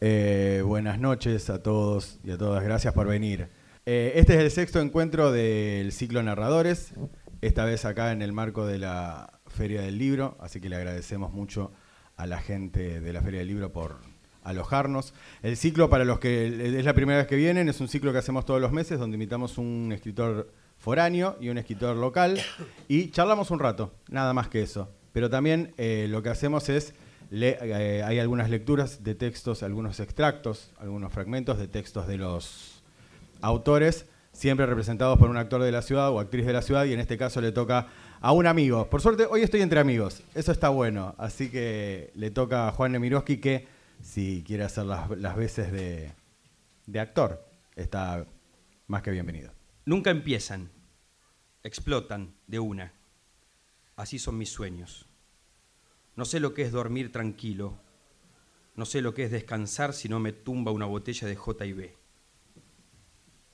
Eh, 0.00 0.62
buenas 0.64 1.00
noches 1.00 1.50
a 1.50 1.60
todos 1.60 2.20
y 2.22 2.30
a 2.30 2.38
todas, 2.38 2.62
gracias 2.62 2.94
por 2.94 3.08
venir. 3.08 3.48
Eh, 3.84 4.12
este 4.14 4.34
es 4.34 4.40
el 4.40 4.50
sexto 4.52 4.80
encuentro 4.80 5.32
del 5.32 5.90
ciclo 5.90 6.22
Narradores, 6.22 6.92
esta 7.40 7.64
vez 7.64 7.84
acá 7.84 8.12
en 8.12 8.22
el 8.22 8.32
marco 8.32 8.64
de 8.64 8.78
la 8.78 9.40
Feria 9.48 9.80
del 9.80 9.98
Libro, 9.98 10.36
así 10.40 10.60
que 10.60 10.68
le 10.68 10.76
agradecemos 10.76 11.32
mucho 11.32 11.72
a 12.16 12.26
la 12.26 12.38
gente 12.38 13.00
de 13.00 13.12
la 13.12 13.22
Feria 13.22 13.40
del 13.40 13.48
Libro 13.48 13.72
por 13.72 13.96
alojarnos. 14.44 15.14
El 15.42 15.56
ciclo, 15.56 15.90
para 15.90 16.04
los 16.04 16.20
que 16.20 16.78
es 16.78 16.84
la 16.84 16.94
primera 16.94 17.18
vez 17.18 17.26
que 17.26 17.34
vienen, 17.34 17.68
es 17.68 17.80
un 17.80 17.88
ciclo 17.88 18.12
que 18.12 18.18
hacemos 18.18 18.46
todos 18.46 18.60
los 18.60 18.70
meses, 18.70 19.00
donde 19.00 19.16
invitamos 19.16 19.58
un 19.58 19.90
escritor 19.92 20.52
foráneo 20.76 21.36
y 21.40 21.48
un 21.48 21.58
escritor 21.58 21.96
local 21.96 22.40
y 22.86 23.10
charlamos 23.10 23.50
un 23.50 23.58
rato, 23.58 23.94
nada 24.08 24.32
más 24.32 24.48
que 24.48 24.62
eso. 24.62 24.92
Pero 25.12 25.28
también 25.28 25.74
eh, 25.76 26.06
lo 26.08 26.22
que 26.22 26.28
hacemos 26.28 26.68
es 26.68 26.94
eh, 27.30 28.02
hay 28.04 28.18
algunas 28.18 28.50
lecturas 28.50 29.04
de 29.04 29.14
textos, 29.14 29.62
algunos 29.62 30.00
extractos, 30.00 30.70
algunos 30.78 31.12
fragmentos 31.12 31.58
de 31.58 31.68
textos 31.68 32.06
de 32.06 32.18
los 32.18 32.82
autores, 33.40 34.06
siempre 34.32 34.66
representados 34.66 35.18
por 35.18 35.30
un 35.30 35.36
actor 35.36 35.62
de 35.62 35.72
la 35.72 35.82
ciudad 35.82 36.10
o 36.10 36.20
actriz 36.20 36.46
de 36.46 36.52
la 36.52 36.62
ciudad, 36.62 36.84
y 36.84 36.92
en 36.92 37.00
este 37.00 37.18
caso 37.18 37.40
le 37.40 37.52
toca 37.52 37.88
a 38.20 38.32
un 38.32 38.46
amigo. 38.46 38.88
Por 38.88 39.00
suerte, 39.00 39.26
hoy 39.26 39.42
estoy 39.42 39.62
entre 39.62 39.80
amigos, 39.80 40.22
eso 40.34 40.52
está 40.52 40.68
bueno, 40.68 41.14
así 41.18 41.50
que 41.50 42.10
le 42.14 42.30
toca 42.30 42.68
a 42.68 42.72
Juan 42.72 42.92
Nemiroski 42.92 43.38
que, 43.38 43.66
si 44.02 44.42
quiere 44.46 44.64
hacer 44.64 44.84
las, 44.84 45.36
veces 45.36 45.72
de 45.72 47.00
actor, 47.00 47.44
está 47.76 48.26
más 48.86 49.02
que 49.02 49.10
bienvenido. 49.10 49.52
Nunca 49.84 50.10
empiezan, 50.10 50.70
explotan 51.62 52.34
de 52.46 52.58
una. 52.58 52.92
Así 53.96 54.18
son 54.18 54.36
mis 54.38 54.50
sueños. 54.50 55.07
No 56.18 56.24
sé 56.24 56.40
lo 56.40 56.52
que 56.52 56.62
es 56.62 56.72
dormir 56.72 57.12
tranquilo. 57.12 57.78
No 58.74 58.86
sé 58.86 59.02
lo 59.02 59.14
que 59.14 59.22
es 59.22 59.30
descansar 59.30 59.92
si 59.92 60.08
no 60.08 60.18
me 60.18 60.32
tumba 60.32 60.72
una 60.72 60.84
botella 60.84 61.28
de 61.28 61.36
J&B. 61.36 61.94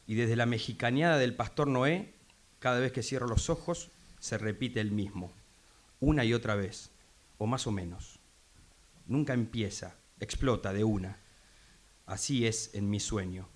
Y 0.07 0.15
desde 0.15 0.35
la 0.35 0.47
mexicaneada 0.47 1.19
del 1.19 1.37
pastor 1.37 1.69
Noé, 1.69 2.15
cada 2.61 2.81
vez 2.81 2.91
que 2.91 3.03
cierro 3.03 3.27
los 3.27 3.51
ojos, 3.51 3.91
se 4.19 4.39
repite 4.39 4.81
el 4.81 4.93
mismo, 4.93 5.31
una 6.01 6.25
y 6.25 6.33
otra 6.33 6.55
vez, 6.55 6.91
o 7.37 7.47
más 7.47 7.67
o 7.67 7.71
menos. 7.71 8.19
Nunca 9.07 9.35
empieza, 9.35 9.97
explota 10.19 10.73
de 10.73 10.85
una. 10.85 11.19
Así 12.07 12.47
es 12.47 12.75
en 12.75 12.89
mi 12.89 12.99
sueño. 12.99 13.47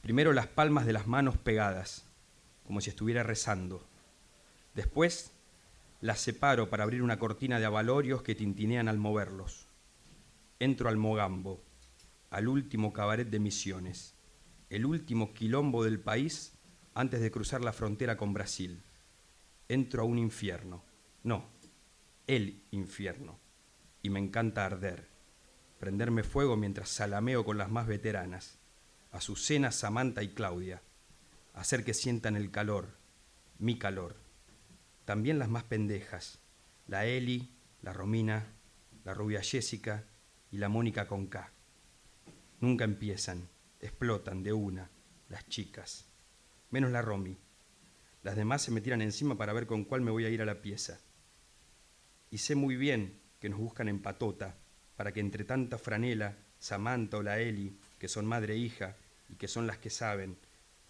Primero 0.00 0.32
las 0.32 0.46
palmas 0.46 0.86
de 0.86 0.94
las 0.94 1.06
manos 1.06 1.36
pegadas, 1.36 2.06
como 2.64 2.80
si 2.80 2.88
estuviera 2.88 3.22
rezando. 3.22 3.86
Después 4.74 5.30
las 6.00 6.20
separo 6.20 6.70
para 6.70 6.84
abrir 6.84 7.02
una 7.02 7.18
cortina 7.18 7.58
de 7.58 7.64
avalorios 7.64 8.22
que 8.22 8.34
tintinean 8.34 8.88
al 8.88 8.98
moverlos. 8.98 9.66
Entro 10.60 10.88
al 10.88 10.96
Mogambo, 10.96 11.64
al 12.30 12.46
último 12.46 12.92
cabaret 12.92 13.28
de 13.28 13.40
Misiones, 13.40 14.14
el 14.70 14.86
último 14.86 15.32
quilombo 15.32 15.82
del 15.82 15.98
país 15.98 16.52
antes 16.94 17.20
de 17.20 17.30
cruzar 17.30 17.62
la 17.62 17.72
frontera 17.72 18.16
con 18.16 18.32
Brasil. 18.32 18.82
Entro 19.68 20.02
a 20.02 20.04
un 20.04 20.18
infierno, 20.18 20.84
no, 21.24 21.46
el 22.26 22.62
infierno, 22.70 23.38
y 24.02 24.10
me 24.10 24.20
encanta 24.20 24.66
arder, 24.66 25.08
prenderme 25.80 26.22
fuego 26.22 26.56
mientras 26.56 26.90
salameo 26.90 27.44
con 27.44 27.58
las 27.58 27.70
más 27.70 27.86
veteranas, 27.86 28.58
Azucena, 29.10 29.72
Samantha 29.72 30.22
y 30.22 30.28
Claudia, 30.28 30.82
hacer 31.54 31.84
que 31.84 31.94
sientan 31.94 32.36
el 32.36 32.50
calor, 32.50 32.96
mi 33.58 33.78
calor 33.78 34.27
también 35.08 35.38
las 35.38 35.48
más 35.48 35.64
pendejas, 35.64 36.38
la 36.86 37.06
Eli, 37.06 37.48
la 37.80 37.94
Romina, 37.94 38.44
la 39.06 39.14
rubia 39.14 39.40
Jessica 39.40 40.04
y 40.50 40.58
la 40.58 40.68
Mónica 40.68 41.06
con 41.06 41.28
K. 41.28 41.50
Nunca 42.60 42.84
empiezan, 42.84 43.48
explotan 43.80 44.42
de 44.42 44.52
una, 44.52 44.90
las 45.30 45.48
chicas, 45.48 46.04
menos 46.70 46.90
la 46.90 47.00
Romy. 47.00 47.38
Las 48.22 48.36
demás 48.36 48.60
se 48.60 48.70
me 48.70 48.82
tiran 48.82 49.00
encima 49.00 49.38
para 49.38 49.54
ver 49.54 49.66
con 49.66 49.84
cuál 49.84 50.02
me 50.02 50.10
voy 50.10 50.26
a 50.26 50.28
ir 50.28 50.42
a 50.42 50.44
la 50.44 50.60
pieza. 50.60 51.00
Y 52.30 52.36
sé 52.36 52.54
muy 52.54 52.76
bien 52.76 53.18
que 53.40 53.48
nos 53.48 53.60
buscan 53.60 53.88
en 53.88 54.02
patota, 54.02 54.58
para 54.94 55.12
que 55.12 55.20
entre 55.20 55.44
tanta 55.44 55.78
franela, 55.78 56.36
Samantha 56.58 57.16
o 57.16 57.22
la 57.22 57.40
Eli, 57.40 57.78
que 57.98 58.08
son 58.08 58.26
madre 58.26 58.56
e 58.56 58.58
hija 58.58 58.94
y 59.30 59.36
que 59.36 59.48
son 59.48 59.66
las 59.66 59.78
que 59.78 59.88
saben, 59.88 60.36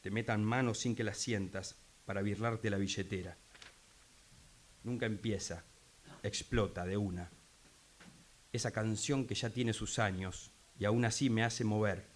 te 0.01 0.11
metan 0.11 0.43
manos 0.43 0.81
sin 0.81 0.97
que 0.97 1.05
las 1.05 1.19
sientas 1.19 1.77
para 2.05 2.21
birlarte 2.21 2.69
la 2.69 2.79
billetera 2.79 3.39
nunca 4.85 5.07
empieza, 5.07 5.65
explota 6.23 6.85
de 6.85 6.97
una. 6.97 7.31
Esa 8.53 8.71
canción 8.71 9.27
que 9.27 9.35
ya 9.35 9.51
tiene 9.51 9.73
sus 9.73 9.99
años 9.99 10.51
y 10.79 10.85
aún 10.85 11.05
así 11.05 11.31
me 11.31 11.45
hace 11.45 11.65
mover. 11.65 12.07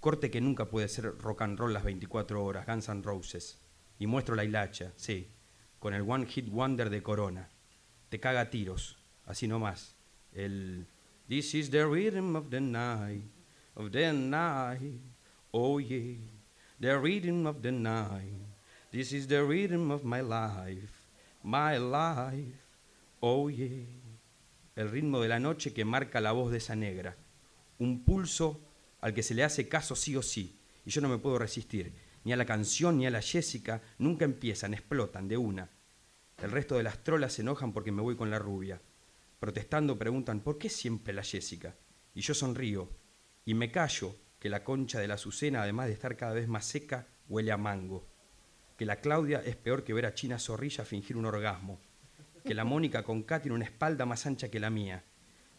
Corte 0.00 0.30
que 0.30 0.40
nunca 0.40 0.66
puede 0.66 0.88
ser 0.88 1.16
rock 1.18 1.42
and 1.42 1.58
roll 1.58 1.72
las 1.72 1.84
24 1.84 2.44
horas, 2.44 2.66
Guns 2.66 2.88
N' 2.88 3.02
Roses. 3.02 3.58
Y 3.98 4.06
muestro 4.06 4.34
la 4.34 4.44
hilacha, 4.44 4.92
sí, 4.96 5.28
con 5.78 5.94
el 5.94 6.02
One 6.02 6.26
Hit 6.26 6.48
Wonder 6.50 6.90
de 6.90 7.02
Corona. 7.02 7.48
Te 8.08 8.20
caga 8.20 8.50
tiros, 8.50 8.98
así 9.24 9.48
nomás. 9.48 9.94
El 10.34 10.86
This 11.26 11.54
is 11.54 11.70
the 11.70 11.86
rhythm 11.86 12.36
of 12.36 12.50
the 12.50 12.60
night, 12.60 13.24
of 13.76 13.90
the 13.92 14.12
night, 14.12 15.00
oh 15.54 15.78
yeah, 15.78 16.20
the 16.78 16.98
rhythm 16.98 17.46
of 17.46 17.62
the 17.62 17.72
night. 17.72 18.44
This 18.92 19.14
is 19.14 19.26
the 19.26 19.42
rhythm 19.42 19.90
of 19.90 20.04
my 20.04 20.20
life. 20.20 20.93
My 21.46 21.76
life, 21.78 22.58
oh 23.20 23.50
yeah. 23.50 23.86
El 24.76 24.90
ritmo 24.90 25.20
de 25.20 25.28
la 25.28 25.38
noche 25.38 25.74
que 25.74 25.84
marca 25.84 26.18
la 26.22 26.32
voz 26.32 26.50
de 26.50 26.56
esa 26.56 26.74
negra. 26.74 27.18
Un 27.78 28.02
pulso 28.02 28.62
al 29.02 29.12
que 29.12 29.22
se 29.22 29.34
le 29.34 29.44
hace 29.44 29.68
caso 29.68 29.94
sí 29.94 30.16
o 30.16 30.22
sí. 30.22 30.58
Y 30.86 30.90
yo 30.90 31.02
no 31.02 31.08
me 31.10 31.18
puedo 31.18 31.38
resistir. 31.38 31.92
Ni 32.24 32.32
a 32.32 32.36
la 32.36 32.46
canción 32.46 32.96
ni 32.96 33.06
a 33.06 33.10
la 33.10 33.20
Jessica. 33.20 33.82
Nunca 33.98 34.24
empiezan, 34.24 34.72
explotan 34.72 35.28
de 35.28 35.36
una. 35.36 35.68
El 36.42 36.50
resto 36.50 36.78
de 36.78 36.82
las 36.82 37.04
trolas 37.04 37.34
se 37.34 37.42
enojan 37.42 37.74
porque 37.74 37.92
me 37.92 38.00
voy 38.00 38.16
con 38.16 38.30
la 38.30 38.38
rubia. 38.38 38.80
Protestando 39.38 39.98
preguntan, 39.98 40.40
¿por 40.40 40.56
qué 40.56 40.70
siempre 40.70 41.12
la 41.12 41.24
Jessica? 41.24 41.76
Y 42.14 42.22
yo 42.22 42.32
sonrío. 42.32 42.88
Y 43.44 43.52
me 43.52 43.70
callo 43.70 44.16
que 44.38 44.48
la 44.48 44.64
concha 44.64 44.98
de 44.98 45.08
la 45.08 45.14
Azucena, 45.14 45.60
además 45.60 45.88
de 45.88 45.92
estar 45.92 46.16
cada 46.16 46.32
vez 46.32 46.48
más 46.48 46.64
seca, 46.64 47.06
huele 47.28 47.52
a 47.52 47.58
mango 47.58 48.13
que 48.76 48.86
la 48.86 48.96
Claudia 48.96 49.42
es 49.44 49.56
peor 49.56 49.84
que 49.84 49.94
ver 49.94 50.06
a 50.06 50.14
China 50.14 50.38
Zorrilla 50.38 50.84
fingir 50.84 51.16
un 51.16 51.26
orgasmo, 51.26 51.80
que 52.44 52.54
la 52.54 52.64
Mónica 52.64 53.02
con 53.02 53.22
K 53.22 53.40
tiene 53.40 53.54
una 53.54 53.64
espalda 53.64 54.04
más 54.04 54.26
ancha 54.26 54.50
que 54.50 54.60
la 54.60 54.70
mía, 54.70 55.04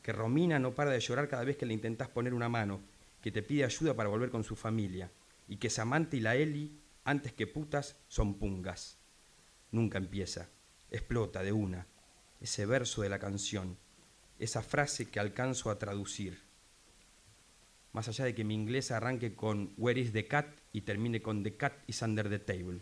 que 0.01 0.11
Romina 0.11 0.59
no 0.59 0.75
para 0.75 0.91
de 0.91 0.99
llorar 0.99 1.27
cada 1.27 1.43
vez 1.43 1.57
que 1.57 1.65
le 1.65 1.73
intentas 1.73 2.09
poner 2.09 2.33
una 2.33 2.49
mano, 2.49 2.81
que 3.21 3.31
te 3.31 3.41
pide 3.41 3.63
ayuda 3.63 3.95
para 3.95 4.09
volver 4.09 4.29
con 4.29 4.43
su 4.43 4.55
familia, 4.55 5.11
y 5.47 5.57
que 5.57 5.69
Samantha 5.69 6.15
y 6.15 6.19
la 6.19 6.35
Eli, 6.35 6.79
antes 7.03 7.33
que 7.33 7.47
putas, 7.47 7.95
son 8.07 8.37
pungas. 8.37 8.99
Nunca 9.71 9.97
empieza, 9.97 10.49
explota 10.91 11.41
de 11.41 11.53
una, 11.53 11.87
ese 12.39 12.65
verso 12.65 13.01
de 13.01 13.09
la 13.09 13.19
canción, 13.19 13.77
esa 14.37 14.61
frase 14.61 15.09
que 15.09 15.19
alcanzo 15.19 15.69
a 15.69 15.79
traducir. 15.79 16.43
Más 17.93 18.07
allá 18.07 18.25
de 18.25 18.35
que 18.35 18.43
mi 18.43 18.53
inglés 18.53 18.91
arranque 18.91 19.35
con 19.35 19.73
Where 19.77 19.99
is 19.99 20.11
the 20.11 20.27
cat 20.27 20.47
y 20.73 20.81
termine 20.81 21.21
con 21.21 21.43
The 21.43 21.55
cat 21.55 21.73
is 21.87 22.01
under 22.01 22.29
the 22.29 22.39
table. 22.39 22.81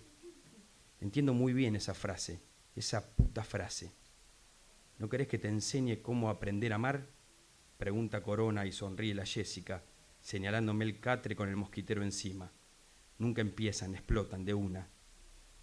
Entiendo 1.04 1.34
muy 1.34 1.52
bien 1.52 1.76
esa 1.76 1.94
frase, 1.94 2.40
esa 2.78 3.14
puta 3.18 3.44
frase. 3.44 3.92
¿No 5.00 5.10
querés 5.10 5.28
que 5.28 5.38
te 5.38 5.50
enseñe 5.50 6.02
cómo 6.02 6.30
aprender 6.30 6.72
a 6.72 6.76
amar? 6.76 7.08
Pregunta 7.78 8.24
Corona 8.24 8.66
y 8.66 8.72
sonríe 8.72 9.14
la 9.14 9.26
Jessica, 9.26 9.84
señalándome 10.22 10.86
el 10.86 11.02
catre 11.02 11.36
con 11.36 11.50
el 11.50 11.58
mosquitero 11.58 12.04
encima. 12.04 12.54
Nunca 13.18 13.42
empiezan, 13.42 13.96
explotan 13.96 14.46
de 14.46 14.54
una. 14.54 14.88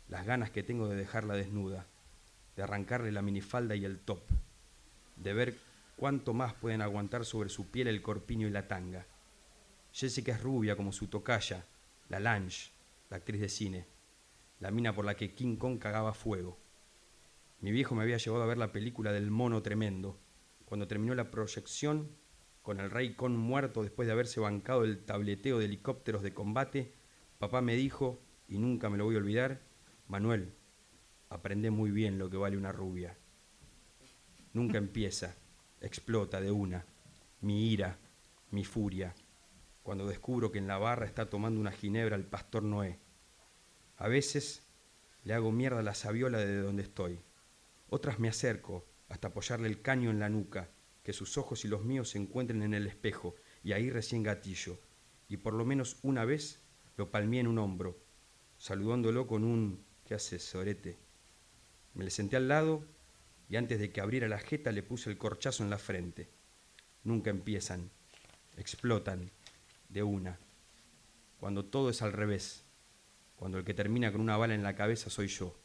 Las 0.08 0.26
ganas 0.26 0.50
que 0.50 0.62
tengo 0.62 0.88
de 0.88 0.96
dejarla 0.96 1.32
desnuda, 1.36 1.86
de 2.54 2.62
arrancarle 2.62 3.10
la 3.10 3.22
minifalda 3.22 3.74
y 3.74 3.86
el 3.86 3.98
top, 3.98 4.20
de 5.16 5.32
ver 5.32 5.56
cuánto 5.96 6.34
más 6.34 6.52
pueden 6.52 6.82
aguantar 6.82 7.24
sobre 7.24 7.48
su 7.48 7.70
piel 7.70 7.88
el 7.88 8.02
corpiño 8.02 8.46
y 8.46 8.50
la 8.50 8.68
tanga. 8.68 9.06
Jessica 9.90 10.32
es 10.32 10.42
rubia 10.42 10.76
como 10.76 10.92
su 10.92 11.06
tocaya, 11.06 11.64
la 12.10 12.20
Lange, 12.20 12.72
la 13.08 13.16
actriz 13.16 13.40
de 13.40 13.48
cine 13.48 13.99
la 14.60 14.70
mina 14.70 14.94
por 14.94 15.06
la 15.06 15.16
que 15.16 15.34
King 15.34 15.56
Kong 15.56 15.78
cagaba 15.78 16.12
fuego. 16.12 16.58
Mi 17.60 17.72
viejo 17.72 17.94
me 17.94 18.02
había 18.02 18.18
llevado 18.18 18.44
a 18.44 18.46
ver 18.46 18.58
la 18.58 18.72
película 18.72 19.10
del 19.10 19.30
mono 19.30 19.62
tremendo. 19.62 20.20
Cuando 20.66 20.86
terminó 20.86 21.14
la 21.14 21.30
proyección, 21.30 22.10
con 22.62 22.78
el 22.78 22.90
rey 22.90 23.14
Kong 23.14 23.32
muerto 23.32 23.82
después 23.82 24.06
de 24.06 24.12
haberse 24.12 24.38
bancado 24.38 24.84
el 24.84 25.04
tableteo 25.04 25.58
de 25.58 25.64
helicópteros 25.64 26.22
de 26.22 26.34
combate, 26.34 26.92
papá 27.38 27.62
me 27.62 27.74
dijo, 27.74 28.22
y 28.48 28.58
nunca 28.58 28.90
me 28.90 28.98
lo 28.98 29.04
voy 29.04 29.14
a 29.14 29.18
olvidar, 29.18 29.62
Manuel, 30.08 30.52
aprende 31.30 31.70
muy 31.70 31.90
bien 31.90 32.18
lo 32.18 32.28
que 32.28 32.36
vale 32.36 32.58
una 32.58 32.70
rubia. 32.70 33.16
Nunca 34.52 34.76
empieza, 34.76 35.36
explota 35.80 36.40
de 36.40 36.50
una, 36.50 36.84
mi 37.40 37.70
ira, 37.72 37.98
mi 38.50 38.64
furia, 38.64 39.14
cuando 39.82 40.06
descubro 40.06 40.52
que 40.52 40.58
en 40.58 40.66
la 40.66 40.76
barra 40.76 41.06
está 41.06 41.30
tomando 41.30 41.60
una 41.60 41.72
ginebra 41.72 42.16
el 42.16 42.26
pastor 42.26 42.62
Noé 42.62 42.98
a 44.00 44.08
veces 44.08 44.62
le 45.24 45.34
hago 45.34 45.52
mierda 45.52 45.80
a 45.80 45.82
la 45.82 45.94
sabiola 45.94 46.38
de 46.38 46.62
donde 46.62 46.82
estoy. 46.82 47.20
Otras 47.90 48.18
me 48.18 48.30
acerco 48.30 48.86
hasta 49.10 49.28
apoyarle 49.28 49.68
el 49.68 49.82
caño 49.82 50.10
en 50.10 50.18
la 50.18 50.30
nuca, 50.30 50.70
que 51.02 51.12
sus 51.12 51.36
ojos 51.36 51.66
y 51.66 51.68
los 51.68 51.84
míos 51.84 52.08
se 52.08 52.18
encuentren 52.18 52.62
en 52.62 52.72
el 52.72 52.86
espejo 52.86 53.36
y 53.62 53.72
ahí 53.72 53.90
recién 53.90 54.22
gatillo. 54.22 54.80
Y 55.28 55.36
por 55.36 55.52
lo 55.52 55.66
menos 55.66 55.98
una 56.02 56.24
vez 56.24 56.60
lo 56.96 57.10
palmé 57.10 57.40
en 57.40 57.46
un 57.46 57.58
hombro, 57.58 57.98
saludándolo 58.56 59.26
con 59.26 59.44
un 59.44 59.84
¿qué 60.06 60.14
haces, 60.14 60.42
sorete? 60.44 60.96
Me 61.92 62.04
le 62.04 62.10
senté 62.10 62.36
al 62.36 62.48
lado 62.48 62.82
y 63.50 63.56
antes 63.56 63.78
de 63.78 63.92
que 63.92 64.00
abriera 64.00 64.28
la 64.28 64.38
jeta 64.38 64.72
le 64.72 64.82
puse 64.82 65.10
el 65.10 65.18
corchazo 65.18 65.62
en 65.62 65.68
la 65.68 65.78
frente. 65.78 66.30
Nunca 67.04 67.28
empiezan, 67.28 67.90
explotan 68.56 69.30
de 69.90 70.02
una, 70.02 70.38
cuando 71.38 71.66
todo 71.66 71.90
es 71.90 72.00
al 72.00 72.14
revés, 72.14 72.64
cuando 73.40 73.56
el 73.56 73.64
que 73.64 73.72
termina 73.72 74.12
con 74.12 74.20
una 74.20 74.36
bala 74.36 74.54
en 74.54 74.62
la 74.62 74.74
cabeza 74.74 75.08
soy 75.08 75.28
yo. 75.28 75.58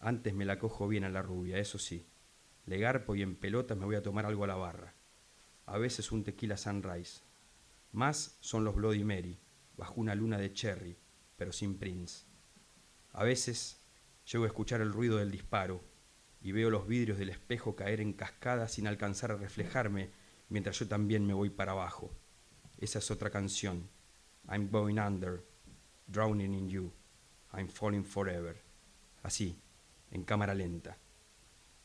Antes 0.00 0.32
me 0.32 0.46
la 0.46 0.58
cojo 0.58 0.88
bien 0.88 1.04
a 1.04 1.10
la 1.10 1.20
rubia, 1.20 1.58
eso 1.58 1.78
sí. 1.78 2.06
Le 2.64 2.78
garpo 2.78 3.14
y 3.14 3.20
en 3.20 3.36
pelotas 3.36 3.76
me 3.76 3.84
voy 3.84 3.94
a 3.94 4.02
tomar 4.02 4.24
algo 4.24 4.44
a 4.44 4.46
la 4.46 4.54
barra. 4.54 4.94
A 5.66 5.76
veces 5.76 6.10
un 6.12 6.24
tequila 6.24 6.56
sunrise. 6.56 7.20
Más 7.92 8.38
son 8.40 8.64
los 8.64 8.74
Bloody 8.74 9.04
Mary, 9.04 9.38
bajo 9.76 10.00
una 10.00 10.14
luna 10.14 10.38
de 10.38 10.54
cherry, 10.54 10.96
pero 11.36 11.52
sin 11.52 11.76
Prince. 11.76 12.24
A 13.12 13.22
veces 13.22 13.86
llego 14.24 14.44
a 14.44 14.48
escuchar 14.48 14.80
el 14.80 14.94
ruido 14.94 15.18
del 15.18 15.30
disparo 15.30 15.84
y 16.40 16.52
veo 16.52 16.70
los 16.70 16.86
vidrios 16.86 17.18
del 17.18 17.28
espejo 17.28 17.76
caer 17.76 18.00
en 18.00 18.14
cascada 18.14 18.66
sin 18.66 18.86
alcanzar 18.86 19.30
a 19.30 19.36
reflejarme 19.36 20.08
mientras 20.48 20.78
yo 20.78 20.88
también 20.88 21.26
me 21.26 21.34
voy 21.34 21.50
para 21.50 21.72
abajo. 21.72 22.16
Esa 22.78 23.00
es 23.00 23.10
otra 23.10 23.28
canción. 23.28 23.90
I'm 24.48 24.70
going 24.70 24.98
under, 24.98 25.44
drowning 26.06 26.54
in 26.54 26.68
you, 26.68 26.92
I'm 27.52 27.68
falling 27.68 28.04
forever. 28.04 28.56
Así, 29.22 29.60
en 30.10 30.24
cámara 30.24 30.54
lenta. 30.54 30.98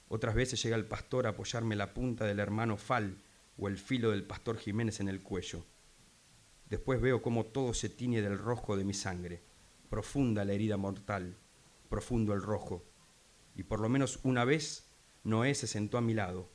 Otras 0.07 0.35
veces 0.35 0.61
llega 0.61 0.75
el 0.75 0.85
pastor 0.85 1.25
a 1.25 1.29
apoyarme 1.29 1.75
la 1.75 1.93
punta 1.93 2.25
del 2.25 2.39
hermano 2.39 2.77
Fal 2.77 3.17
o 3.57 3.67
el 3.67 3.77
filo 3.77 4.11
del 4.11 4.23
pastor 4.23 4.57
Jiménez 4.57 4.99
en 4.99 5.07
el 5.07 5.21
cuello. 5.23 5.65
Después 6.69 7.01
veo 7.01 7.21
cómo 7.21 7.45
todo 7.45 7.73
se 7.73 7.89
tiñe 7.89 8.21
del 8.21 8.37
rojo 8.37 8.77
de 8.77 8.83
mi 8.83 8.93
sangre, 8.93 9.41
profunda 9.89 10.45
la 10.45 10.53
herida 10.53 10.77
mortal, 10.77 11.37
profundo 11.89 12.33
el 12.33 12.41
rojo. 12.41 12.85
Y 13.55 13.63
por 13.63 13.79
lo 13.79 13.89
menos 13.89 14.19
una 14.23 14.45
vez 14.45 14.89
Noé 15.23 15.53
se 15.53 15.67
sentó 15.67 15.97
a 15.97 16.01
mi 16.01 16.13
lado. 16.13 16.49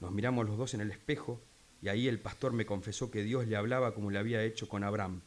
Nos 0.00 0.12
miramos 0.12 0.46
los 0.46 0.58
dos 0.58 0.74
en 0.74 0.80
el 0.80 0.90
espejo 0.90 1.42
y 1.80 1.88
ahí 1.88 2.08
el 2.08 2.20
pastor 2.20 2.52
me 2.52 2.66
confesó 2.66 3.10
que 3.10 3.22
Dios 3.22 3.46
le 3.46 3.56
hablaba 3.56 3.94
como 3.94 4.10
le 4.10 4.18
había 4.18 4.42
hecho 4.42 4.68
con 4.68 4.82
Abraham, 4.82 5.22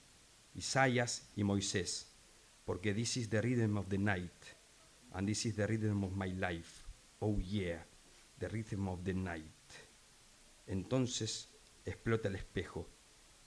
Isaías 0.60 1.32
y 1.36 1.44
Moisés, 1.44 2.12
porque 2.66 2.94
this 2.94 3.16
is 3.18 3.30
the 3.30 3.42
rhythm 3.42 3.78
of 3.78 3.88
the 3.88 3.98
night, 3.98 4.44
and 5.14 5.26
this 5.26 5.46
is 5.46 5.56
the 5.56 5.66
rhythm 5.66 6.04
of 6.04 6.12
my 6.12 6.34
life. 6.34 6.84
Oh 7.20 7.40
yeah, 7.40 7.84
the 8.40 8.50
rhythm 8.50 8.90
of 8.90 9.04
the 9.04 9.14
night. 9.14 9.46
Entonces 10.68 11.50
explota 11.86 12.28
el 12.28 12.36
espejo 12.36 12.88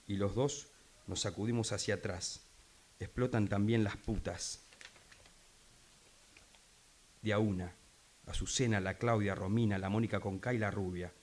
y 0.07 0.15
los 0.15 0.33
dos 0.33 0.67
nos 1.05 1.21
sacudimos 1.21 1.71
hacia 1.71 1.95
atrás. 1.95 2.47
Explotan 2.99 3.47
también 3.47 3.83
las 3.83 3.95
putas. 3.97 4.63
De 7.21 7.31
a 7.31 7.39
una, 7.39 7.75
Azucena, 8.25 8.79
la 8.79 8.97
Claudia, 8.97 9.35
Romina, 9.35 9.77
la 9.77 9.89
Mónica 9.89 10.19
Conca 10.19 10.53
y 10.53 10.57
la 10.57 10.71
Rubia. 10.71 11.13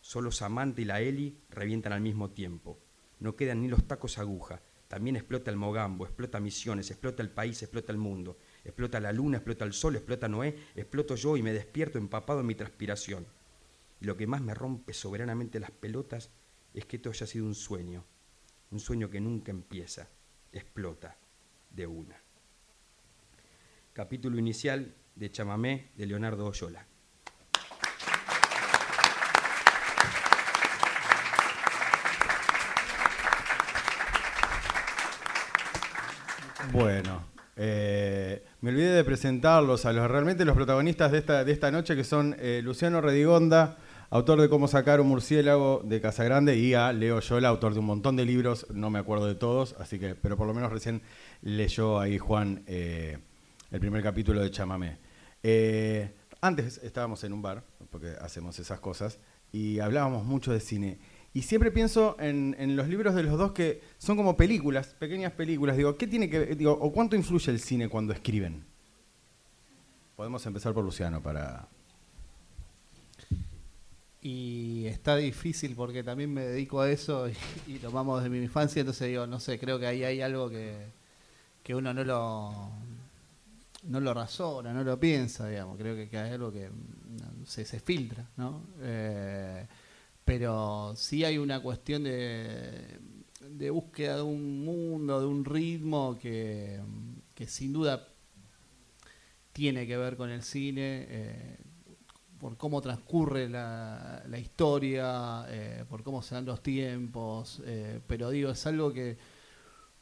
Solo 0.00 0.30
Samantha 0.30 0.82
y 0.82 0.84
la 0.84 1.00
Eli 1.00 1.40
revientan 1.48 1.92
al 1.92 2.02
mismo 2.02 2.30
tiempo. 2.30 2.78
No 3.20 3.34
quedan 3.34 3.62
ni 3.62 3.68
los 3.68 3.86
tacos 3.88 4.18
aguja. 4.18 4.60
También 4.88 5.16
explota 5.16 5.50
el 5.50 5.58
Mogambo, 5.58 6.06
explota 6.06 6.40
Misiones, 6.40 6.90
explota 6.90 7.22
el 7.22 7.30
país, 7.30 7.62
explota 7.62 7.92
el 7.92 7.98
mundo. 7.98 8.38
Explota 8.64 8.98
la 8.98 9.12
luna, 9.12 9.36
explota 9.36 9.66
el 9.66 9.74
sol, 9.74 9.96
explota 9.96 10.28
Noé, 10.28 10.56
exploto 10.74 11.14
yo 11.14 11.36
y 11.36 11.42
me 11.42 11.52
despierto 11.52 11.98
empapado 11.98 12.40
en 12.40 12.46
mi 12.46 12.54
transpiración. 12.54 13.26
Y 14.00 14.06
lo 14.06 14.16
que 14.16 14.26
más 14.26 14.40
me 14.40 14.54
rompe 14.54 14.94
soberanamente 14.94 15.60
las 15.60 15.70
pelotas 15.70 16.30
es 16.72 16.86
que 16.86 16.96
esto 16.96 17.10
haya 17.10 17.26
sido 17.26 17.44
un 17.44 17.54
sueño, 17.54 18.04
un 18.70 18.80
sueño 18.80 19.10
que 19.10 19.20
nunca 19.20 19.50
empieza, 19.50 20.08
explota 20.52 21.18
de 21.70 21.86
una. 21.86 22.16
Capítulo 23.92 24.38
inicial 24.38 24.94
de 25.14 25.30
Chamamé 25.30 25.90
de 25.96 26.06
Leonardo 26.06 26.46
Oyola. 26.46 26.86
Bueno, 36.78 37.24
eh, 37.56 38.44
me 38.60 38.70
olvidé 38.70 38.92
de 38.92 39.02
presentarlos 39.02 39.84
a 39.84 39.92
los 39.92 40.08
realmente 40.08 40.44
los 40.44 40.54
protagonistas 40.54 41.10
de 41.10 41.18
esta, 41.18 41.44
de 41.44 41.50
esta 41.50 41.72
noche, 41.72 41.96
que 41.96 42.04
son 42.04 42.36
eh, 42.38 42.60
Luciano 42.62 43.00
Redigonda, 43.00 43.78
autor 44.10 44.40
de 44.40 44.48
Cómo 44.48 44.68
sacar 44.68 45.00
un 45.00 45.08
murciélago 45.08 45.82
de 45.84 46.00
Casagrande, 46.00 46.56
y 46.56 46.74
a 46.74 46.92
Leo 46.92 47.18
Yola, 47.18 47.48
autor 47.48 47.72
de 47.74 47.80
un 47.80 47.86
montón 47.86 48.14
de 48.14 48.24
libros, 48.24 48.64
no 48.70 48.90
me 48.90 49.00
acuerdo 49.00 49.26
de 49.26 49.34
todos, 49.34 49.74
así 49.80 49.98
que, 49.98 50.14
pero 50.14 50.36
por 50.36 50.46
lo 50.46 50.54
menos 50.54 50.70
recién 50.70 51.02
leyó 51.42 51.98
ahí 51.98 52.16
Juan 52.16 52.62
eh, 52.68 53.18
el 53.72 53.80
primer 53.80 54.00
capítulo 54.04 54.40
de 54.40 54.52
Chamamé. 54.52 54.98
Antes 56.40 56.78
estábamos 56.84 57.24
en 57.24 57.32
un 57.32 57.42
bar, 57.42 57.64
porque 57.90 58.12
hacemos 58.20 58.56
esas 58.60 58.78
cosas, 58.78 59.18
y 59.50 59.80
hablábamos 59.80 60.24
mucho 60.24 60.52
de 60.52 60.60
cine. 60.60 60.98
Y 61.34 61.42
siempre 61.42 61.70
pienso 61.70 62.16
en, 62.18 62.56
en 62.58 62.74
los 62.74 62.88
libros 62.88 63.14
de 63.14 63.22
los 63.22 63.38
dos 63.38 63.52
que 63.52 63.82
son 63.98 64.16
como 64.16 64.36
películas, 64.36 64.88
pequeñas 64.98 65.32
películas. 65.32 65.76
Digo, 65.76 65.96
¿qué 65.96 66.06
tiene 66.06 66.28
que 66.28 66.54
digo, 66.56 66.72
o 66.72 66.92
cuánto 66.92 67.16
influye 67.16 67.52
el 67.52 67.60
cine 67.60 67.88
cuando 67.88 68.12
escriben? 68.12 68.64
Podemos 70.16 70.44
empezar 70.46 70.72
por 70.72 70.84
Luciano 70.84 71.22
para. 71.22 71.68
Y 74.20 74.86
está 74.86 75.16
difícil 75.16 75.76
porque 75.76 76.02
también 76.02 76.34
me 76.34 76.44
dedico 76.44 76.80
a 76.80 76.90
eso 76.90 77.28
y, 77.28 77.34
y 77.68 77.78
lo 77.78 77.92
vamos 77.92 78.20
desde 78.20 78.30
mi 78.30 78.42
infancia, 78.42 78.80
entonces 78.80 79.08
digo, 79.08 79.26
no 79.28 79.38
sé, 79.38 79.60
creo 79.60 79.78
que 79.78 79.86
ahí 79.86 80.02
hay 80.02 80.20
algo 80.20 80.50
que, 80.50 80.74
que 81.62 81.74
uno 81.74 81.94
no 81.94 82.02
lo, 82.02 82.70
no 83.84 84.00
lo 84.00 84.14
razona, 84.14 84.72
no 84.72 84.82
lo 84.82 84.98
piensa, 84.98 85.48
digamos. 85.48 85.78
Creo 85.78 85.94
que, 85.94 86.08
que 86.08 86.18
hay 86.18 86.32
algo 86.32 86.50
que 86.50 86.68
se, 87.46 87.64
se 87.64 87.78
filtra, 87.78 88.26
¿no? 88.36 88.62
Eh, 88.80 89.66
pero 90.28 90.92
sí 90.94 91.24
hay 91.24 91.38
una 91.38 91.62
cuestión 91.62 92.04
de, 92.04 93.00
búsqueda 93.70 94.16
de 94.16 94.22
un 94.22 94.62
mundo, 94.62 95.20
de 95.20 95.26
un 95.26 95.42
ritmo 95.42 96.18
que, 96.18 96.82
sin 97.46 97.72
duda 97.72 98.06
tiene 99.54 99.86
que 99.86 99.96
ver 99.96 100.18
con 100.18 100.28
el 100.28 100.42
cine, 100.42 101.06
eh, 101.08 101.56
por 102.38 102.58
cómo 102.58 102.82
transcurre 102.82 103.48
la, 103.48 104.22
historia, 104.38 105.46
eh, 105.48 105.86
por 105.88 106.02
cómo 106.02 106.20
se 106.20 106.34
dan 106.34 106.44
los 106.44 106.62
tiempos, 106.62 107.62
eh, 107.64 107.98
pero 108.06 108.28
digo, 108.28 108.50
es 108.50 108.66
algo 108.66 108.92
que 108.92 109.16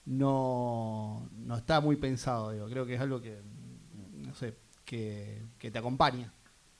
no, 0.06 1.30
no 1.36 1.56
está 1.56 1.80
muy 1.80 1.94
pensado, 1.94 2.50
digo, 2.50 2.68
creo 2.68 2.84
que 2.84 2.94
es 2.94 3.00
algo 3.00 3.20
que, 3.20 3.42
no 4.16 4.34
sé, 4.34 4.56
que 4.84 5.46
te 5.60 5.78
acompaña. 5.78 6.32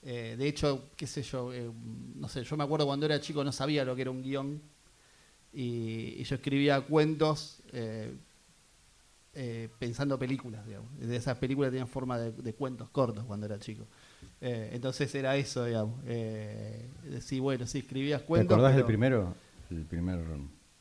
Eh, 0.09 0.35
de 0.37 0.47
hecho, 0.47 0.89
qué 0.95 1.05
sé 1.05 1.21
yo, 1.21 1.51
eh, 1.53 1.69
no 2.15 2.29
sé, 2.29 2.41
yo 2.45 2.55
me 2.55 2.63
acuerdo 2.63 2.85
cuando 2.85 3.05
era 3.05 3.19
chico 3.19 3.43
no 3.43 3.51
sabía 3.51 3.83
lo 3.83 3.93
que 3.93 4.03
era 4.03 4.11
un 4.11 4.21
guion 4.23 4.61
y, 5.51 6.15
y 6.17 6.23
yo 6.23 6.35
escribía 6.35 6.79
cuentos 6.79 7.61
eh, 7.73 8.13
eh, 9.33 9.69
pensando 9.77 10.17
películas, 10.17 10.65
digamos. 10.65 10.97
De 10.97 11.15
esas 11.15 11.37
películas 11.37 11.71
tenían 11.71 11.87
forma 11.87 12.17
de, 12.17 12.31
de 12.31 12.53
cuentos 12.53 12.89
cortos 12.89 13.25
cuando 13.25 13.45
era 13.45 13.59
chico. 13.59 13.85
Eh, 14.39 14.69
entonces 14.73 15.13
era 15.13 15.35
eso, 15.35 15.65
digamos. 15.65 15.99
Eh, 16.05 16.89
sí, 17.21 17.39
bueno, 17.39 17.67
sí, 17.67 17.79
escribías 17.79 18.21
¿Te 18.21 18.27
cuentos. 18.27 18.55
acordás 18.55 18.75
del 18.75 18.85
primero? 18.85 19.35
El 19.69 19.83
primer. 19.83 20.19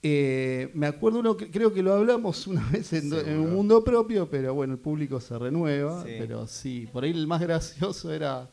Eh, 0.02 0.70
me 0.74 0.86
acuerdo 0.86 1.18
uno 1.18 1.36
que 1.36 1.50
creo 1.50 1.72
que 1.74 1.82
lo 1.82 1.94
hablamos 1.94 2.46
una 2.46 2.64
vez 2.70 2.92
en, 2.92 3.10
do- 3.10 3.18
en 3.18 3.24
Seguro. 3.26 3.42
un 3.42 3.54
mundo 3.54 3.82
propio, 3.82 4.30
pero 4.30 4.54
bueno, 4.54 4.74
el 4.74 4.78
público 4.78 5.20
se 5.20 5.36
renueva. 5.36 6.04
Sí. 6.04 6.14
Pero 6.16 6.46
sí, 6.46 6.88
por 6.92 7.02
ahí 7.02 7.10
el 7.10 7.26
más 7.26 7.40
gracioso 7.40 8.12
era 8.12 8.48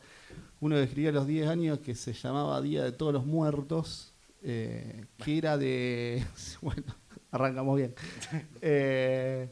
uno 0.60 0.76
que 0.76 0.82
escribía 0.84 1.10
a 1.10 1.12
los 1.12 1.26
10 1.26 1.48
años 1.48 1.78
que 1.80 1.94
se 1.94 2.12
llamaba 2.12 2.60
Día 2.60 2.84
de 2.84 2.92
Todos 2.92 3.12
los 3.12 3.26
Muertos, 3.26 4.12
eh, 4.42 5.06
que 5.18 5.38
era 5.38 5.56
de. 5.56 6.24
Bueno, 6.60 6.94
arrancamos 7.30 7.76
bien. 7.76 7.94
Eh, 8.60 9.48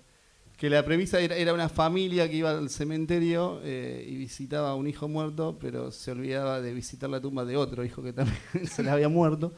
que 0.56 0.70
la 0.70 0.84
premisa 0.84 1.18
era, 1.18 1.34
era 1.34 1.52
una 1.52 1.68
familia 1.68 2.30
que 2.30 2.36
iba 2.36 2.50
al 2.50 2.70
cementerio 2.70 3.60
eh, 3.64 4.06
y 4.08 4.16
visitaba 4.16 4.70
a 4.70 4.74
un 4.76 4.86
hijo 4.86 5.08
muerto, 5.08 5.58
pero 5.60 5.90
se 5.90 6.12
olvidaba 6.12 6.60
de 6.60 6.72
visitar 6.72 7.10
la 7.10 7.20
tumba 7.20 7.44
de 7.44 7.56
otro 7.56 7.84
hijo 7.84 8.00
que 8.00 8.12
también 8.12 8.38
se 8.70 8.84
le 8.84 8.90
había 8.90 9.08
muerto. 9.08 9.52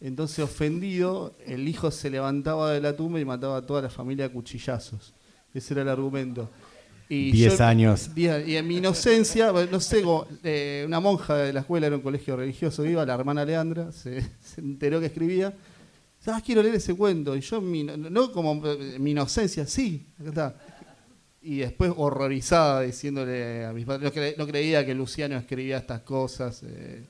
Entonces, 0.00 0.38
ofendido, 0.38 1.34
el 1.44 1.68
hijo 1.68 1.90
se 1.90 2.08
levantaba 2.08 2.72
de 2.72 2.80
la 2.80 2.96
tumba 2.96 3.20
y 3.20 3.26
mataba 3.26 3.58
a 3.58 3.66
toda 3.66 3.82
la 3.82 3.90
familia 3.90 4.26
a 4.26 4.28
cuchillazos. 4.30 5.12
Ese 5.52 5.74
era 5.74 5.82
el 5.82 5.88
argumento. 5.90 6.48
Y 7.10 7.30
Diez 7.32 7.56
yo- 7.58 7.64
años. 7.64 8.10
diez- 8.14 8.46
y 8.46 8.56
en 8.56 8.66
mi 8.68 8.76
inocencia, 8.76 9.50
no 9.70 9.80
sé, 9.80 10.02
eh, 10.44 10.84
una 10.86 11.00
monja 11.00 11.36
de 11.36 11.52
la 11.54 11.60
escuela 11.60 11.86
era 11.86 11.96
un 11.96 12.02
colegio 12.02 12.36
religioso, 12.36 12.84
iba, 12.84 13.04
la 13.06 13.14
hermana 13.14 13.44
Leandra, 13.46 13.92
se, 13.92 14.20
se 14.42 14.60
enteró 14.60 15.00
que 15.00 15.06
escribía. 15.06 15.54
Ah, 16.26 16.42
quiero 16.44 16.62
leer 16.62 16.74
ese 16.74 16.94
cuento. 16.94 17.34
Y 17.34 17.40
yo, 17.40 17.62
mi- 17.62 17.84
no 17.84 18.30
como 18.32 18.60
eh, 18.66 18.98
mi 18.98 19.12
inocencia, 19.12 19.66
sí, 19.66 20.06
acá 20.20 20.28
está. 20.28 20.56
Y 21.40 21.58
después 21.58 21.92
horrorizada 21.96 22.82
diciéndole 22.82 23.64
a 23.64 23.72
mis 23.72 23.86
padres, 23.86 24.12
no, 24.12 24.20
cre- 24.20 24.34
no 24.36 24.46
creía 24.46 24.84
que 24.84 24.94
Luciano 24.94 25.36
escribía 25.38 25.78
estas 25.78 26.00
cosas. 26.02 26.62
eh, 26.64 27.06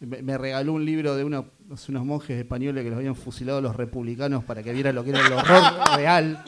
me, 0.00 0.22
me 0.22 0.38
regaló 0.38 0.74
un 0.74 0.84
libro 0.84 1.16
de 1.16 1.24
unos, 1.24 1.46
unos 1.88 2.04
monjes 2.04 2.38
españoles 2.38 2.84
que 2.84 2.90
los 2.90 2.98
habían 2.98 3.16
fusilado 3.16 3.60
los 3.60 3.74
republicanos 3.74 4.44
para 4.44 4.62
que 4.62 4.72
viera 4.72 4.92
lo 4.92 5.02
que 5.02 5.10
era 5.10 5.26
el 5.26 5.32
horror 5.32 5.62
real. 5.96 6.44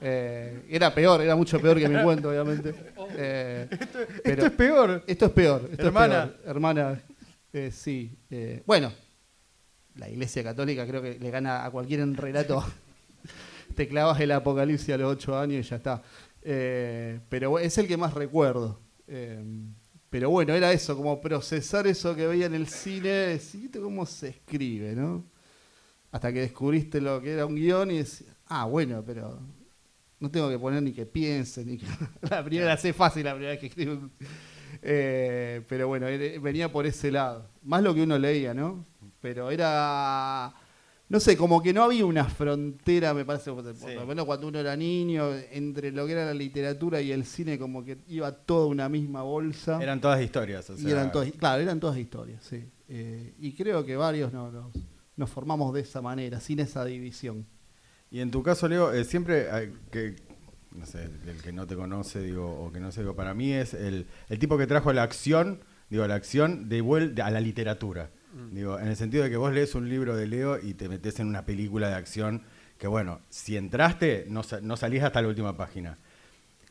Eh, 0.00 0.62
era 0.70 0.94
peor, 0.94 1.20
era 1.20 1.36
mucho 1.36 1.60
peor 1.60 1.78
que 1.78 1.88
mi 1.88 2.02
cuento, 2.02 2.30
obviamente. 2.30 2.74
Eh, 3.16 3.66
pero 4.22 4.44
Esto 4.44 4.46
es 4.46 4.52
peor. 4.52 5.04
esto 5.06 5.26
es 5.26 5.32
peor. 5.32 5.60
esto 5.64 5.82
es 5.82 5.86
Hermana. 5.88 6.26
peor. 6.32 6.40
Hermana, 6.48 7.02
eh, 7.52 7.70
sí. 7.72 8.16
eh, 8.30 8.62
bueno, 8.64 8.92
la 9.96 10.08
Iglesia 10.08 10.42
Católica 10.44 10.86
creo 10.86 11.02
que 11.02 11.18
le 11.18 11.30
gana 11.30 11.64
a 11.64 11.70
cualquier 11.70 12.06
relato. 12.16 12.64
Te 13.74 13.88
clavas 13.88 14.20
el 14.20 14.30
apocalipsis 14.32 14.94
a 14.94 14.96
los 14.98 15.12
ocho 15.12 15.36
años 15.38 15.66
y 15.66 15.68
ya 15.68 15.76
está. 15.76 16.02
Eh, 16.42 17.20
pero 17.28 17.58
es 17.58 17.76
el 17.78 17.86
que 17.88 17.96
más 17.96 18.14
recuerdo. 18.14 18.78
Eh, 19.08 19.42
pero 20.08 20.30
bueno, 20.30 20.54
era 20.54 20.72
eso, 20.72 20.96
como 20.96 21.20
procesar 21.20 21.86
eso 21.86 22.14
que 22.16 22.26
veía 22.26 22.46
en 22.46 22.54
el 22.54 22.66
cine, 22.68 23.08
decir, 23.08 23.60
"¿Viste 23.62 23.80
cómo 23.80 24.06
se 24.06 24.28
escribe, 24.28 24.94
¿no? 24.94 25.24
Hasta 26.12 26.32
que 26.32 26.40
descubriste 26.40 27.00
lo 27.00 27.20
que 27.20 27.32
era 27.32 27.46
un 27.46 27.54
guion 27.56 27.90
y 27.90 27.98
decís, 27.98 28.24
ah, 28.46 28.64
bueno, 28.64 29.02
pero 29.06 29.38
no 30.20 30.30
tengo 30.30 30.48
que 30.48 30.58
poner 30.58 30.82
ni 30.82 30.92
que 30.92 31.06
piense, 31.06 31.64
ni 31.64 31.78
que... 31.78 31.86
la 32.30 32.44
primera 32.44 32.76
sé 32.76 32.92
fácil 32.92 33.24
la 33.24 33.32
primera 33.32 33.50
vez 33.52 33.60
que 33.60 33.66
escribo. 33.66 34.10
Eh, 34.82 35.62
pero 35.68 35.88
bueno, 35.88 36.06
venía 36.40 36.70
por 36.70 36.86
ese 36.86 37.10
lado. 37.10 37.48
Más 37.62 37.82
lo 37.82 37.94
que 37.94 38.02
uno 38.02 38.18
leía, 38.18 38.54
¿no? 38.54 38.86
Pero 39.20 39.50
era... 39.50 40.54
No 41.08 41.18
sé, 41.18 41.36
como 41.36 41.60
que 41.60 41.72
no 41.72 41.82
había 41.82 42.06
una 42.06 42.24
frontera, 42.24 43.12
me 43.12 43.24
parece, 43.24 43.50
por 43.50 43.64
Sí. 43.74 43.94
lo 43.94 44.06
menos 44.06 44.24
cuando 44.26 44.46
uno 44.46 44.60
era 44.60 44.76
niño, 44.76 45.34
entre 45.50 45.90
lo 45.90 46.06
que 46.06 46.12
era 46.12 46.24
la 46.24 46.34
literatura 46.34 47.00
y 47.00 47.10
el 47.10 47.24
cine, 47.24 47.58
como 47.58 47.84
que 47.84 47.98
iba 48.06 48.30
toda 48.30 48.66
una 48.66 48.88
misma 48.88 49.22
bolsa. 49.22 49.82
Eran 49.82 50.00
todas 50.00 50.22
historias. 50.22 50.70
o 50.70 50.74
y 50.74 50.78
sea, 50.82 50.90
eran 50.92 51.10
todas, 51.10 51.32
claro, 51.32 51.62
eran 51.62 51.80
todas 51.80 51.98
historias, 51.98 52.44
sí. 52.44 52.62
Eh, 52.88 53.34
y 53.40 53.52
creo 53.54 53.84
que 53.84 53.96
varios 53.96 54.32
no- 54.32 54.52
nos, 54.52 54.72
nos 55.16 55.28
formamos 55.30 55.74
de 55.74 55.80
esa 55.80 56.00
manera, 56.00 56.38
sin 56.38 56.60
esa 56.60 56.84
división. 56.84 57.44
Y 58.10 58.20
en 58.20 58.30
tu 58.30 58.42
caso, 58.42 58.66
Leo, 58.68 58.92
eh, 58.92 59.04
siempre 59.04 59.50
hay 59.50 59.72
que, 59.92 60.16
no 60.72 60.84
sé, 60.86 61.04
el 61.26 61.40
que 61.42 61.52
no 61.52 61.66
te 61.66 61.76
conoce, 61.76 62.20
digo, 62.20 62.48
o 62.64 62.72
que 62.72 62.80
no 62.80 62.90
sé, 62.90 63.00
digo, 63.02 63.14
para 63.14 63.34
mí 63.34 63.52
es 63.52 63.72
el, 63.74 64.06
el 64.28 64.38
tipo 64.38 64.58
que 64.58 64.66
trajo 64.66 64.92
la 64.92 65.02
acción, 65.04 65.60
digo, 65.88 66.06
la 66.06 66.16
acción 66.16 66.68
de 66.68 66.80
vuelta 66.80 67.26
a 67.26 67.30
la 67.30 67.40
literatura. 67.40 68.10
Digo, 68.52 68.78
en 68.78 68.86
el 68.86 68.94
sentido 68.96 69.24
de 69.24 69.30
que 69.30 69.36
vos 69.36 69.52
lees 69.52 69.74
un 69.74 69.88
libro 69.88 70.16
de 70.16 70.28
Leo 70.28 70.56
y 70.62 70.74
te 70.74 70.88
metes 70.88 71.18
en 71.18 71.26
una 71.26 71.44
película 71.44 71.88
de 71.88 71.94
acción 71.94 72.42
que, 72.78 72.86
bueno, 72.86 73.20
si 73.28 73.56
entraste, 73.56 74.26
no, 74.28 74.42
no 74.62 74.76
salís 74.76 75.02
hasta 75.02 75.20
la 75.20 75.26
última 75.28 75.56
página. 75.56 75.98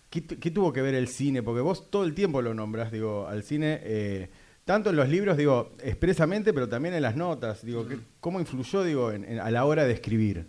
¿Qué, 0.09 0.23
qué 0.25 0.49
tuvo 0.51 0.71
que 0.73 0.81
ver 0.81 0.95
el 0.95 1.07
cine? 1.09 1.43
Porque 1.43 1.61
vos 1.61 1.91
todo 1.91 2.05
el 2.05 2.13
tiempo 2.13 2.41
lo 2.41 2.53
nombras, 2.53 2.91
digo, 2.93 3.27
al 3.27 3.43
cine, 3.43 3.79
eh, 3.83 4.29
tanto 4.65 4.89
en 4.89 4.95
los 4.95 5.09
libros, 5.09 5.35
digo, 5.37 5.75
expresamente, 5.83 6.53
pero 6.53 6.67
también 6.69 6.95
en 6.95 7.01
las 7.01 7.15
notas. 7.17 7.63
Digo, 7.65 7.85
¿qué- 7.87 7.99
¿cómo 8.21 8.39
influyó, 8.39 8.83
digo, 8.83 9.11
en- 9.11 9.25
en- 9.25 9.39
a 9.39 9.51
la 9.51 9.65
hora 9.65 9.83
de 9.85 9.93
escribir? 9.93 10.47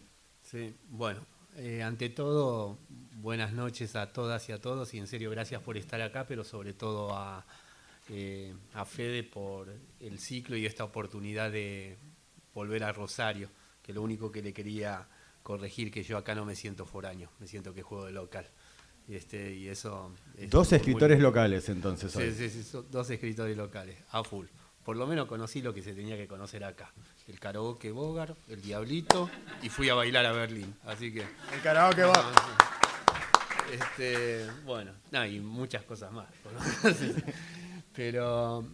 Sí, 0.50 0.74
bueno, 0.90 1.20
eh, 1.56 1.82
ante 1.82 2.08
todo, 2.08 2.78
buenas 3.20 3.52
noches 3.52 3.94
a 3.94 4.12
todas 4.12 4.48
y 4.48 4.52
a 4.52 4.60
todos 4.60 4.92
y 4.94 4.98
en 4.98 5.06
serio 5.06 5.30
gracias 5.30 5.62
por 5.62 5.76
estar 5.76 6.00
acá, 6.02 6.26
pero 6.26 6.42
sobre 6.44 6.72
todo 6.72 7.14
a, 7.14 7.44
eh, 8.08 8.52
a 8.74 8.84
Fede 8.84 9.22
por 9.22 9.68
el 10.00 10.18
ciclo 10.18 10.56
y 10.56 10.66
esta 10.66 10.84
oportunidad 10.84 11.52
de 11.52 11.96
volver 12.52 12.82
a 12.84 12.92
Rosario, 12.92 13.48
que 13.82 13.92
lo 13.92 14.02
único 14.02 14.32
que 14.32 14.42
le 14.42 14.52
quería 14.52 15.06
corregir 15.42 15.90
que 15.92 16.02
yo 16.02 16.18
acá 16.18 16.34
no 16.34 16.44
me 16.44 16.56
siento 16.56 16.84
foráneo, 16.84 17.30
me 17.38 17.46
siento 17.46 17.72
que 17.72 17.82
juego 17.82 18.06
de 18.06 18.12
local. 18.12 18.46
Este, 19.08 19.54
y 19.54 19.68
eso 19.68 20.12
es 20.36 20.50
Dos 20.50 20.70
muy- 20.70 20.76
escritores 20.78 21.20
locales, 21.20 21.68
entonces. 21.68 22.14
hoy. 22.14 22.32
Sí, 22.32 22.48
sí, 22.50 22.78
dos 22.90 23.08
escritores 23.10 23.56
locales, 23.56 23.98
a 24.10 24.22
full. 24.22 24.46
Por 24.90 24.96
lo 24.96 25.06
menos 25.06 25.28
conocí 25.28 25.62
lo 25.62 25.72
que 25.72 25.82
se 25.82 25.94
tenía 25.94 26.16
que 26.16 26.26
conocer 26.26 26.64
acá. 26.64 26.92
El 27.28 27.38
karaoke 27.38 27.92
Bogart, 27.92 28.36
el 28.48 28.60
Diablito, 28.60 29.30
y 29.62 29.68
fui 29.68 29.88
a 29.88 29.94
bailar 29.94 30.26
a 30.26 30.32
Berlín. 30.32 30.74
Así 30.84 31.12
que... 31.12 31.20
El 31.20 31.60
karaoke 31.62 32.02
va. 32.02 32.32
Este, 33.72 34.50
bueno, 34.64 34.90
no, 35.12 35.24
y 35.24 35.38
muchas 35.38 35.84
cosas 35.84 36.10
más. 36.10 36.26
¿no? 36.42 36.90
Sí. 36.94 37.14
Pero 37.94 38.66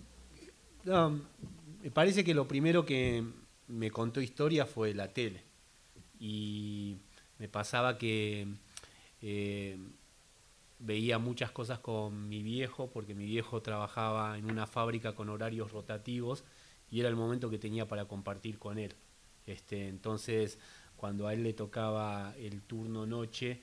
no, 0.85 1.21
me 1.83 1.91
parece 1.91 2.25
que 2.25 2.33
lo 2.33 2.49
primero 2.49 2.87
que 2.87 3.23
me 3.69 3.91
contó 3.91 4.23
historia 4.23 4.65
fue 4.65 4.95
la 4.95 5.09
tele. 5.09 5.43
Y 6.19 6.97
me 7.39 7.47
pasaba 7.51 7.99
que 7.99 8.49
eh, 9.21 9.79
veía 10.79 11.19
muchas 11.19 11.51
cosas 11.51 11.79
con 11.79 12.29
mi 12.29 12.43
viejo, 12.43 12.91
porque 12.91 13.15
mi 13.15 13.25
viejo 13.25 13.63
trabajaba 13.63 14.39
en 14.39 14.51
una 14.51 14.67
fábrica 14.67 15.15
con 15.15 15.29
horarios 15.29 15.73
rotativos 15.73 16.45
y 16.91 17.01
era 17.01 17.09
el 17.09 17.17
momento 17.17 17.51
que 17.51 17.59
tenía 17.59 17.89
para 17.89 18.07
compartir 18.07 18.59
con 18.59 18.79
él. 18.79 18.95
Este, 19.47 19.89
entonces, 19.89 20.59
cuando 20.97 21.27
a 21.27 21.35
él 21.35 21.43
le 21.43 21.53
tocaba 21.53 22.35
el 22.37 22.63
turno 22.63 23.07
noche, 23.07 23.63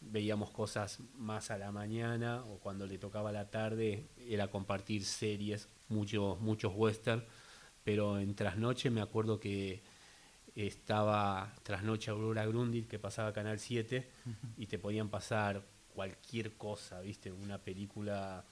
veíamos 0.00 0.50
cosas 0.50 1.00
más 1.14 1.50
a 1.50 1.58
la 1.58 1.72
mañana 1.72 2.42
o 2.44 2.58
cuando 2.58 2.86
le 2.86 2.98
tocaba 2.98 3.32
la 3.32 3.50
tarde 3.50 4.08
era 4.16 4.48
compartir 4.48 5.04
series, 5.04 5.68
muchos, 5.88 6.40
muchos 6.40 6.72
western, 6.74 7.24
pero 7.84 8.18
en 8.18 8.34
trasnoche 8.34 8.90
me 8.90 9.00
acuerdo 9.00 9.38
que 9.38 9.82
estaba 10.54 11.54
trasnoche 11.62 12.10
Aurora 12.10 12.46
Grundy 12.46 12.82
que 12.82 12.98
pasaba 12.98 13.32
Canal 13.32 13.58
7 13.58 14.10
y 14.56 14.66
te 14.66 14.78
podían 14.78 15.08
pasar 15.08 15.62
cualquier 15.94 16.52
cosa, 16.52 17.00
¿viste? 17.00 17.30
Una 17.32 17.58
película 17.58 18.44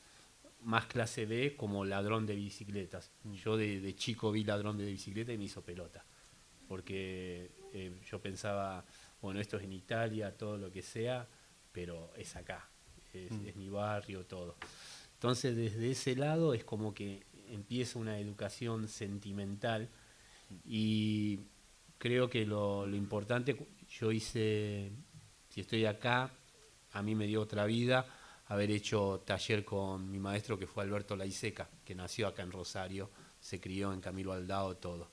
más 0.62 0.86
clase 0.86 1.26
B 1.26 1.56
como 1.56 1.84
Ladrón 1.84 2.26
de 2.26 2.34
bicicletas. 2.34 3.10
Yo 3.44 3.56
de, 3.56 3.80
de 3.80 3.94
chico 3.94 4.32
vi 4.32 4.44
Ladrón 4.44 4.76
de 4.78 4.86
bicicleta 4.86 5.32
y 5.32 5.38
me 5.38 5.44
hizo 5.44 5.62
pelota, 5.62 6.04
porque 6.66 7.50
eh, 7.72 8.00
yo 8.10 8.20
pensaba, 8.20 8.84
bueno, 9.22 9.40
esto 9.40 9.56
es 9.56 9.64
en 9.64 9.72
Italia, 9.72 10.36
todo 10.36 10.56
lo 10.56 10.70
que 10.70 10.82
sea, 10.82 11.26
pero 11.72 12.12
es 12.16 12.34
acá, 12.36 12.68
es, 13.12 13.32
es 13.32 13.56
mi 13.56 13.68
barrio, 13.68 14.24
todo. 14.26 14.56
Entonces 15.14 15.56
desde 15.56 15.90
ese 15.90 16.16
lado 16.16 16.54
es 16.54 16.64
como 16.64 16.94
que 16.94 17.24
empieza 17.48 17.98
una 17.98 18.18
educación 18.18 18.88
sentimental 18.88 19.88
y 20.64 21.40
creo 21.98 22.28
que 22.28 22.46
lo, 22.46 22.86
lo 22.86 22.96
importante, 22.96 23.56
yo 23.88 24.12
hice, 24.12 24.90
si 25.48 25.60
estoy 25.60 25.86
acá, 25.86 26.30
a 26.92 27.02
mí 27.02 27.14
me 27.14 27.26
dio 27.26 27.40
otra 27.40 27.64
vida 27.66 28.06
haber 28.46 28.70
hecho 28.70 29.22
taller 29.26 29.64
con 29.64 30.10
mi 30.10 30.18
maestro 30.18 30.58
que 30.58 30.66
fue 30.66 30.82
Alberto 30.82 31.16
Laiseca, 31.16 31.68
que 31.84 31.94
nació 31.94 32.26
acá 32.28 32.42
en 32.42 32.50
Rosario, 32.52 33.10
se 33.40 33.60
crió 33.60 33.92
en 33.92 34.00
Camilo 34.00 34.32
Aldao, 34.32 34.76
todo. 34.76 35.10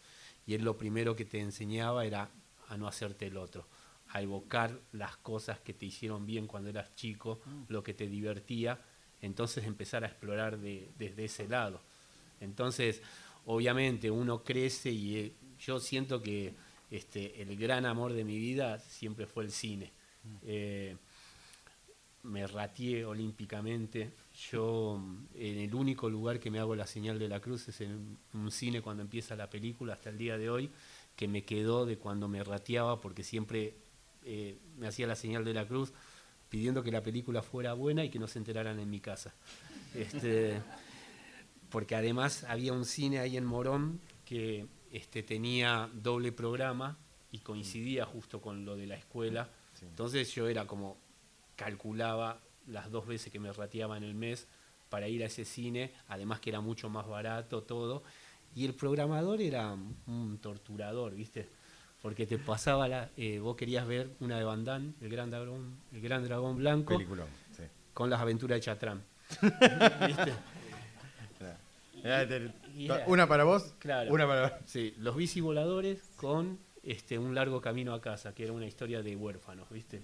Y 0.47 0.53
él 0.53 0.63
lo 0.63 0.77
primero 0.77 1.15
que 1.15 1.25
te 1.25 1.39
enseñaba 1.39 2.05
era 2.05 2.29
a 2.69 2.77
no 2.77 2.87
hacerte 2.87 3.27
el 3.27 3.37
otro, 3.37 3.67
a 4.09 4.21
evocar 4.21 4.79
las 4.93 5.17
cosas 5.17 5.59
que 5.59 5.73
te 5.73 5.85
hicieron 5.85 6.25
bien 6.25 6.47
cuando 6.47 6.69
eras 6.69 6.95
chico, 6.95 7.41
lo 7.67 7.83
que 7.83 7.93
te 7.93 8.07
divertía, 8.07 8.79
entonces 9.21 9.65
empezar 9.65 10.03
a 10.03 10.07
explorar 10.07 10.57
de- 10.57 10.91
desde 10.97 11.25
ese 11.25 11.47
lado. 11.47 11.81
Entonces, 12.39 13.01
obviamente 13.45 14.09
uno 14.09 14.43
crece 14.43 14.91
y 14.91 15.17
eh, 15.17 15.33
yo 15.59 15.79
siento 15.79 16.21
que 16.21 16.53
este, 16.91 17.41
el 17.41 17.55
gran 17.57 17.85
amor 17.85 18.13
de 18.13 18.23
mi 18.23 18.37
vida 18.37 18.79
siempre 18.79 19.25
fue 19.25 19.43
el 19.43 19.51
cine. 19.51 19.91
Eh, 20.43 20.95
me 22.25 22.45
ratié 22.47 23.05
olímpicamente. 23.05 24.13
Yo, 24.51 25.01
en 25.33 25.57
el 25.59 25.73
único 25.73 26.09
lugar 26.09 26.39
que 26.39 26.51
me 26.51 26.59
hago 26.59 26.75
la 26.75 26.87
señal 26.87 27.19
de 27.19 27.29
la 27.29 27.39
cruz 27.39 27.67
es 27.67 27.81
en 27.81 28.17
un 28.33 28.51
cine 28.51 28.81
cuando 28.81 29.03
empieza 29.03 29.35
la 29.35 29.49
película, 29.49 29.93
hasta 29.93 30.09
el 30.09 30.17
día 30.17 30.37
de 30.37 30.49
hoy, 30.49 30.69
que 31.15 31.27
me 31.27 31.43
quedó 31.43 31.85
de 31.85 31.97
cuando 31.97 32.27
me 32.27 32.43
rateaba, 32.43 32.99
porque 32.99 33.23
siempre 33.23 33.75
eh, 34.23 34.57
me 34.77 34.87
hacía 34.87 35.07
la 35.07 35.15
señal 35.15 35.45
de 35.45 35.53
la 35.53 35.67
cruz 35.67 35.93
pidiendo 36.49 36.83
que 36.83 36.91
la 36.91 37.03
película 37.03 37.41
fuera 37.41 37.73
buena 37.73 38.03
y 38.03 38.09
que 38.09 38.19
no 38.19 38.27
se 38.27 38.39
enteraran 38.39 38.79
en 38.79 38.89
mi 38.89 38.99
casa. 38.99 39.33
Este, 39.93 40.61
porque 41.69 41.95
además 41.95 42.43
había 42.43 42.73
un 42.73 42.85
cine 42.85 43.19
ahí 43.19 43.37
en 43.37 43.45
Morón 43.45 44.01
que 44.25 44.67
este, 44.91 45.23
tenía 45.23 45.89
doble 45.93 46.31
programa 46.31 46.97
y 47.31 47.39
coincidía 47.39 48.05
justo 48.05 48.41
con 48.41 48.65
lo 48.65 48.75
de 48.75 48.87
la 48.87 48.95
escuela. 48.95 49.49
Entonces 49.81 50.33
yo 50.33 50.47
era 50.47 50.65
como, 50.65 50.97
calculaba 51.55 52.39
las 52.67 52.89
dos 52.91 53.05
veces 53.07 53.31
que 53.31 53.39
me 53.39 53.51
rateaba 53.53 53.97
en 53.97 54.03
el 54.03 54.15
mes 54.15 54.47
para 54.89 55.07
ir 55.07 55.23
a 55.23 55.27
ese 55.27 55.45
cine, 55.45 55.91
además 56.07 56.39
que 56.39 56.49
era 56.49 56.61
mucho 56.61 56.89
más 56.89 57.07
barato 57.07 57.63
todo. 57.63 58.03
Y 58.55 58.65
el 58.65 58.73
programador 58.73 59.41
era 59.41 59.73
un 60.07 60.39
torturador, 60.41 61.13
¿viste? 61.15 61.47
Porque 62.01 62.25
te 62.25 62.37
pasaba 62.37 62.87
la. 62.87 63.09
eh, 63.17 63.39
vos 63.39 63.55
querías 63.55 63.85
ver 63.87 64.11
una 64.19 64.37
de 64.37 64.43
Van 64.43 64.63
Damme, 64.63 64.93
el 65.01 65.09
gran 65.09 65.29
dragón, 65.31 65.77
el 65.91 66.01
gran 66.01 66.23
dragón 66.23 66.57
blanco, 66.57 66.93
Peliculón, 66.93 67.27
sí. 67.55 67.63
con 67.93 68.09
las 68.09 68.21
aventuras 68.21 68.57
de 68.57 68.61
Chatrán. 68.61 69.03
¿Viste? 70.07 70.33
Era- 72.03 73.03
Una 73.07 73.27
para 73.27 73.43
vos, 73.43 73.73
Claro. 73.79 74.13
una 74.13 74.27
para 74.27 74.59
Sí, 74.65 74.93
los 74.99 75.15
bici 75.15 75.41
voladores 75.41 76.01
con 76.17 76.59
este, 76.83 77.17
un 77.17 77.33
largo 77.33 77.61
camino 77.61 77.93
a 77.93 78.01
casa, 78.01 78.35
que 78.35 78.43
era 78.43 78.53
una 78.53 78.67
historia 78.67 79.01
de 79.01 79.15
huérfanos, 79.15 79.67
¿viste? 79.71 80.01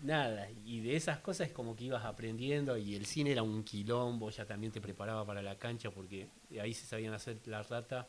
Nada, 0.00 0.48
y 0.64 0.80
de 0.80 0.94
esas 0.96 1.18
cosas 1.18 1.48
es 1.48 1.52
como 1.52 1.74
que 1.74 1.84
ibas 1.84 2.04
aprendiendo 2.04 2.76
y 2.76 2.94
el 2.94 3.04
cine 3.06 3.32
era 3.32 3.42
un 3.42 3.64
quilombo, 3.64 4.30
ya 4.30 4.44
también 4.46 4.72
te 4.72 4.80
preparaba 4.80 5.24
para 5.26 5.42
la 5.42 5.56
cancha 5.58 5.90
porque 5.90 6.28
ahí 6.60 6.72
se 6.72 6.86
sabían 6.86 7.14
hacer 7.14 7.38
la 7.46 7.62
rata, 7.62 8.06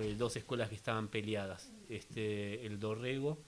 eh, 0.00 0.14
dos 0.16 0.36
escuelas 0.36 0.68
que 0.68 0.76
estaban 0.76 1.08
peleadas, 1.08 1.72
este, 1.88 2.64
el 2.66 2.78
Dorrego 2.78 3.42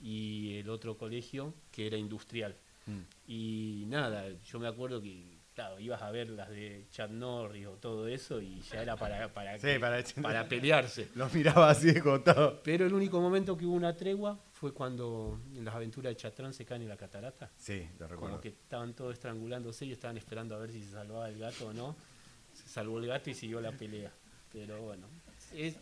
y 0.00 0.56
el 0.58 0.68
otro 0.70 0.96
colegio 0.96 1.54
que 1.70 1.86
era 1.86 1.96
industrial. 1.96 2.56
Mm. 2.86 3.00
Y 3.28 3.84
nada, 3.88 4.28
yo 4.44 4.58
me 4.58 4.66
acuerdo 4.68 5.00
que 5.02 5.38
claro, 5.54 5.78
ibas 5.78 6.00
a 6.00 6.10
ver 6.10 6.30
las 6.30 6.48
de 6.48 6.86
Chad 6.90 7.10
Norris 7.10 7.66
o 7.66 7.72
todo 7.72 8.08
eso 8.08 8.40
y 8.40 8.60
ya 8.62 8.82
era 8.82 8.96
para, 8.96 9.32
para, 9.32 9.58
Sí, 9.58 9.66
que- 9.66 9.80
para- 9.80 10.02
para 10.22 10.48
pelearse. 10.48 11.08
Los 11.14 11.32
miraba 11.34 11.70
así 11.70 11.92
de 11.92 12.00
costado. 12.00 12.62
Pero 12.62 12.86
el 12.86 12.94
único 12.94 13.20
momento 13.20 13.56
que 13.56 13.66
hubo 13.66 13.74
una 13.76 13.94
tregua 13.94 14.40
fue 14.62 14.72
cuando 14.72 15.40
en 15.56 15.64
las 15.64 15.74
aventuras 15.74 16.12
de 16.12 16.16
Chatrán 16.16 16.54
se 16.54 16.64
caen 16.64 16.82
en 16.82 16.88
la 16.88 16.96
catarata. 16.96 17.50
Sí, 17.56 17.80
lo 17.98 18.06
recuerdo. 18.06 18.30
Como 18.36 18.40
que 18.40 18.50
estaban 18.50 18.94
todos 18.94 19.12
estrangulándose 19.14 19.84
y 19.86 19.90
estaban 19.90 20.16
esperando 20.16 20.54
a 20.54 20.58
ver 20.60 20.70
si 20.70 20.80
se 20.84 20.92
salvaba 20.92 21.28
el 21.28 21.36
gato 21.36 21.66
o 21.66 21.72
no. 21.72 21.96
Se 22.54 22.68
salvó 22.68 23.00
el 23.00 23.08
gato 23.08 23.28
y 23.28 23.34
siguió 23.34 23.60
la 23.60 23.72
pelea. 23.72 24.12
Pero 24.52 24.80
bueno, 24.80 25.08
es- 25.52 25.74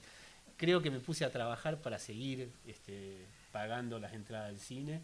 creo 0.57 0.81
que 0.81 0.91
me 0.91 0.99
puse 0.99 1.27
a 1.27 1.31
trabajar 1.31 1.83
para 1.83 1.99
seguir 1.99 2.51
este, 2.67 3.27
pagando 3.53 3.99
las 3.99 4.15
entradas 4.15 4.49
al 4.49 4.59
cine. 4.59 5.03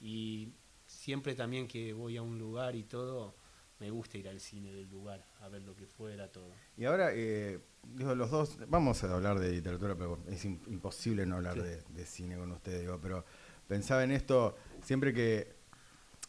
Y 0.00 0.48
siempre 0.86 1.34
también 1.34 1.68
que 1.68 1.92
voy 1.92 2.16
a 2.16 2.22
un 2.22 2.38
lugar 2.38 2.74
y 2.76 2.82
todo, 2.84 3.34
me 3.78 3.90
gusta 3.90 4.16
ir 4.16 4.26
al 4.26 4.40
cine 4.40 4.72
del 4.72 4.88
lugar, 4.88 5.22
a 5.40 5.48
ver 5.50 5.60
lo 5.60 5.76
que 5.76 5.84
fuera, 5.86 6.32
todo. 6.32 6.50
Y 6.78 6.86
ahora, 6.86 7.10
eh, 7.12 7.60
digo, 7.82 8.14
los 8.14 8.30
dos, 8.30 8.58
vamos 8.68 9.02
a 9.04 9.12
hablar 9.14 9.38
de 9.38 9.50
literatura, 9.52 9.94
pero 9.94 10.18
es 10.28 10.44
im- 10.44 10.60
imposible 10.68 11.26
no 11.26 11.36
hablar 11.36 11.54
Sí. 11.54 11.60
de, 11.62 11.82
de 11.88 12.06
cine 12.06 12.36
con 12.36 12.50
ustedes, 12.52 12.80
digo, 12.82 12.98
pero 13.02 13.24
pensaba 13.68 14.04
en 14.04 14.12
esto 14.12 14.56
siempre 14.84 15.12
que, 15.12 15.52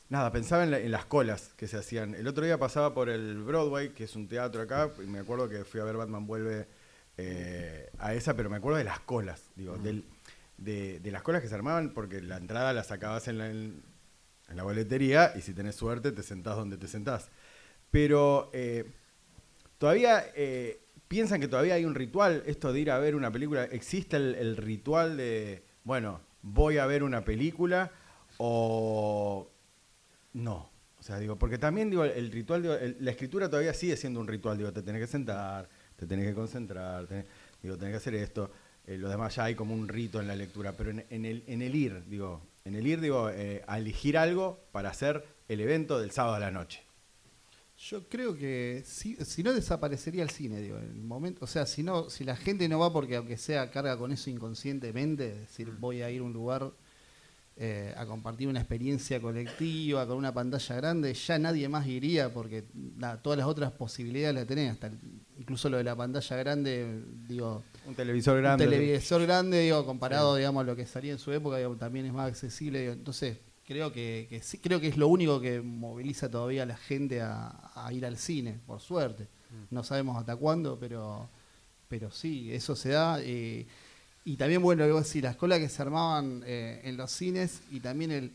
nada, 0.10 0.31
pensaba 0.31 0.63
en, 0.63 0.72
la- 0.72 0.79
en 0.79 0.91
las 0.91 1.05
colas 1.05 1.53
que 1.55 1.67
se 1.67 1.77
hacían. 1.77 2.15
El 2.15 2.27
otro 2.27 2.43
día 2.45 2.57
pasaba 2.57 2.93
por 2.93 3.10
el 3.10 3.41
Broadway, 3.43 3.89
que 3.89 4.05
es 4.05 4.15
un 4.15 4.27
teatro 4.27 4.62
acá, 4.62 4.91
y 5.00 5.07
me 5.07 5.19
acuerdo 5.19 5.48
que 5.50 5.63
fui 5.63 5.79
a 5.79 5.83
ver 5.83 5.98
Batman 5.98 6.25
Vuelve 6.27 6.67
eh, 7.17 7.91
a 8.00 8.13
esa, 8.15 8.36
pero 8.36 8.50
me 8.50 8.57
acuerdo 8.57 8.77
de 8.79 8.83
las 8.86 9.00
colas, 9.01 9.43
digo, 9.55 9.77
del- 9.77 10.03
de, 10.57 11.00
de 11.00 11.12
las 11.12 11.22
colas 11.22 11.41
que 11.41 11.48
se 11.48 11.55
armaban, 11.55 11.93
porque 11.93 12.22
la 12.22 12.38
entrada 12.38 12.74
la 12.74 12.83
sacabas 12.83 13.27
en 13.27 13.38
la, 13.38 13.50
en- 13.50 13.83
en 14.50 14.57
la 14.57 14.63
boletería 14.63 15.31
y 15.36 15.41
si 15.41 15.53
tenés 15.53 15.75
suerte 15.75 16.12
te 16.12 16.22
sentás 16.24 16.55
donde 16.55 16.77
te 16.77 16.88
sentás. 16.88 17.29
Pero 17.91 18.50
eh, 18.53 18.91
todavía 19.77 20.25
eh, 20.36 20.79
piensan 21.13 21.39
que 21.39 21.48
todavía 21.48 21.75
hay 21.75 21.86
un 21.86 21.93
ritual, 21.93 22.41
esto 22.48 22.74
de 22.74 22.79
ir 22.79 22.89
a 22.89 22.98
ver 22.98 23.13
una 23.13 23.32
película, 23.32 23.65
¿existe 23.65 24.17
el, 24.17 24.58
ritual 24.58 25.15
de, 25.15 25.62
bueno, 25.84 26.22
voy 26.41 26.79
a 26.79 26.88
ver 26.88 27.03
una 27.03 27.24
película 27.24 27.91
o 28.39 29.48
no? 30.34 30.72
O 31.00 31.03
sea, 31.03 31.20
digo, 31.20 31.36
porque 31.36 31.60
también 31.60 31.91
digo, 31.91 32.03
el 32.03 32.32
ritual, 32.32 32.63
digo, 32.63 32.75
la 33.00 33.12
escritura 33.12 33.48
todavía 33.48 33.75
sigue 33.75 33.96
siendo 33.96 34.20
un 34.20 34.27
ritual, 34.27 34.58
digo, 34.58 34.74
te 34.74 34.82
tenés 34.82 35.01
que 35.01 35.08
sentar, 35.08 35.70
te 35.96 36.08
tenés 36.08 36.25
que 36.25 36.34
concentrar, 36.34 37.05
tenés, 37.05 37.25
digo, 37.62 37.77
que 37.77 37.93
hacer 37.93 38.15
esto, 38.15 38.50
eh, 38.88 38.98
lo 38.98 39.08
demás 39.08 39.36
ya 39.36 39.43
hay 39.43 39.53
como 39.53 39.75
un 39.75 39.88
rito 39.88 40.20
en 40.20 40.27
la 40.27 40.36
lectura, 40.36 40.74
pero 40.75 40.89
en, 40.89 41.05
en 41.12 41.25
el, 41.25 41.43
en 41.46 41.62
el 41.62 41.75
ir, 41.75 42.03
digo, 42.08 42.41
en 42.65 42.74
el 42.74 42.88
ir, 42.88 43.00
digo, 43.00 43.29
eh, 43.29 43.63
a 43.67 43.77
elegir 43.77 44.17
algo 44.17 44.65
para 44.72 44.89
hacer 44.89 45.24
el 45.48 45.62
evento 45.62 46.00
del 46.00 46.10
sábado 46.10 46.38
a 46.38 46.39
la 46.39 46.50
noche. 46.50 46.82
Yo 47.90 48.08
creo 48.08 48.36
que 48.38 48.82
si, 48.86 49.16
si 49.25 49.44
no 49.44 49.52
desaparecería 49.52 50.24
el 50.24 50.30
cine, 50.30 50.62
digo, 50.62 50.78
en 50.78 50.86
el 50.92 51.04
momento, 51.04 51.44
o 51.44 51.48
sea, 51.48 51.66
si 51.66 51.84
no, 51.84 52.10
si 52.10 52.24
la 52.24 52.36
gente 52.36 52.70
no 52.70 52.80
va 52.80 52.94
porque 52.94 53.16
aunque 53.18 53.36
sea 53.38 53.70
carga 53.72 53.98
con 53.98 54.12
eso 54.13 54.30
inconscientemente, 54.30 55.32
es 55.34 55.40
decir, 55.42 55.70
voy 55.80 56.02
a 56.02 56.10
ir 56.10 56.22
a 56.22 56.24
un 56.24 56.32
lugar 56.34 56.72
eh, 57.58 57.94
a 57.98 58.06
compartir 58.06 58.48
una 58.48 58.60
experiencia 58.60 59.20
colectiva 59.22 60.08
con 60.08 60.18
una 60.18 60.34
pantalla 60.34 60.75
grande, 60.78 61.13
ya 61.13 61.38
nadie 61.38 61.68
más 61.68 61.86
iría 61.86 62.34
porque 62.34 62.63
nada, 62.74 63.22
todas 63.22 63.38
las 63.38 63.48
otras 63.48 63.72
posibilidades 63.74 64.34
la 64.36 64.46
tenés, 64.46 64.72
hasta 64.72 64.88
el- 64.88 64.98
incluso 65.38 65.70
lo 65.70 65.78
de 65.78 65.84
la 65.84 65.96
pantalla 65.96 66.36
grande, 66.38 67.04
digo, 67.28 67.63
Un 67.86 67.96
televisor 67.96 68.38
grande. 68.42 68.63
un 68.66 68.72
televisor 68.72 69.22
grande, 69.24 69.60
digo, 69.60 69.86
comparado, 69.86 70.36
digamos, 70.38 70.62
a 70.62 70.66
lo 70.66 70.75
que 70.75 70.86
salía 70.86 71.12
en 71.12 71.20
su 71.20 71.32
época, 71.34 71.58
digo, 71.58 71.75
también 71.75 72.06
es 72.06 72.13
más 72.13 72.30
accesible. 72.30 72.80
digo. 72.80 72.94
entonces, 72.94 73.38
creo 73.67 73.91
que, 73.91 74.27
que 74.29 74.42
sí, 74.42 74.57
creo 74.59 74.79
que 74.79 74.88
es 74.88 74.98
lo 74.98 75.07
único 75.07 75.40
que 75.42 75.61
moviliza 75.61 76.29
todavía 76.29 76.64
a 76.64 76.66
la 76.66 76.77
gente 76.77 77.22
a, 77.22 77.72
a 77.75 77.92
ir 77.94 78.05
al 78.05 78.18
cine, 78.18 78.59
por 78.68 78.79
suerte. 78.79 79.27
No 79.70 79.83
sabemos 79.83 80.18
hasta 80.18 80.35
cuándo, 80.35 80.79
pero, 80.79 81.29
pero 81.88 82.09
sí, 82.11 82.51
eso 82.51 82.75
se 82.75 82.90
da. 82.90 83.20
eh, 83.22 83.66
y 84.25 84.35
también, 84.38 84.61
bueno, 84.61 84.83
algo 84.83 84.98
así, 84.98 85.22
las 85.22 85.35
colas 85.35 85.59
que 85.59 85.70
se 85.70 85.81
armaban 85.81 86.44
eh, 86.46 86.81
en 86.85 86.98
los 86.98 87.11
cines 87.11 87.61
y 87.72 87.79
también 87.79 88.11
el. 88.11 88.31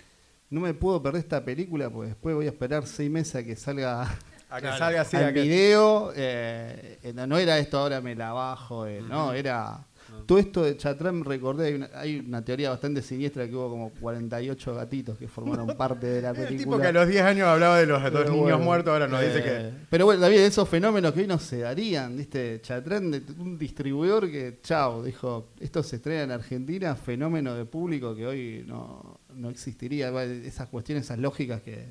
No 0.51 0.61
me 0.61 0.73
puedo 0.75 1.03
perder 1.03 1.21
esta 1.23 1.45
película 1.45 1.91
porque 1.91 2.09
después 2.11 2.35
voy 2.35 2.47
a 2.47 2.51
esperar 2.51 2.87
seis 2.87 3.11
meses 3.11 3.35
a 3.35 3.45
que 3.45 3.55
salga 3.57 4.03
A 4.03 4.07
que 4.57 4.61
Claro. 4.63 4.79
salga 4.79 5.01
así, 5.03 5.17
al 5.17 5.25
a 5.25 5.33
que- 5.33 5.43
video, 5.43 6.13
eh, 6.17 7.13
no 7.27 7.37
era 7.37 7.59
esto 7.59 7.79
ahora 7.79 8.01
me 8.01 8.15
la 8.15 8.33
bajo, 8.33 8.87
eh, 8.87 9.03
no, 9.03 9.33
era 9.33 9.85
todo 10.27 10.39
esto 10.39 10.63
de 10.63 10.77
Chatrán, 10.77 11.25
recordé, 11.25 11.67
hay 11.69 11.75
una, 11.75 11.91
hay 11.95 12.19
una 12.19 12.45
teoría 12.45 12.71
bastante 12.71 13.03
siniestra 13.03 13.49
que 13.49 13.55
hubo 13.55 13.71
como 13.71 13.91
48 14.01 14.75
gatitos 14.75 15.19
que 15.19 15.29
formaron 15.29 15.69
parte 15.77 16.07
de 16.07 16.23
la 16.23 16.31
El 16.31 16.37
película. 16.37 16.59
tipo 16.59 16.79
que 16.79 16.87
a 16.87 16.93
los 16.93 17.09
10 17.09 17.23
años 17.23 17.49
hablaba 17.49 17.79
de 17.79 17.87
los 17.87 18.03
Pero 18.03 18.25
niños 18.25 18.41
bueno, 18.41 18.59
muertos, 18.59 18.93
ahora 18.93 19.09
nos 19.09 19.21
dice 19.21 19.39
eh, 19.39 19.43
que. 19.43 19.87
Pero 19.91 20.05
bueno, 20.07 20.21
también 20.21 20.43
esos 20.43 20.69
fenómenos 20.69 21.13
que 21.13 21.21
hoy 21.21 21.27
no 21.27 21.39
se 21.39 21.59
darían, 21.59 22.17
¿viste? 22.17 22.61
Chatrán, 22.61 23.11
de 23.11 23.23
un 23.39 23.59
distribuidor 23.59 24.31
que, 24.31 24.59
chao, 24.63 25.03
dijo, 25.03 25.51
esto 25.61 25.83
se 25.83 25.97
estrena 25.97 26.23
en 26.23 26.31
Argentina, 26.33 26.95
fenómeno 26.95 27.55
de 27.55 27.65
público 27.65 28.15
que 28.15 28.27
hoy 28.27 28.65
no, 28.67 29.21
no 29.35 29.51
existiría. 29.51 30.09
Esas 30.23 30.69
cuestiones, 30.69 31.05
esas 31.05 31.19
lógicas 31.19 31.63
que, 31.63 31.87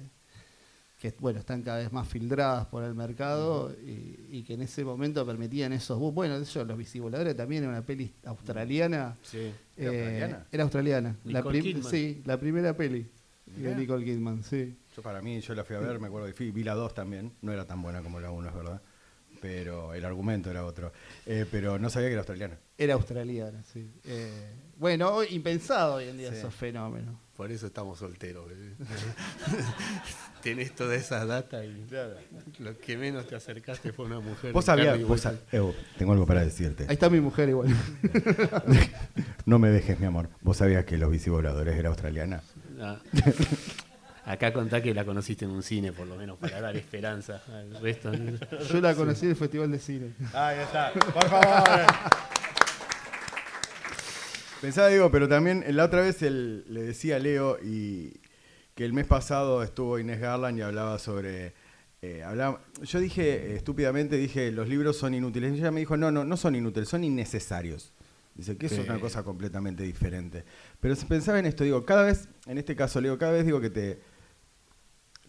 que, 1.00 1.14
bueno, 1.20 1.40
están 1.40 1.62
cada 1.62 1.78
vez 1.78 1.92
más 1.94 2.08
filtradas 2.08 2.66
por 2.68 2.84
el 2.84 2.96
mercado 2.96 3.72
y, 3.86 4.20
y 4.32 4.44
que 4.44 4.56
en 4.56 4.62
ese 4.64 4.84
momento 4.84 5.24
permitían 5.26 5.72
esos... 5.74 6.00
bu- 6.00 6.12
Bueno, 6.14 6.36
ellos, 6.38 6.68
Los 6.68 6.78
Visivoladores 6.78 7.36
también 7.38 7.64
era 7.64 7.72
una 7.72 7.86
peli 7.86 8.12
australiana. 8.26 9.16
Sí. 9.22 9.52
¿Era 9.78 9.92
eh, 9.92 10.00
australiana? 10.02 10.46
Era 10.52 10.64
australiana. 10.64 11.16
Nicole. 11.24 11.84
Sí, 11.84 12.22
la 12.26 12.40
primera 12.40 12.76
peli 12.76 13.06
de 13.46 13.76
Nicole 13.76 14.04
Kidman, 14.06 14.44
sí. 14.44 14.76
Yo 14.96 15.02
para 15.04 15.22
mí, 15.22 15.40
yo 15.40 15.54
la 15.54 15.64
fui 15.64 15.76
a 15.76 15.80
ver, 15.80 16.00
me 16.00 16.08
acuerdo 16.08 16.34
fui, 16.34 16.50
vi 16.52 16.64
la 16.64 16.74
2 16.74 16.94
también, 16.96 17.32
no 17.42 17.52
era 17.54 17.66
tan 17.66 17.82
buena 17.82 18.02
como 18.02 18.20
la 18.20 18.32
1, 18.32 18.50
es 18.50 18.56
verdad. 18.56 18.82
Pero 19.40 19.94
el 19.94 20.04
argumento 20.04 20.50
era 20.50 20.66
otro. 20.66 20.92
Eh, 21.28 21.46
pero 21.52 21.78
no 21.78 21.92
sabía 21.92 22.08
que 22.08 22.14
era 22.14 22.22
australiana. 22.22 22.58
Era 22.76 22.96
australiana, 22.96 23.64
sí. 23.72 23.88
Eh, 24.06 24.52
bueno, 24.78 25.10
hoy- 25.10 25.28
impensado 25.32 25.96
hoy 25.96 26.08
en 26.10 26.18
día 26.18 26.30
Sí. 26.32 26.38
esos 26.38 26.54
fenómenos. 26.54 27.16
Por 27.36 27.52
eso 27.52 27.68
estamos 27.68 28.00
solteros, 28.00 28.48
bebé. 28.48 28.74
Tenés 30.42 30.74
todas 30.74 31.00
esas 31.00 31.28
datas 31.28 31.66
y 31.66 31.86
lo 32.64 32.78
que 32.80 32.98
menos 32.98 33.28
te 33.28 33.36
acercaste 33.36 33.92
fue 33.92 34.06
una 34.06 34.20
mujer. 34.20 34.54
Vos 34.54 34.66
sabías, 34.66 35.00
vos 35.04 35.24
sab- 35.24 35.38
Evo, 35.52 35.76
tengo 35.98 36.14
algo 36.14 36.26
para 36.26 36.44
decirte. 36.44 36.84
Ahí 36.88 36.94
está 36.94 37.10
mi 37.10 37.20
mujer 37.22 37.50
igual. 37.50 37.68
No 39.46 39.60
me 39.60 39.70
dejes, 39.70 39.98
mi 40.00 40.06
amor. 40.06 40.30
¿Vos 40.42 40.58
sabías 40.58 40.84
que 40.84 40.98
los 40.98 41.10
bicivoladores 41.10 41.76
era 41.78 41.88
australiana? 41.90 42.42
Ah. 42.82 42.98
Acá 44.26 44.52
contá 44.52 44.82
que 44.84 44.94
la 44.94 45.06
conociste 45.06 45.46
en 45.46 45.52
un 45.52 45.64
cine, 45.64 45.94
por 45.94 46.06
lo 46.06 46.18
menos, 46.18 46.38
para 46.38 46.60
dar 46.60 46.76
esperanza 46.76 47.42
al 47.48 47.80
resto. 47.82 48.12
Yo 48.14 48.82
la 48.82 48.94
conocí 48.94 49.24
en 49.26 49.32
el 49.32 49.38
Festival 49.38 49.72
de 49.72 49.80
Cine. 49.80 50.12
Ahí 50.34 50.60
está, 50.60 50.92
por 50.92 51.30
favor. 51.30 51.64
Pensaba, 54.62 54.88
digo, 54.88 55.12
pero 55.12 55.28
también 55.28 55.64
la 55.76 55.86
otra 55.86 56.02
vez 56.02 56.22
el- 56.24 56.66
le 56.68 56.82
decía 56.82 57.18
a 57.18 57.20
Leo 57.20 57.58
y 57.64 58.14
que 58.76 58.86
el 58.86 58.94
mes 58.94 59.06
pasado 59.06 59.62
estuvo 59.64 60.00
Inés 60.00 60.20
Garland 60.20 60.58
y 60.58 60.62
hablaba 60.62 61.00
sobre. 61.00 61.54
eh, 62.04 62.22
hablaba- 62.24 62.62
yo 62.84 63.00
dije, 63.00 63.24
eh, 63.52 63.56
estúpidamente, 63.56 64.18
dije, 64.18 64.52
los 64.52 64.68
libros 64.70 64.98
son 64.98 65.16
inútiles. 65.16 65.54
Y 65.56 65.58
ella 65.60 65.72
me 65.72 65.80
dijo, 65.80 65.98
no, 65.98 66.12
no, 66.12 66.24
no 66.24 66.38
son 66.38 66.56
inútiles, 66.56 66.88
son 66.88 67.04
innecesarios. 67.04 67.92
Dice 68.36 68.56
que 68.56 68.68
eso 68.68 68.76
es 68.76 68.88
una 68.88 69.00
cosa 69.02 69.24
completamente 69.24 69.82
diferente. 69.82 70.44
Pero 70.80 70.96
si 70.96 71.08
pensaba 71.08 71.40
en 71.40 71.48
esto, 71.48 71.64
digo, 71.64 71.86
cada 71.86 72.04
vez, 72.04 72.30
en 72.46 72.60
este 72.60 72.76
caso, 72.76 73.02
Leo, 73.02 73.18
cada 73.18 73.32
vez 73.32 73.46
digo 73.46 73.60
que 73.60 73.72
te, 73.72 74.00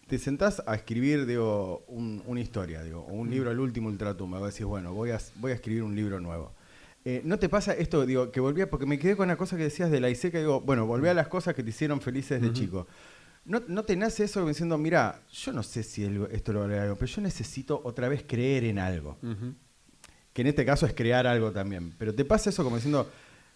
te 0.07 0.19
sentás 0.19 0.61
a 0.67 0.75
escribir, 0.75 1.25
digo, 1.25 1.83
un- 1.87 2.21
una 2.27 2.39
historia, 2.39 2.83
digo, 2.83 2.99
o 3.01 3.13
un 3.13 3.31
libro, 3.31 3.49
el 3.49 3.59
último 3.59 3.89
ultratumba, 3.89 4.39
decís, 4.45 4.63
bueno, 4.65 4.93
voy 4.93 5.09
a, 5.09 5.19
voy 5.37 5.51
a 5.51 5.55
escribir 5.55 5.81
un 5.81 5.95
libro 5.95 6.19
nuevo. 6.19 6.53
Eh, 7.09 7.21
¿No 7.25 7.39
te 7.39 7.49
pasa 7.49 7.73
esto, 7.73 8.05
digo, 8.05 8.31
que 8.31 8.39
volvía, 8.39 8.69
porque 8.69 8.85
me 8.85 8.99
quedé 8.99 9.15
con 9.15 9.27
la 9.27 9.35
cosa 9.35 9.57
que 9.57 9.63
decías 9.63 9.89
de 9.89 9.99
la 9.99 10.11
ISECA, 10.11 10.37
digo, 10.37 10.61
bueno, 10.61 10.85
volví 10.85 11.07
a 11.07 11.13
las 11.15 11.27
cosas 11.27 11.55
que 11.55 11.63
te 11.63 11.71
hicieron 11.71 12.01
felices 12.01 12.39
de 12.39 12.53
chico. 12.53 12.85
¿No, 13.45 13.63
¿No 13.67 13.83
te 13.83 13.95
nace 13.95 14.25
eso 14.25 14.45
diciendo, 14.45 14.77
mira, 14.77 15.21
yo 15.31 15.51
no 15.51 15.63
sé 15.63 15.81
si 15.81 16.03
el- 16.03 16.27
esto 16.31 16.53
lo 16.53 16.59
vale 16.59 16.77
algo, 16.79 16.95
pero 16.95 17.07
yo 17.11 17.21
necesito 17.23 17.81
otra 17.83 18.07
vez 18.09 18.23
creer 18.27 18.63
en 18.65 18.77
algo? 18.77 19.17
Que 20.33 20.41
en 20.41 20.47
este 20.47 20.63
caso 20.65 20.85
es 20.85 20.93
crear 20.93 21.25
algo 21.25 21.51
también. 21.51 21.95
Pero 21.97 22.13
te 22.13 22.25
pasa 22.25 22.51
eso 22.51 22.63
como 22.63 22.75
diciendo, 22.75 23.09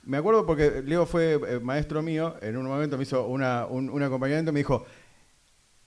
me 0.03 0.17
acuerdo 0.17 0.47
porque 0.47 0.81
Leo 0.83 1.05
fue 1.05 1.33
eh, 1.47 1.59
maestro 1.61 2.01
mío, 2.01 2.35
en 2.41 2.57
un 2.57 2.65
momento 2.65 2.97
me 2.97 3.03
hizo 3.03 3.27
una, 3.27 3.67
un, 3.67 3.87
un 3.91 4.01
acompañamiento 4.01 4.49
y 4.49 4.53
me 4.53 4.61
dijo, 4.61 4.83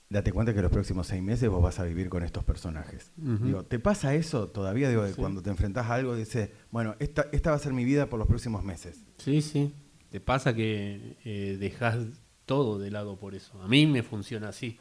date 0.09 0.31
cuenta 0.31 0.53
que 0.53 0.61
los 0.61 0.71
próximos 0.71 1.07
seis 1.07 1.21
meses 1.21 1.49
vos 1.49 1.61
vas 1.61 1.79
a 1.79 1.83
vivir 1.83 2.09
con 2.09 2.23
estos 2.23 2.43
personajes. 2.43 3.11
Digo, 3.17 3.63
¿te 3.65 3.77
pasa 3.79 4.15
eso 4.15 4.47
todavía? 4.47 4.89
Digo, 4.89 5.03
de 5.03 5.13
Sí. 5.13 5.19
cuando 5.19 5.41
te 5.41 5.49
enfrentás 5.49 5.87
a 5.87 5.95
algo, 5.95 6.15
dices, 6.15 6.49
bueno, 6.71 6.95
esta, 6.99 7.27
esta 7.31 7.49
va 7.51 7.57
a 7.57 7.59
ser 7.59 7.73
mi 7.73 7.83
vida 7.85 8.07
por 8.09 8.17
los 8.19 8.27
próximos 8.27 8.63
meses. 8.63 9.03
Sí, 9.17 9.41
sí. 9.41 9.73
Te 10.09 10.21
pasa 10.21 10.53
que 10.55 11.17
eh, 11.25 11.57
dejas 11.59 11.97
todo 12.45 12.79
de 12.79 12.89
lado 12.91 13.17
por 13.19 13.35
eso. 13.35 13.61
A 13.61 13.67
mí 13.67 13.85
me 13.85 14.03
funciona 14.03 14.47
así, 14.49 14.79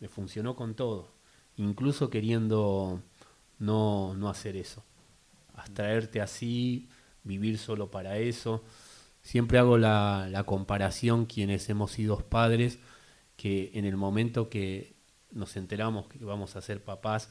me 0.00 0.08
funcionó 0.08 0.56
con 0.56 0.74
todo, 0.74 1.14
incluso 1.56 2.10
queriendo 2.10 3.00
no, 3.60 4.14
no 4.14 4.28
hacer 4.28 4.56
eso, 4.56 4.82
abstraerte 5.54 6.20
así, 6.20 6.88
vivir 7.22 7.58
solo 7.58 7.90
para 7.90 8.18
eso. 8.18 8.64
Siempre 9.22 9.58
hago 9.58 9.78
la, 9.78 10.26
la 10.30 10.42
comparación 10.44 11.24
quienes 11.26 11.68
hemos 11.70 11.92
sido 11.92 12.18
padres, 12.18 12.78
que 13.36 13.70
en 13.74 13.84
el 13.84 13.96
momento 13.96 14.48
que 14.48 14.94
nos 15.30 15.56
enteramos 15.56 16.06
que 16.06 16.24
vamos 16.24 16.56
a 16.56 16.62
ser 16.62 16.82
papás, 16.82 17.30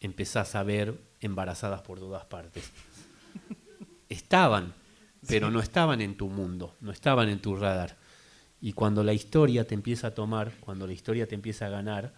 empezás 0.00 0.54
a 0.54 0.62
ver 0.62 0.98
embarazadas 1.20 1.82
por 1.82 1.98
todas 1.98 2.24
partes. 2.24 2.70
Estaban, 4.08 4.74
pero 5.26 5.50
no 5.50 5.60
estaban 5.60 6.00
en 6.00 6.16
tu 6.16 6.28
mundo, 6.28 6.76
no 6.80 6.90
estaban 6.90 7.28
en 7.28 7.40
tu 7.40 7.56
radar. 7.56 7.96
Y 8.60 8.72
cuando 8.72 9.02
la 9.02 9.12
historia 9.12 9.66
te 9.66 9.74
empieza 9.74 10.08
a 10.08 10.14
tomar, 10.14 10.52
cuando 10.60 10.86
la 10.86 10.92
historia 10.92 11.26
te 11.26 11.34
empieza 11.34 11.66
a 11.66 11.70
ganar, 11.70 12.12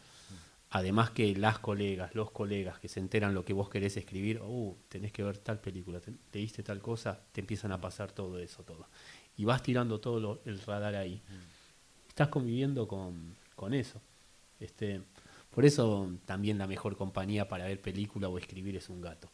además 0.71 1.11
que 1.11 1.37
las 1.37 1.59
colegas, 1.59 2.15
los 2.15 2.31
colegas 2.31 2.79
que 2.79 2.89
se 2.89 3.01
enteran 3.01 3.33
lo 3.33 3.45
que 3.45 3.53
vos 3.53 3.71
querés 3.71 3.97
escribir, 3.97 4.41
uh, 4.43 4.77
tenés 4.89 5.13
que 5.13 5.23
ver 5.23 5.39
tal 5.39 5.61
película, 5.61 6.01
te, 6.01 6.13
leíste 6.33 6.63
tal 6.63 6.81
cosa, 6.81 7.21
te 7.33 7.41
empiezan 7.41 7.73
a 7.73 7.81
pasar 7.81 8.13
todo 8.13 8.39
eso, 8.39 8.63
todo. 8.63 8.89
Y 9.37 9.45
vas 9.45 9.63
tirando 9.63 10.01
todo 10.01 10.43
el 10.45 10.61
radar 10.61 10.97
ahí. 10.97 11.23
Estás 12.15 12.29
conviviendo 12.29 12.87
con, 12.87 13.35
con 13.57 13.75
eso. 13.75 14.01
Este, 14.61 15.01
por 15.53 15.65
eso 15.65 16.13
también 16.25 16.59
la 16.59 16.69
mejor 16.69 16.97
compañía 16.97 17.49
para 17.49 17.65
ver 17.65 17.81
película 17.81 18.29
o 18.29 18.39
escribir 18.39 18.77
es 18.77 18.89
un 18.89 19.01
gato. 19.01 19.29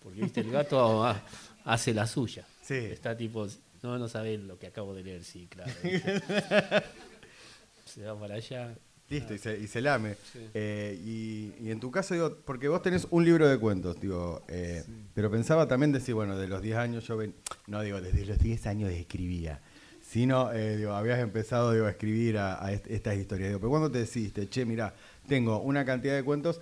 Porque 0.00 0.20
viste, 0.20 0.42
el 0.42 0.50
gato 0.50 1.02
hace 1.64 1.94
la 1.94 2.06
suya. 2.06 2.46
Sí. 2.60 2.74
Está 2.74 3.16
tipo, 3.16 3.46
no, 3.82 3.98
no 3.98 4.06
sabes 4.06 4.38
lo 4.38 4.58
que 4.58 4.66
acabo 4.66 4.94
de 4.94 5.02
leer, 5.02 5.24
sí, 5.24 5.48
claro. 5.48 5.72
se 7.86 8.04
va 8.04 8.20
para 8.20 8.34
allá. 8.34 8.76
Listo, 9.08 9.32
y, 9.32 9.38
se, 9.38 9.58
y 9.58 9.66
se 9.66 9.80
lame. 9.80 10.16
Eh, 10.52 11.00
y, 11.02 11.70
en 11.70 11.80
tu 11.80 11.90
caso, 11.90 12.12
digo, 12.12 12.36
porque 12.44 12.68
vos 12.68 12.82
tenés 12.82 13.06
un 13.10 13.24
libro 13.24 13.48
de 13.48 13.58
cuentos, 13.58 13.98
digo, 13.98 14.42
eh, 14.46 14.84
pero 15.14 15.30
pensaba 15.30 15.66
también 15.66 15.90
decir, 15.90 16.14
bueno, 16.14 16.36
de 16.36 16.48
los 16.48 16.60
10 16.60 16.76
años 16.76 17.06
yo 17.06 17.16
ven, 17.16 17.34
no 17.66 17.80
digo, 17.80 17.98
desde 18.02 18.26
los 18.26 18.38
10 18.38 18.66
años 18.66 18.90
escribía, 18.90 19.62
sino, 20.16 20.50
eh, 20.50 20.88
habías 20.90 21.18
empezado 21.18 21.72
a 21.84 21.90
escribir 21.90 22.38
a, 22.38 22.72
estas 22.72 23.18
historias. 23.18 23.52
Pero 23.58 23.68
cuando 23.68 23.90
te 23.90 23.98
decidiste, 23.98 24.48
che, 24.48 24.64
mira, 24.64 24.94
tengo 25.28 25.60
una 25.60 25.84
cantidad 25.84 26.14
de 26.14 26.24
cuentos, 26.24 26.58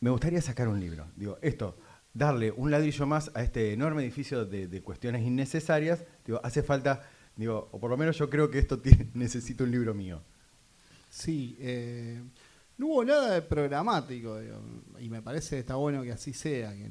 me 0.00 0.10
gustaría 0.10 0.42
sacar 0.42 0.66
un 0.66 0.80
libro. 0.80 1.06
Digo, 1.14 1.38
esto, 1.42 1.78
darle 2.12 2.50
un 2.50 2.72
ladrillo 2.72 3.06
más 3.06 3.30
a 3.34 3.44
este 3.44 3.72
enorme 3.72 4.02
edificio 4.02 4.46
de, 4.46 4.82
cuestiones 4.82 5.22
innecesarias, 5.22 6.02
digo, 6.26 6.40
hace 6.42 6.64
falta, 6.64 7.08
digo, 7.36 7.68
o 7.70 7.78
por 7.78 7.88
lo 7.88 7.96
menos 7.96 8.18
yo 8.18 8.28
creo 8.28 8.50
que 8.50 8.58
esto 8.58 8.82
necesita 9.14 9.62
un 9.62 9.70
libro 9.70 9.94
mío. 9.94 10.20
Sí, 11.08 11.56
eh, 11.60 12.20
no 12.78 12.88
hubo 12.88 13.04
nada 13.04 13.30
de 13.30 13.42
programático, 13.42 14.40
y 14.98 15.08
me 15.08 15.22
parece 15.22 15.50
que 15.54 15.60
está 15.60 15.76
bueno 15.76 16.02
que 16.02 16.10
así 16.10 16.32
sea, 16.32 16.74
que 16.74 16.90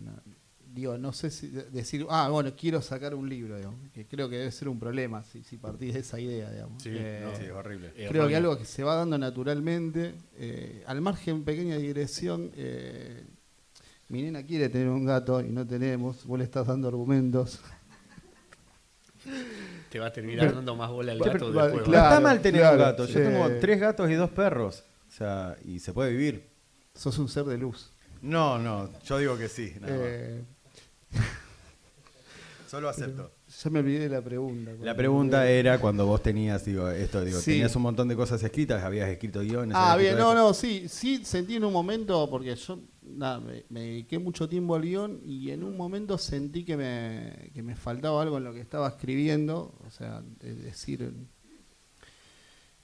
digo, 0.73 0.97
no 0.97 1.13
sé 1.13 1.29
si 1.32 1.47
decir, 1.47 2.05
ah, 2.10 2.29
bueno, 2.29 2.53
quiero 2.55 2.82
sacar 2.82 3.15
un 3.15 3.27
libro, 3.27 3.55
que 3.93 4.05
creo 4.08 4.29
que 4.29 4.38
debe 4.38 4.51
ser 4.51 4.69
un 4.69 4.79
problema 4.79 5.23
si, 5.23 5.43
si 5.43 5.58
partís 5.58 5.93
de 5.93 5.99
esa 6.01 6.19
idea, 6.19 6.49
digamos. 6.51 6.82
Sí, 6.82 6.89
eh, 6.93 7.27
es 7.41 7.51
horrible. 7.51 7.91
Creo 8.10 8.27
que 8.27 8.36
algo 8.36 8.58
que 8.58 8.65
se 8.65 8.84
va 8.84 8.95
dando 8.95 9.17
naturalmente, 9.17 10.15
eh, 10.38 10.84
al 10.88 11.01
margen 11.01 11.43
pequeña 11.43 11.77
digresión, 11.77 12.51
eh, 12.55 13.25
mi 14.10 14.21
nena 14.21 14.43
quiere 14.43 14.69
tener 14.69 14.89
un 14.89 15.05
gato 15.05 15.41
y 15.41 15.49
no 15.49 15.65
tenemos, 15.65 16.25
vos 16.25 16.38
le 16.38 16.45
estás 16.45 16.67
dando 16.67 16.88
argumentos. 16.88 17.60
Te 19.89 19.99
va 19.99 20.08
a 20.08 20.13
terminar 20.13 20.53
dando 20.53 20.75
más 20.75 20.89
bola 20.89 21.12
al 21.12 21.19
gato 21.19 21.51
después. 21.51 21.88
no 21.88 21.93
está 21.93 22.19
mal 22.19 22.41
tener 22.41 22.62
un 22.62 22.77
gato, 22.77 23.05
yo 23.05 23.21
tengo 23.21 23.49
tres 23.60 23.79
gatos 23.79 24.10
y 24.10 24.13
dos 24.13 24.29
perros, 24.29 24.84
o 25.08 25.12
sea, 25.12 25.58
y 25.63 25.79
se 25.79 25.93
puede 25.93 26.12
vivir. 26.12 26.47
Sos 26.93 27.17
un 27.17 27.29
ser 27.29 27.45
de 27.45 27.58
luz. 27.58 27.91
No, 28.21 28.60
no, 28.60 28.89
yo 29.03 29.17
digo 29.17 29.38
que 29.38 29.47
sí. 29.47 29.73
Solo 32.69 32.88
acepto. 32.88 33.32
Ya 33.63 33.69
me 33.72 33.80
olvidé 33.80 34.02
de 34.02 34.10
la 34.10 34.22
pregunta. 34.22 34.72
La 34.82 34.95
pregunta 34.95 35.50
era 35.50 35.80
cuando 35.80 36.06
vos 36.06 36.22
tenías, 36.22 36.63
digo, 36.65 36.88
esto, 36.88 37.26
digo, 37.26 37.39
tenías 37.39 37.76
un 37.76 37.82
montón 37.82 38.08
de 38.08 38.15
cosas 38.15 38.43
escritas, 38.43 38.84
habías 38.84 39.10
escrito 39.10 39.41
guiones. 39.41 39.76
Ah, 39.76 39.98
bien, 39.98 40.15
no, 40.15 40.36
no, 40.36 40.54
sí, 40.54 40.88
sí 40.88 41.26
sentí 41.26 41.56
en 41.56 41.63
un 41.63 41.74
momento, 41.74 42.30
porque 42.30 42.56
yo 42.56 42.80
nada, 43.02 43.39
me, 43.39 43.63
dediqué 43.69 44.19
mucho 44.19 44.48
tiempo 44.48 44.76
al 44.76 44.84
guion 44.84 45.19
y 45.26 45.50
en 45.50 45.63
un 45.63 45.76
momento 45.76 46.17
sentí 46.19 46.63
que 46.63 46.78
me, 46.78 47.52
que 47.56 47.63
me 47.63 47.76
faltaba 47.76 48.22
algo 48.22 48.38
en 48.38 48.43
lo 48.43 48.54
que 48.54 48.62
estaba 48.62 48.88
escribiendo, 48.88 49.74
o 49.86 49.89
sea, 49.89 50.22
es 50.41 50.63
decir, 50.63 51.12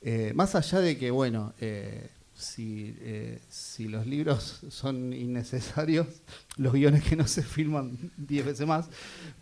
eh, 0.01 0.33
más 0.33 0.55
allá 0.55 0.79
de 0.79 0.97
que, 0.97 1.11
bueno, 1.11 1.53
eh, 1.59 2.09
si, 2.35 2.95
eh, 2.99 3.39
si 3.47 3.87
los 3.87 4.05
libros 4.05 4.59
son 4.69 5.13
innecesarios, 5.13 6.07
los 6.57 6.73
guiones 6.73 7.03
que 7.03 7.15
no 7.15 7.27
se 7.27 7.41
filman 7.41 7.97
10 8.17 8.45
veces 8.45 8.67
más. 8.67 8.89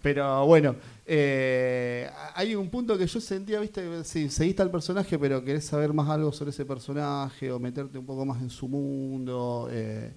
Pero 0.01 0.45
bueno, 0.45 0.75
eh, 1.05 2.09
hay 2.35 2.55
un 2.55 2.69
punto 2.69 2.97
que 2.97 3.07
yo 3.07 3.19
sentía, 3.19 3.59
viste, 3.59 4.03
si 4.03 4.29
seguiste 4.29 4.61
al 4.61 4.71
personaje, 4.71 5.17
pero 5.17 5.43
querés 5.43 5.65
saber 5.65 5.93
más 5.93 6.09
algo 6.09 6.31
sobre 6.31 6.51
ese 6.51 6.65
personaje 6.65 7.51
o 7.51 7.59
meterte 7.59 7.97
un 7.97 8.05
poco 8.05 8.25
más 8.25 8.41
en 8.41 8.49
su 8.49 8.67
mundo. 8.67 9.67
Eh, 9.71 10.13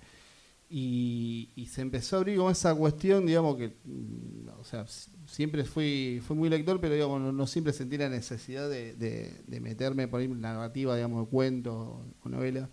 y, 0.69 1.69
se 1.71 1.83
empezó 1.83 2.17
a 2.17 2.19
abrir 2.21 2.39
con 2.39 2.51
esa 2.51 2.75
cuestión, 2.75 3.27
digamos 3.27 3.57
que, 3.57 3.69
mm, 3.85 4.49
o 4.59 4.65
sea, 4.65 4.87
siempre 5.27 5.65
fui, 5.65 6.21
fui 6.27 6.37
muy 6.37 6.49
lector, 6.49 6.81
pero 6.81 6.95
digamos, 6.95 7.33
no, 7.33 7.47
siempre 7.47 7.73
sentí 7.73 7.97
la 7.97 8.09
necesidad 8.09 8.69
de, 8.69 9.45
meterme 9.61 10.09
por 10.09 10.21
ahí 10.21 10.27
en 10.27 10.41
narrativa, 10.41 10.97
digamos, 10.97 11.27
de 11.27 11.31
cuento 11.31 12.05
o 12.23 12.29
novela. 12.29 12.69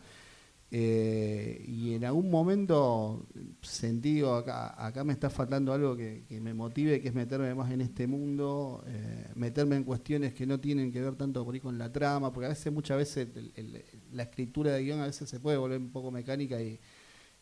Eh, 0.76 1.64
y 1.68 1.94
en 1.94 2.04
algún 2.04 2.32
momento 2.32 3.28
sentí, 3.62 4.22
acá, 4.22 4.74
acá 4.84 5.04
me 5.04 5.14
está 5.14 5.30
faltando 5.30 5.72
algo 5.72 5.96
que, 5.96 6.26
me 6.42 6.56
motive, 6.56 7.00
que 7.00 7.10
es 7.10 7.14
meterme 7.14 7.54
más 7.54 7.72
en 7.72 7.82
este 7.82 8.08
mundo, 8.08 8.84
eh, 8.88 9.28
meterme 9.36 9.76
en 9.76 9.84
cuestiones 9.84 10.34
que 10.34 10.48
no 10.48 10.60
tienen 10.60 10.92
que 10.92 11.00
ver 11.00 11.16
tanto 11.16 11.46
por 11.46 11.54
ahí 11.54 11.60
con 11.60 11.78
la 11.78 11.92
trama, 11.92 12.34
porque 12.34 12.48
a 12.48 12.50
veces, 12.50 12.74
muchas 12.74 12.98
veces, 12.98 13.28
la 14.12 14.24
escritura 14.24 14.72
de 14.72 14.84
guion 14.84 15.02
a 15.02 15.06
veces 15.06 15.30
se 15.30 15.40
puede 15.40 15.58
volver 15.58 15.80
un 15.80 15.92
poco 15.92 16.10
mecánica 16.10 16.60
y, 16.60 16.80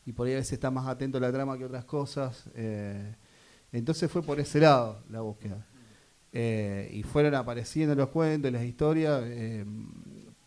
y 0.05 0.13
por 0.13 0.27
ahí 0.27 0.33
a 0.33 0.37
veces 0.37 0.53
está 0.53 0.71
más 0.71 0.87
atento 0.87 1.17
a 1.17 1.21
la 1.21 1.31
trama 1.31 1.57
que 1.57 1.65
otras 1.65 1.85
cosas. 1.85 2.49
Eh, 2.55 3.15
entonces 3.71 4.11
fue 4.11 4.23
por 4.23 4.39
ese 4.39 4.59
lado 4.59 5.03
la 5.09 5.21
búsqueda. 5.21 5.65
Eh, 6.33 6.89
y 6.93 7.03
fueron 7.03 7.35
apareciendo 7.35 7.93
los 7.93 8.09
cuentos, 8.09 8.51
las 8.51 8.63
historias, 8.63 9.21
eh, 9.25 9.65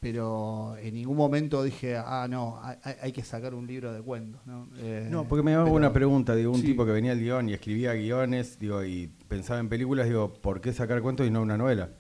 pero 0.00 0.76
en 0.78 0.94
ningún 0.94 1.16
momento 1.16 1.62
dije, 1.62 1.96
ah, 1.96 2.26
no, 2.28 2.60
hay, 2.82 3.12
que 3.12 3.22
sacar 3.22 3.54
un 3.54 3.66
libro 3.66 3.92
de 3.92 4.02
cuentos. 4.02 4.40
No, 4.44 4.66
no 5.10 5.28
porque 5.28 5.42
me 5.42 5.54
hago 5.54 5.72
una 5.72 5.92
pregunta, 5.92 6.34
digo, 6.34 6.52
un 6.52 6.62
tipo 6.62 6.84
que 6.84 6.92
venía 6.92 7.12
al 7.12 7.20
guion 7.20 7.48
y 7.48 7.54
escribía 7.54 7.94
guiones, 7.94 8.58
digo, 8.58 8.84
y 8.84 9.10
pensaba 9.28 9.60
en 9.60 9.68
películas, 9.68 10.06
digo, 10.06 10.34
¿por 10.34 10.60
qué 10.60 10.72
sacar 10.72 11.00
cuentos 11.00 11.26
y 11.26 11.30
no 11.30 11.42
una 11.42 11.56
novela? 11.56 11.90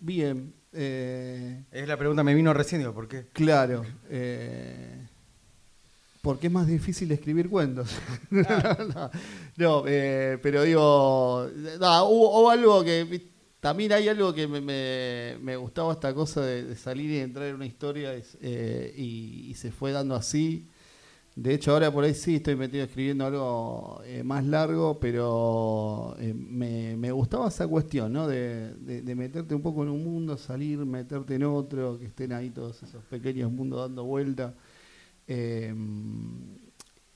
Bien. 0.00 0.54
es 0.72 1.88
la 1.88 1.96
pregunta, 1.96 2.22
me 2.22 2.34
vino 2.34 2.52
recién, 2.52 2.80
digo, 2.80 2.92
¿por 2.92 3.08
qué? 3.08 3.28
Claro. 3.32 3.84
Porque 6.24 6.46
es 6.46 6.52
más 6.52 6.66
difícil 6.66 7.12
escribir 7.12 7.50
cuentos. 7.50 7.94
no, 9.58 9.84
eh, 9.86 10.38
pero 10.42 10.62
digo, 10.62 11.46
hubo, 12.08 12.50
algo 12.50 12.82
que 12.82 13.28
también 13.60 13.92
hay 13.92 14.08
algo 14.08 14.32
que 14.32 14.48
me, 14.48 15.56
gustaba 15.56 15.92
esta 15.92 16.14
cosa 16.14 16.40
de, 16.40 16.74
salir 16.76 17.10
y 17.10 17.18
entrar 17.18 17.46
en 17.48 17.56
una 17.56 17.66
historia 17.66 18.14
eh, 18.40 18.94
y, 18.96 19.52
se 19.54 19.70
fue 19.70 19.92
dando 19.92 20.14
así. 20.14 20.66
De 21.36 21.52
hecho, 21.52 21.72
ahora 21.72 21.92
por 21.92 22.04
ahí 22.04 22.14
sí 22.14 22.36
estoy 22.36 22.56
metido 22.56 22.84
escribiendo 22.84 23.26
algo 23.26 24.00
eh, 24.06 24.22
más 24.22 24.46
largo, 24.46 24.98
pero 24.98 26.16
me, 26.34 27.12
gustaba 27.12 27.48
esa 27.48 27.68
cuestión, 27.68 28.14
¿no? 28.14 28.26
De, 28.26 28.72
de, 28.76 29.14
meterte 29.14 29.54
un 29.54 29.60
poco 29.60 29.82
en 29.82 29.90
un 29.90 30.02
mundo, 30.02 30.38
salir, 30.38 30.78
meterte 30.86 31.34
en 31.34 31.42
otro, 31.42 31.98
que 31.98 32.06
estén 32.06 32.32
ahí 32.32 32.48
todos 32.48 32.82
esos 32.82 33.04
pequeños 33.04 33.52
mundos 33.52 33.80
dando 33.80 34.04
vuelta. 34.04 34.54
Em, 35.26 36.54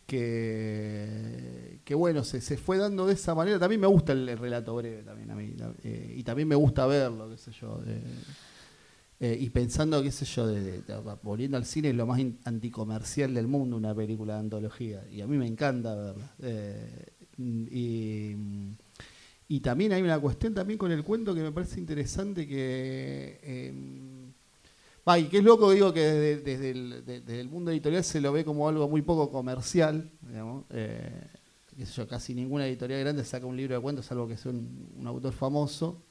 que, 0.08 1.94
bueno, 1.94 2.24
se, 2.24 2.40
se, 2.40 2.56
fue 2.56 2.78
dando 2.78 3.06
de 3.06 3.12
esa 3.12 3.34
manera. 3.34 3.58
También 3.58 3.80
me 3.80 3.86
gusta 3.86 4.12
el, 4.12 4.38
relato 4.38 4.74
breve 4.74 5.02
también 5.02 5.30
a 5.30 5.34
mí. 5.34 5.54
Eh, 5.82 6.14
y 6.16 6.22
también 6.22 6.48
me 6.48 6.54
gusta 6.54 6.86
verlo, 6.86 7.28
qué 7.28 7.36
sé 7.36 7.52
yo. 7.52 7.82
Eh, 9.20 9.36
y 9.38 9.50
pensando, 9.50 10.02
qué 10.02 10.10
sé 10.10 10.24
yo, 10.24 10.46
de, 10.46 10.82
volviendo 11.22 11.56
al 11.58 11.66
cine 11.66 11.90
es 11.90 11.94
lo 11.94 12.06
más 12.06 12.20
anticomercial 12.44 13.34
del 13.34 13.48
mundo, 13.48 13.76
una 13.76 13.94
película 13.94 14.34
de 14.34 14.40
antología. 14.40 15.04
Y 15.10 15.20
a 15.20 15.26
mí 15.26 15.36
me 15.36 15.46
encanta 15.46 15.94
verla. 15.94 16.32
Eh, 16.40 17.06
y, 17.36 18.34
y, 19.46 19.60
también 19.60 19.92
hay 19.92 20.02
una 20.02 20.18
cuestión 20.18 20.54
también 20.54 20.78
con 20.78 20.90
el 20.90 21.04
cuento 21.04 21.34
que 21.34 21.42
me 21.42 21.52
parece 21.52 21.78
interesante 21.78 22.48
que 22.48 23.72
y 25.16 25.24
que 25.28 25.38
es 25.38 25.44
loco, 25.44 25.70
digo 25.70 25.92
que 25.92 26.00
desde, 26.02 26.70
el, 27.40 27.48
mundo 27.48 27.70
editorial 27.70 28.04
se 28.04 28.20
lo 28.20 28.32
ve 28.32 28.44
como 28.44 28.68
algo 28.68 28.88
muy 28.88 29.02
poco 29.02 29.30
comercial, 29.30 30.10
digamos. 30.20 30.64
Eh, 30.70 31.22
yo, 31.94 32.08
casi 32.08 32.34
ninguna 32.34 32.66
editorial 32.66 33.00
grande 33.00 33.24
saca 33.24 33.46
un 33.46 33.56
libro 33.56 33.76
de 33.76 33.80
cuentos, 33.80 34.04
salvo 34.04 34.26
que 34.26 34.36
sea 34.36 34.50
un, 34.50 35.06
autor 35.06 35.32
famoso. 35.32 36.02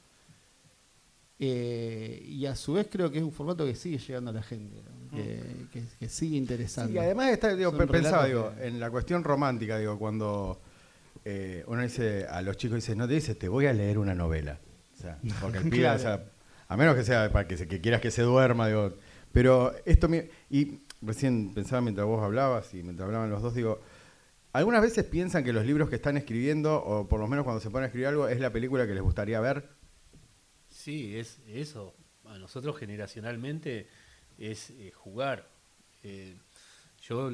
Eh, 1.38 2.24
y 2.26 2.46
a 2.46 2.56
su 2.56 2.72
vez 2.72 2.88
creo 2.90 3.12
que 3.12 3.18
es 3.18 3.24
un 3.24 3.30
formato 3.30 3.64
que 3.64 3.74
sigue 3.74 3.98
llegando 3.98 4.30
a 4.30 4.34
la 4.34 4.42
gente, 4.42 4.82
¿no? 4.82 5.16
que, 5.16 5.40
que- 5.72 5.84
que 6.00 6.08
sigue 6.08 6.36
interesando. 6.36 6.90
Sí, 6.90 6.96
y 6.96 6.98
además 6.98 7.30
está, 7.30 7.54
digo, 7.54 7.76
pensaba, 7.76 8.26
digo, 8.26 8.52
que- 8.56 8.66
en 8.66 8.80
la 8.80 8.90
cuestión 8.90 9.22
romántica, 9.22 9.78
digo, 9.78 9.98
cuando 9.98 10.58
eh, 11.24 11.62
uno 11.66 11.82
dice 11.82 12.26
a 12.26 12.40
los 12.42 12.56
chicos, 12.56 12.76
dice, 12.76 12.96
no 12.96 13.06
te 13.06 13.14
dice, 13.14 13.34
te 13.34 13.48
voy 13.48 13.66
a 13.66 13.72
leer 13.72 13.98
una 13.98 14.14
novela. 14.14 14.58
O 14.94 15.00
sea, 15.00 15.18
porque 15.40 15.58
el 15.58 15.64
pibe, 15.64 15.78
Claro. 15.80 15.96
o 15.98 16.02
sea, 16.02 16.24
a 16.68 16.76
menos 16.76 16.94
que 16.96 17.04
sea 17.04 17.30
para 17.32 17.48
que, 17.48 17.56
se- 17.56 17.68
que 17.68 17.80
quieras 17.80 18.00
que 18.00 18.10
se 18.10 18.22
duerma, 18.22 18.68
digo, 18.68 18.94
pero 19.32 19.74
esto, 19.84 20.08
me- 20.08 20.30
y 20.50 20.80
recién 21.02 21.52
pensaba 21.54 21.80
mientras 21.82 22.06
vos 22.06 22.22
hablabas 22.22 22.72
y 22.74 22.82
mientras 22.82 23.06
hablaban 23.06 23.30
los 23.30 23.42
dos, 23.42 23.54
digo, 23.54 23.80
algunas 24.52 24.82
veces 24.82 25.04
piensan 25.04 25.44
que 25.44 25.52
los 25.52 25.64
libros 25.64 25.88
que 25.88 25.96
están 25.96 26.16
escribiendo, 26.16 26.82
o 26.82 27.06
por 27.08 27.20
lo 27.20 27.26
menos 27.28 27.44
cuando 27.44 27.60
se 27.60 27.70
ponen 27.70 27.84
a 27.84 27.86
escribir 27.86 28.08
algo, 28.08 28.28
es 28.28 28.40
la 28.40 28.50
película 28.52 28.86
que 28.86 28.94
les 28.94 29.02
gustaría 29.02 29.40
ver. 29.40 29.68
Sí, 30.68 31.16
es 31.16 31.38
eso. 31.46 31.94
A 32.24 32.38
nosotros 32.38 32.76
generacionalmente 32.76 33.88
es 34.38 34.70
eh, 34.70 34.90
jugar. 34.94 35.46
Eh, 36.02 36.36
yo 37.02 37.30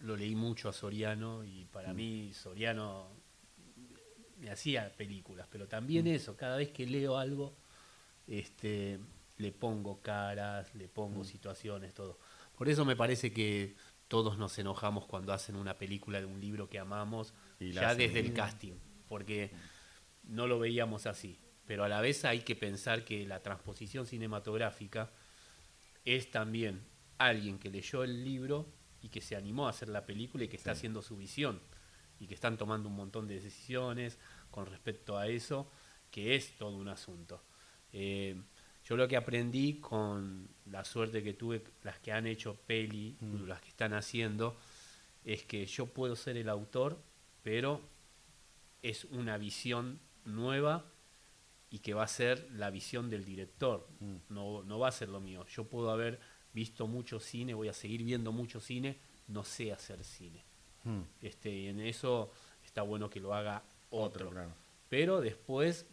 lo 0.00 0.16
leí 0.16 0.34
mucho 0.34 0.68
a 0.68 0.72
Soriano 0.72 1.44
y 1.44 1.64
para 1.66 1.92
mí 1.94 2.32
Soriano 2.34 3.08
me 4.38 4.50
hacía 4.50 4.92
películas, 4.96 5.46
pero 5.50 5.68
también 5.68 6.06
eso, 6.06 6.36
cada 6.36 6.56
vez 6.56 6.70
que 6.70 6.86
leo 6.86 7.16
algo, 7.16 7.54
este, 8.26 8.98
le 9.38 9.52
pongo 9.52 10.00
caras, 10.00 10.74
le 10.74 10.88
pongo 10.88 11.24
situaciones, 11.24 11.94
todo. 11.94 12.18
Por 12.56 12.68
eso 12.68 12.84
me 12.84 12.96
parece 12.96 13.32
que 13.32 13.74
todos 14.08 14.38
nos 14.38 14.58
enojamos 14.58 15.06
cuando 15.06 15.32
hacen 15.32 15.56
una 15.56 15.78
película 15.78 16.20
de 16.20 16.26
un 16.26 16.40
libro 16.40 16.68
que 16.68 16.78
amamos, 16.78 17.34
Y 17.58 17.72
ya 17.72 17.90
hacen. 17.90 17.98
desde 17.98 18.20
el 18.20 18.32
casting, 18.32 18.74
porque 19.08 19.50
no 20.24 20.46
lo 20.46 20.58
veíamos 20.58 21.06
así. 21.06 21.38
Pero 21.66 21.84
a 21.84 21.88
la 21.88 22.00
vez 22.00 22.24
hay 22.24 22.40
que 22.40 22.56
pensar 22.56 23.04
que 23.04 23.26
la 23.26 23.42
transposición 23.42 24.06
cinematográfica 24.06 25.10
es 26.04 26.30
también 26.30 26.84
alguien 27.18 27.58
que 27.58 27.70
leyó 27.70 28.04
el 28.04 28.24
libro 28.24 28.66
y 29.00 29.08
que 29.08 29.20
se 29.20 29.36
animó 29.36 29.66
a 29.66 29.70
hacer 29.70 29.88
la 29.88 30.04
película 30.04 30.44
y 30.44 30.48
que 30.48 30.56
está 30.56 30.72
haciendo 30.72 31.02
su 31.02 31.16
visión 31.16 31.60
y 32.18 32.26
que 32.26 32.34
están 32.34 32.56
tomando 32.56 32.88
un 32.88 32.96
montón 32.96 33.26
de 33.26 33.34
decisiones 33.34 34.18
con 34.50 34.66
respecto 34.66 35.18
a 35.18 35.26
eso, 35.26 35.70
que 36.10 36.36
es 36.36 36.56
todo 36.56 36.76
un 36.76 36.88
asunto. 36.88 37.42
Eh, 37.92 38.40
yo 38.84 38.96
lo 38.96 39.06
que 39.06 39.16
aprendí 39.16 39.74
con 39.74 40.48
la 40.66 40.84
suerte 40.84 41.22
que 41.22 41.34
tuve, 41.34 41.62
las 41.82 41.98
que 42.00 42.12
han 42.12 42.26
hecho 42.26 42.56
peli, 42.66 43.16
las 43.46 43.60
que 43.60 43.68
están 43.68 43.94
haciendo, 43.94 44.56
es 45.24 45.44
que 45.44 45.64
yo 45.66 45.86
puedo 45.86 46.16
ser 46.16 46.36
el 46.36 46.48
autor, 46.48 46.98
pero 47.42 47.80
es 48.82 49.04
una 49.06 49.38
visión 49.38 50.00
nueva 50.24 50.84
y 51.70 51.78
que 51.78 51.94
va 51.94 52.02
a 52.02 52.08
ser 52.08 52.48
la 52.52 52.70
visión 52.70 53.08
del 53.08 53.24
director, 53.24 53.88
no, 54.28 54.62
no 54.62 54.78
va 54.78 54.88
a 54.88 54.92
ser 54.92 55.08
lo 55.08 55.20
mío. 55.20 55.46
Yo 55.46 55.64
puedo 55.64 55.90
haber 55.90 56.20
visto 56.52 56.86
mucho 56.86 57.20
cine, 57.20 57.54
voy 57.54 57.68
a 57.68 57.72
seguir 57.72 58.02
viendo 58.02 58.32
mucho 58.32 58.60
cine, 58.60 58.98
no 59.28 59.44
sé 59.44 59.72
hacer 59.72 60.04
cine. 60.04 60.44
Hmm. 60.84 61.02
Este, 61.20 61.50
y 61.50 61.68
en 61.68 61.80
eso 61.80 62.30
está 62.64 62.82
bueno 62.82 63.08
que 63.08 63.20
lo 63.20 63.34
haga 63.34 63.62
otro. 63.90 64.30
claro. 64.30 64.52
Pero 64.88 65.22
después 65.22 65.86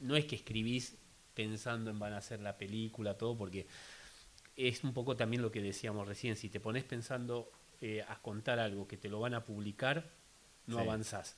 no 0.00 0.16
es 0.16 0.24
que 0.24 0.34
escribís 0.34 0.96
pensando 1.34 1.90
en 1.90 1.98
van 1.98 2.12
a 2.12 2.18
hacer 2.18 2.40
la 2.40 2.56
película, 2.56 3.18
todo, 3.18 3.36
porque 3.36 3.66
es 4.56 4.84
un 4.84 4.92
poco 4.94 5.16
también 5.16 5.42
lo 5.42 5.50
que 5.50 5.60
decíamos 5.60 6.06
recién, 6.06 6.36
si 6.36 6.48
te 6.48 6.60
pones 6.60 6.84
pensando 6.84 7.50
eh, 7.80 8.02
a 8.08 8.20
contar 8.22 8.58
algo 8.60 8.86
que 8.86 8.96
te 8.96 9.08
lo 9.08 9.20
van 9.20 9.34
a 9.34 9.44
publicar, 9.44 10.08
no 10.66 10.76
Sí. 10.76 10.82
avanzás. 10.82 11.36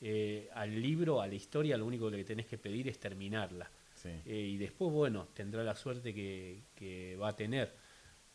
Eh, 0.00 0.48
al 0.54 0.80
libro, 0.80 1.20
a 1.20 1.26
la 1.26 1.34
historia, 1.34 1.76
lo 1.76 1.86
único 1.86 2.10
que 2.10 2.24
tenés 2.24 2.46
que 2.46 2.58
pedir 2.58 2.88
es 2.88 2.98
terminarla. 3.00 3.70
Sí. 3.94 4.10
Eh, 4.26 4.36
y 4.54 4.58
después, 4.58 4.92
bueno, 4.92 5.28
tendrá 5.32 5.62
la 5.64 5.74
suerte 5.74 6.12
que, 6.12 6.62
que 6.74 7.16
va 7.16 7.28
a 7.28 7.36
tener. 7.36 7.74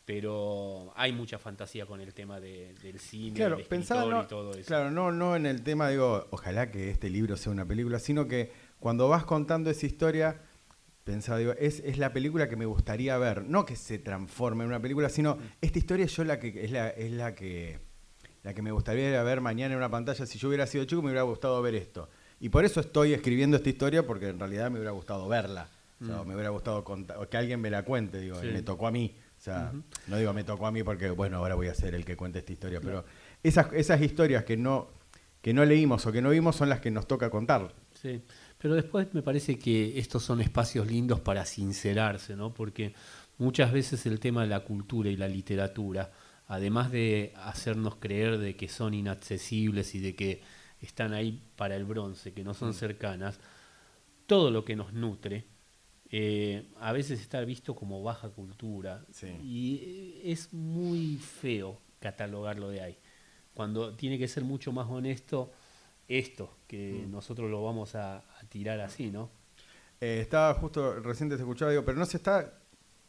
Pero 0.04 0.90
hay 0.96 1.12
mucha 1.12 1.38
fantasía 1.38 1.84
con 1.84 2.00
el 2.00 2.14
tema 2.14 2.40
de- 2.40 2.72
del 2.82 2.98
cine, 2.98 3.36
Claro, 3.36 3.56
del 3.58 3.66
pensaba 3.66 4.10
no, 4.10 4.22
y 4.22 4.26
todo 4.26 4.52
eso. 4.54 4.66
claro, 4.66 4.90
no, 4.90 5.12
no 5.12 5.36
en 5.36 5.44
el 5.44 5.62
tema, 5.62 5.90
digo, 5.90 6.26
ojalá 6.30 6.70
que 6.70 6.88
este 6.90 7.10
libro 7.10 7.36
sea 7.36 7.52
una 7.52 7.66
película, 7.66 7.98
sino 7.98 8.26
que 8.26 8.50
cuando 8.80 9.08
vas 9.08 9.24
contando 9.24 9.68
esa 9.68 9.84
historia, 9.84 10.40
pensaba, 11.12 11.38
digo, 11.38 11.52
es, 11.58 11.80
es 11.80 11.98
la 11.98 12.12
película 12.12 12.48
que 12.48 12.56
me 12.56 12.66
gustaría 12.66 13.16
ver, 13.18 13.44
no 13.44 13.64
que 13.64 13.76
se 13.76 13.98
transforme 13.98 14.64
en 14.64 14.68
una 14.68 14.80
película, 14.80 15.08
sino 15.08 15.36
Mm. 15.36 15.40
esta 15.62 15.78
historia 15.78 16.06
yo 16.06 16.24
la 16.24 16.38
que 16.38 16.64
es 16.64 16.70
la, 16.70 16.88
es 16.90 17.10
la 17.12 17.34
que 17.34 17.78
la 18.44 18.54
que 18.54 18.62
me 18.62 18.70
gustaría 18.70 19.22
ver 19.22 19.40
mañana 19.40 19.72
en 19.74 19.78
una 19.78 19.90
pantalla. 19.90 20.24
Si 20.24 20.38
yo 20.38 20.48
hubiera 20.48 20.66
sido 20.66 20.84
chico 20.84 21.02
me 21.02 21.08
hubiera 21.08 21.22
gustado 21.22 21.60
ver 21.60 21.74
esto. 21.74 22.08
Y 22.40 22.48
por 22.50 22.64
eso 22.64 22.80
estoy 22.80 23.12
escribiendo 23.12 23.56
esta 23.56 23.68
historia, 23.68 24.06
porque 24.06 24.28
en 24.28 24.38
realidad 24.38 24.70
me 24.70 24.76
hubiera 24.78 24.92
gustado 24.92 25.26
verla. 25.28 25.68
O 26.00 26.06
sea, 26.06 26.22
me 26.22 26.34
hubiera 26.34 26.50
gustado 26.50 26.84
que 27.28 27.36
alguien 27.36 27.60
me 27.60 27.70
la 27.70 27.82
cuente, 27.84 28.20
digo, 28.20 28.36
Mm. 28.36 28.40
Sí. 28.42 28.46
me 28.52 28.62
tocó 28.62 28.86
a 28.86 28.90
mí. 28.92 29.16
O 29.36 29.40
sea, 29.40 29.72
no 30.06 30.16
digo 30.16 30.32
me 30.32 30.44
tocó 30.44 30.66
a 30.66 30.70
mí 30.72 30.82
porque, 30.84 31.10
bueno, 31.10 31.38
ahora 31.38 31.54
voy 31.56 31.66
a 31.68 31.74
ser 31.74 31.94
el 31.94 32.04
que 32.04 32.16
cuente 32.16 32.38
esta 32.40 32.52
historia, 32.52 32.80
pero 32.80 33.04
esas, 33.42 33.72
esas 33.72 34.00
historias 34.02 34.44
que 34.44 34.56
no, 34.56 34.88
que 35.42 35.52
no 35.52 35.64
leímos 35.64 36.06
o 36.06 36.12
que 36.12 36.22
no 36.22 36.30
vimos 36.30 36.54
son 36.56 36.68
las 36.68 36.80
que 36.80 36.90
nos 36.92 37.06
toca 37.08 37.30
contar. 37.30 37.74
Sí, 37.94 38.22
pero 38.58 38.74
después 38.74 39.14
me 39.14 39.22
parece 39.22 39.58
que 39.58 39.98
estos 39.98 40.24
son 40.24 40.40
espacios 40.40 40.86
lindos 40.86 41.20
para 41.20 41.46
sincerarse, 41.46 42.36
¿no? 42.36 42.52
Porque 42.52 42.94
muchas 43.38 43.72
veces 43.72 44.04
el 44.06 44.18
tema 44.20 44.42
de 44.42 44.48
la 44.48 44.60
cultura 44.60 45.08
y 45.08 45.16
la 45.16 45.28
literatura, 45.28 46.10
además 46.46 46.90
de 46.90 47.32
hacernos 47.36 47.96
creer 47.96 48.38
de 48.38 48.56
que 48.56 48.68
son 48.68 48.94
inaccesibles 48.94 49.94
y 49.94 50.00
de 50.00 50.14
que 50.16 50.42
están 50.80 51.12
ahí 51.12 51.40
para 51.56 51.76
el 51.76 51.84
bronce, 51.84 52.32
que 52.32 52.44
no 52.44 52.52
son 52.54 52.74
cercanas, 52.74 53.38
todo 54.26 54.50
lo 54.50 54.64
que 54.64 54.76
nos 54.76 54.92
nutre, 54.92 55.44
eh, 56.10 56.66
a 56.80 56.92
veces 56.92 57.20
está 57.20 57.40
visto 57.42 57.74
como 57.74 58.02
baja 58.02 58.28
cultura. 58.30 59.04
Sí. 59.12 59.28
Y 59.42 60.20
es 60.24 60.52
muy 60.52 61.16
feo 61.16 61.80
catalogarlo 62.00 62.70
de 62.70 62.80
ahí. 62.80 62.98
Cuando 63.54 63.94
tiene 63.94 64.18
que 64.18 64.28
ser 64.28 64.44
mucho 64.44 64.72
más 64.72 64.88
honesto 64.88 65.52
esto, 66.08 66.56
que 66.66 67.06
nosotros 67.08 67.50
lo 67.50 67.62
vamos 67.62 67.94
a, 67.94 68.16
a 68.16 68.44
tirar 68.48 68.80
así, 68.80 69.10
¿no? 69.10 69.30
Eh, 70.00 70.20
estaba 70.20 70.54
justo, 70.54 71.00
reciente 71.00 71.36
te 71.36 71.42
escuchaba, 71.42 71.70
digo, 71.70 71.84
pero 71.84 71.98
no 71.98 72.06
se 72.06 72.16
está 72.16 72.58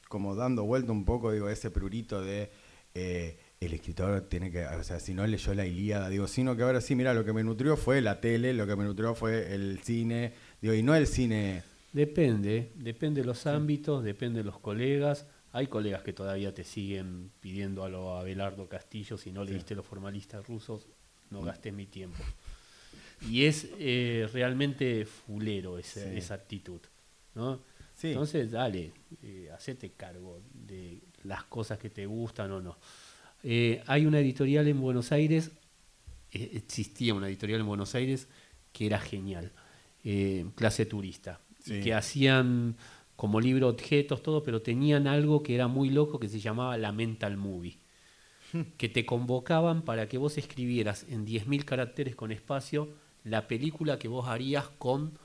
como 0.07 0.35
dando 0.35 0.65
vuelta 0.65 0.91
un 0.91 1.05
poco, 1.05 1.31
digo, 1.31 1.47
ese 1.49 1.69
prurito 1.69 2.21
de 2.21 2.49
eh, 2.95 3.37
el 3.59 3.73
escritor 3.73 4.21
tiene 4.21 4.51
que, 4.51 4.65
o 4.65 4.83
sea, 4.83 4.99
si 4.99 5.13
no 5.13 5.25
leyó 5.27 5.53
la 5.53 5.65
Ilíada, 5.65 6.09
digo, 6.09 6.27
sino 6.27 6.55
que 6.55 6.63
ahora 6.63 6.81
sí, 6.81 6.95
mira, 6.95 7.13
lo 7.13 7.23
que 7.23 7.31
me 7.31 7.43
nutrió 7.43 7.77
fue 7.77 8.01
la 8.01 8.19
tele, 8.19 8.53
lo 8.53 8.65
que 8.65 8.75
me 8.75 8.83
nutrió 8.83 9.13
fue 9.13 9.53
el 9.53 9.79
cine, 9.83 10.33
digo, 10.61 10.73
y 10.73 10.81
no 10.81 10.95
el 10.95 11.05
cine. 11.05 11.63
Depende, 11.93 12.71
depende 12.75 13.21
de 13.21 13.27
los 13.27 13.45
ámbitos, 13.45 14.03
depende 14.03 14.39
de 14.39 14.45
los 14.45 14.59
colegas. 14.59 15.27
Hay 15.51 15.67
colegas 15.67 16.03
que 16.03 16.13
todavía 16.13 16.53
te 16.53 16.63
siguen 16.63 17.31
pidiendo 17.39 17.83
a 17.83 17.89
lo 17.89 18.15
Abelardo 18.15 18.67
Castillo, 18.67 19.17
si 19.17 19.31
no 19.31 19.43
leíste 19.43 19.75
los 19.75 19.85
formalistas 19.85 20.47
rusos, 20.47 20.87
no 21.31 21.41
gastes 21.41 21.73
mi 21.73 21.87
tiempo. 21.87 22.23
Y 23.27 23.45
es 23.45 23.69
eh, 23.79 24.27
realmente 24.31 25.05
fulero 25.05 25.77
ese- 25.77 26.11
Sí. 26.11 26.17
esa 26.17 26.35
actitud, 26.35 26.79
¿no? 27.35 27.59
Sí. 27.95 28.07
Entonces, 28.09 28.51
dale, 28.51 28.93
eh, 29.23 29.49
hacete 29.53 29.91
cargo 29.91 30.41
de 30.53 31.01
las 31.23 31.43
cosas 31.43 31.77
que 31.77 31.89
te 31.89 32.05
gustan 32.05 32.51
o 32.51 32.61
no. 32.61 32.77
Eh, 33.43 33.83
hay 33.87 34.05
una 34.05 34.19
editorial 34.19 34.67
en 34.67 34.79
Buenos 34.79 35.11
Aires, 35.11 35.51
eh, 36.31 36.51
existía 36.53 37.13
una 37.13 37.27
editorial 37.27 37.59
en 37.61 37.67
Buenos 37.67 37.95
Aires 37.95 38.27
que 38.71 38.85
era 38.85 38.99
genial, 38.99 39.51
eh, 40.03 40.45
clase 40.55 40.85
turista, 40.85 41.41
Sí. 41.63 41.81
que 41.81 41.93
hacían 41.93 42.77
como 43.17 43.41
libro 43.41 43.67
objetos, 43.67 44.23
todo, 44.23 44.43
pero 44.43 44.61
tenían 44.61 45.05
algo 45.07 45.43
que 45.43 45.55
era 45.55 45.67
muy 45.67 45.89
loco 45.89 46.19
que 46.21 46.29
se 46.29 46.39
llamaba 46.39 46.77
la 46.77 46.93
Mental 46.93 47.35
Movie, 47.35 47.77
que 48.77 48.87
te 48.87 49.05
convocaban 49.05 49.81
para 49.83 50.07
que 50.07 50.17
vos 50.17 50.37
escribieras 50.37 51.05
en 51.09 51.25
10.000 51.25 51.65
caracteres 51.65 52.15
con 52.15 52.31
espacio 52.31 52.89
la 53.23 53.47
película 53.47 53.99
que 53.99 54.07
vos 54.07 54.27
harías 54.27 54.67
con 54.77 55.17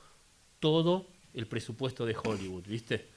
todo 0.59 1.07
el 1.33 1.47
presupuesto 1.47 2.05
de 2.05 2.15
Hollywood, 2.21 2.63
¿viste? 2.67 3.09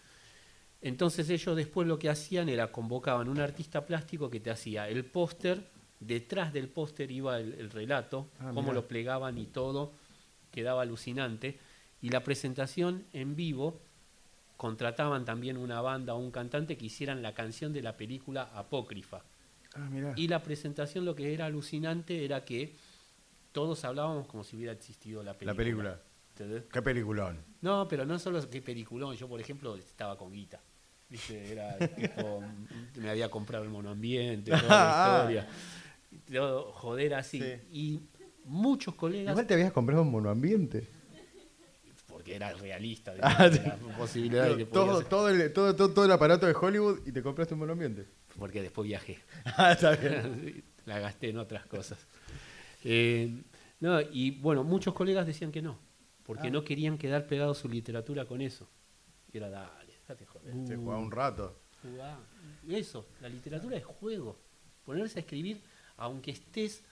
Entonces 0.81 1.29
ellos 1.31 1.57
después 1.57 1.89
lo 1.89 1.99
que 1.99 2.09
hacían 2.09 2.49
era 2.49 2.71
convocaban 2.71 3.29
un 3.29 3.41
artista 3.41 3.85
plástico 3.87 4.31
que 4.31 4.41
te 4.41 4.51
hacía 4.51 4.89
el 4.89 5.05
póster, 5.05 5.69
detrás 6.01 6.53
del 6.53 6.69
póster 6.69 7.11
iba 7.11 7.39
el, 7.41 7.55
el 7.55 7.71
relato, 7.71 8.29
Ah, 8.39 8.49
cómo 8.55 8.63
mirá. 8.63 8.75
lo 8.75 8.89
plegaban 8.89 9.39
y 9.39 9.47
todo, 9.47 9.93
quedaba 10.53 10.83
alucinante, 10.83 11.59
y 12.01 12.11
la 12.11 12.23
presentación 12.23 13.05
en 13.13 13.35
vivo 13.35 13.81
contrataban 14.57 15.25
también 15.25 15.57
una 15.57 15.81
banda 15.81 16.15
o 16.15 16.19
un 16.19 16.31
cantante 16.31 16.77
que 16.77 16.87
hicieran 16.87 17.23
la 17.23 17.35
canción 17.35 17.73
de 17.73 17.83
la 17.83 17.97
película 17.97 18.43
apócrifa. 18.55 19.23
Ah, 19.75 19.89
mirá. 19.91 20.13
Y 20.17 20.29
la 20.29 20.43
presentación 20.43 21.05
lo 21.05 21.15
que 21.15 21.35
era 21.35 21.47
alucinante 21.47 22.25
era 22.25 22.45
que 22.45 22.75
todos 23.53 23.85
hablábamos 23.85 24.27
como 24.27 24.45
si 24.45 24.57
hubiera 24.57 24.73
existido 24.73 25.23
la 25.23 25.33
película. 25.33 25.53
La 25.53 25.57
película. 25.57 26.01
¿entendés? 26.31 26.65
Qué 26.73 26.83
peliculón. 26.83 27.39
No, 27.61 27.89
pero 27.89 28.05
no 28.07 28.19
solo 28.19 28.49
qué 28.49 28.63
peliculón. 28.63 29.17
Yo, 29.17 29.29
por 29.29 29.41
ejemplo, 29.41 29.75
estaba 29.77 30.17
con 30.17 30.33
guita. 30.33 30.61
¿Viste? 31.09 31.53
Era 31.53 31.77
tipo, 31.97 32.43
me 32.97 33.11
había 33.11 33.31
comprado 33.31 33.65
el 33.65 33.71
monoambiente, 33.71 34.51
toda 34.53 34.63
la 34.63 35.17
historia. 35.19 35.49
Todo, 36.33 36.73
joder 36.73 37.15
así. 37.15 37.41
Sí. 37.41 37.53
Y 37.73 38.01
muchos 38.45 38.95
colegas. 38.95 39.33
Igual 39.33 39.47
te 39.47 39.55
habías 39.55 39.73
comprado 39.73 40.03
un 40.03 40.11
monoambiente. 40.11 40.87
¿Por 42.07 42.19
porque 42.19 42.35
era 42.37 42.53
realista 42.53 43.13
de, 43.15 43.21
Ah, 43.23 43.49
de 43.49 43.59
sí. 43.59 43.71
posibilidad 43.97 44.45
de 44.49 44.57
que 44.59 44.67
podía 44.67 44.85
todo, 44.87 45.03
todo, 45.05 45.29
el, 45.29 45.53
todo, 45.53 45.75
todo, 45.77 45.91
todo 45.95 46.05
el 46.05 46.13
aparato 46.13 46.47
de 46.47 46.55
Hollywood 46.55 47.01
y 47.07 47.13
te 47.13 47.23
compraste 47.23 47.55
un 47.55 47.61
monoambiente. 47.61 48.07
porque 48.39 48.63
después 48.63 48.87
viajé. 48.87 49.19
Ah, 49.57 49.73
está 49.73 49.93
bien. 49.97 50.63
la 50.85 50.99
gasté 51.01 51.31
en 51.31 51.39
otras 51.39 51.67
cosas. 51.67 51.99
Eh, 52.85 53.43
no, 53.81 54.01
y 54.01 54.33
bueno, 54.33 54.65
muchos 54.65 54.95
colegas 54.95 55.27
decían 55.27 55.53
que 55.53 55.63
no, 55.63 55.79
porque 56.25 56.49
Ah. 56.49 56.51
no 56.51 56.65
querían 56.65 56.99
quedar 56.99 57.27
pegados 57.27 57.59
su 57.59 57.69
literatura 57.69 58.25
con 58.27 58.41
eso. 58.41 58.69
Y 59.33 59.37
era, 59.37 59.49
dale, 59.51 59.93
déjate 59.93 60.27
joder. 60.27 60.55
Se 60.67 60.77
jugaba 60.77 61.01
un 61.01 61.11
rato. 61.11 61.57
Jugá. 61.83 62.19
Eso, 62.69 63.07
la 63.21 63.29
literatura 63.29 63.77
es 63.77 63.85
juego. 63.85 64.39
Ponerse 64.85 65.19
a 65.19 65.23
escribir 65.23 65.61
aunque 65.99 66.31
estés 66.31 66.83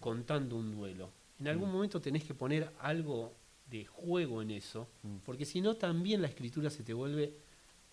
contando 0.00 0.56
un 0.56 0.72
duelo. 0.76 1.10
En 1.40 1.48
algún 1.48 1.70
momento 1.70 2.00
tenés 2.00 2.24
que 2.24 2.34
poner 2.34 2.70
algo 2.80 3.34
de 3.66 3.84
juego 3.84 4.40
en 4.42 4.50
eso, 4.52 4.88
porque 5.24 5.44
si 5.44 5.60
no 5.60 5.74
también 5.76 6.22
la 6.22 6.28
escritura 6.28 6.70
se 6.70 6.82
te 6.82 6.92
vuelve 6.94 7.34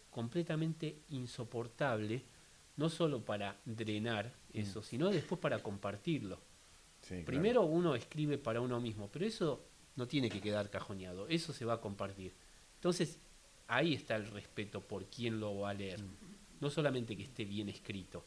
completamente 0.10 1.02
insoportable, 1.10 2.24
no 2.78 2.90
solo 2.90 3.24
para 3.24 3.58
drenar 3.66 4.34
eso, 4.54 4.82
sino 4.82 5.10
después 5.10 5.40
para 5.42 5.60
compartirlo. 5.62 6.40
Sí, 7.06 7.14
claro. 7.14 7.26
Primero 7.26 7.62
uno 7.62 7.94
escribe 7.94 8.40
para 8.40 8.62
uno 8.62 8.82
mismo, 8.82 9.10
pero 9.12 9.26
eso 9.26 9.64
no 9.96 10.08
tiene 10.08 10.28
que 10.28 10.42
quedar 10.42 10.72
cajoneado, 10.72 11.28
eso 11.28 11.54
se 11.54 11.64
va 11.64 11.74
a 11.74 11.82
compartir. 11.82 12.34
Entonces, 12.76 13.20
ahí 13.68 13.94
está 13.94 14.16
el 14.16 14.26
respeto 14.26 14.82
por 14.82 15.06
quién 15.06 15.40
lo 15.40 15.60
va 15.60 15.70
a 15.70 15.74
leer. 15.76 16.00
No 16.60 16.70
solamente 16.72 17.16
que 17.16 17.24
esté 17.24 17.46
bien 17.46 17.70
escrito, 17.70 18.26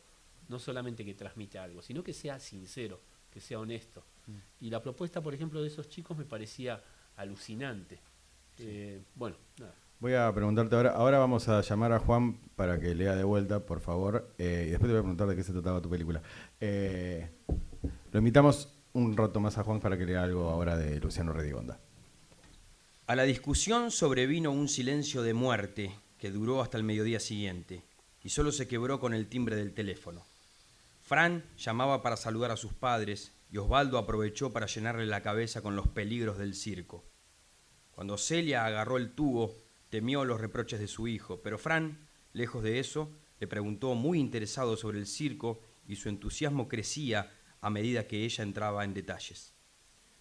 no 0.49 0.61
solamente 0.61 1.05
que 1.05 1.15
transmita 1.15 1.65
algo, 1.65 1.83
sino 1.83 2.05
que 2.05 2.13
sea 2.13 2.39
sincero, 2.39 3.01
que 3.33 3.41
sea 3.41 3.59
honesto. 3.59 4.05
Y 4.61 4.71
la 4.71 4.81
propuesta, 4.81 5.21
por 5.21 5.35
ejemplo, 5.35 5.61
de 5.61 5.69
esos 5.69 5.89
chicos 5.89 6.17
me 6.17 6.25
parecía 6.25 6.81
alucinante. 7.17 7.99
Eh, 8.59 9.01
bueno, 9.17 9.37
nada. 9.59 9.75
Voy 10.01 10.15
a 10.15 10.33
preguntarte 10.33 10.77
ahora. 10.77 10.91
Ahora 10.91 11.19
vamos 11.19 11.49
a 11.49 11.61
llamar 11.61 11.93
a 11.93 11.99
Juan 11.99 12.39
para 12.55 12.79
que 12.79 12.95
lea 12.95 13.17
de 13.17 13.25
vuelta, 13.25 13.67
por 13.67 13.81
favor. 13.81 14.33
eh, 14.39 14.67
y 14.69 14.71
después 14.71 14.89
te 14.89 14.93
voy 14.93 14.99
a 15.01 15.03
preguntar 15.03 15.27
de 15.27 15.35
qué 15.35 15.43
se 15.43 15.53
trataba 15.53 15.83
tu 15.83 15.91
película. 15.91 16.23
Eh, 16.61 17.29
lo 18.11 18.19
invitamos 18.19 18.69
un 18.93 19.17
rato 19.17 19.41
más 19.41 19.59
a 19.59 19.65
Juan 19.65 19.81
para 19.81 19.99
que 19.99 20.07
lea 20.07 20.23
algo 20.23 20.49
ahora 20.49 20.77
de 20.77 20.99
Luciano 21.01 21.33
Redigonda. 21.33 21.79
A 23.07 23.15
la 23.15 23.25
discusión 23.25 23.91
sobrevino 23.91 24.51
un 24.51 24.69
silencio 24.69 25.23
de 25.23 25.35
muerte 25.35 25.95
que 26.19 26.31
duró 26.31 26.63
hasta 26.63 26.79
el 26.79 26.85
mediodía 26.85 27.21
siguiente 27.21 27.83
y 28.23 28.31
solo 28.31 28.53
se 28.53 28.67
quebró 28.67 28.99
con 29.01 29.15
el 29.15 29.29
timbre 29.29 29.57
del 29.57 29.73
teléfono. 29.73 30.25
Fran 31.03 31.45
llamaba 31.57 32.03
para 32.03 32.17
saludar 32.17 32.51
a 32.51 32.57
sus 32.57 32.73
padres 32.73 33.33
y 33.51 33.59
Osvaldo 33.59 33.99
aprovechó 33.99 34.53
para 34.53 34.67
llenarle 34.67 35.07
la 35.07 35.23
cabeza 35.23 35.63
con 35.63 35.77
los 35.77 35.89
peligros 35.89 36.39
del 36.39 36.55
circo. 36.55 37.05
Cuando 37.93 38.19
Celia 38.19 38.67
agarró 38.67 38.97
el 38.97 39.13
tubo, 39.13 39.57
temió 39.89 40.25
los 40.25 40.41
reproches 40.41 40.81
de 40.81 40.89
su 40.89 41.09
hijo, 41.09 41.41
pero 41.43 41.59
Fran, 41.59 42.07
lejos 42.33 42.63
de 42.63 42.79
eso, 42.79 43.11
le 43.41 43.47
preguntó 43.47 43.95
muy 43.95 44.19
interesado 44.19 44.77
sobre 44.77 44.99
el 44.99 45.07
circo 45.07 45.63
y 45.87 45.97
su 45.97 46.09
entusiasmo 46.11 46.69
crecía 46.69 47.31
a 47.61 47.71
medida 47.71 48.07
que 48.07 48.25
ella 48.25 48.45
entraba 48.45 48.85
en 48.85 48.95
detalles. 48.95 49.55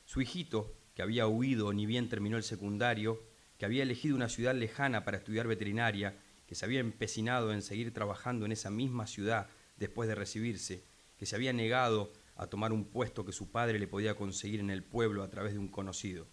Su 0.06 0.22
hijito, 0.22 0.76
que 0.94 1.02
había 1.02 1.28
huido 1.28 1.74
ni 1.74 1.86
bien 1.86 2.10
terminó 2.10 2.38
el 2.38 2.44
secundario, 2.44 3.24
que 3.58 3.66
había 3.66 3.84
elegido 3.84 4.16
una 4.16 4.30
ciudad 4.30 4.56
lejana 4.56 5.04
para 5.04 5.18
estudiar 5.18 5.48
veterinaria, 5.48 6.18
que 6.46 6.56
se 6.56 6.66
había 6.66 6.80
empecinado 6.80 7.52
en 7.54 7.62
seguir 7.62 7.94
trabajando 7.94 8.46
en 8.46 8.52
esa 8.52 8.70
misma 8.70 9.06
ciudad 9.06 9.50
después 9.76 10.08
de 10.08 10.16
recibirse, 10.16 10.84
que 11.18 11.26
se 11.26 11.36
había 11.36 11.54
negado 11.54 12.14
a 12.36 12.48
tomar 12.48 12.72
un 12.72 12.86
puesto 12.86 13.26
que 13.26 13.32
su 13.32 13.52
padre 13.52 13.80
le 13.80 13.88
podía 13.88 14.16
conseguir 14.16 14.60
en 14.60 14.70
el 14.70 14.84
pueblo 14.84 15.24
a 15.24 15.30
través 15.30 15.54
de 15.54 15.60
un 15.60 15.68
conocido. 15.68 16.28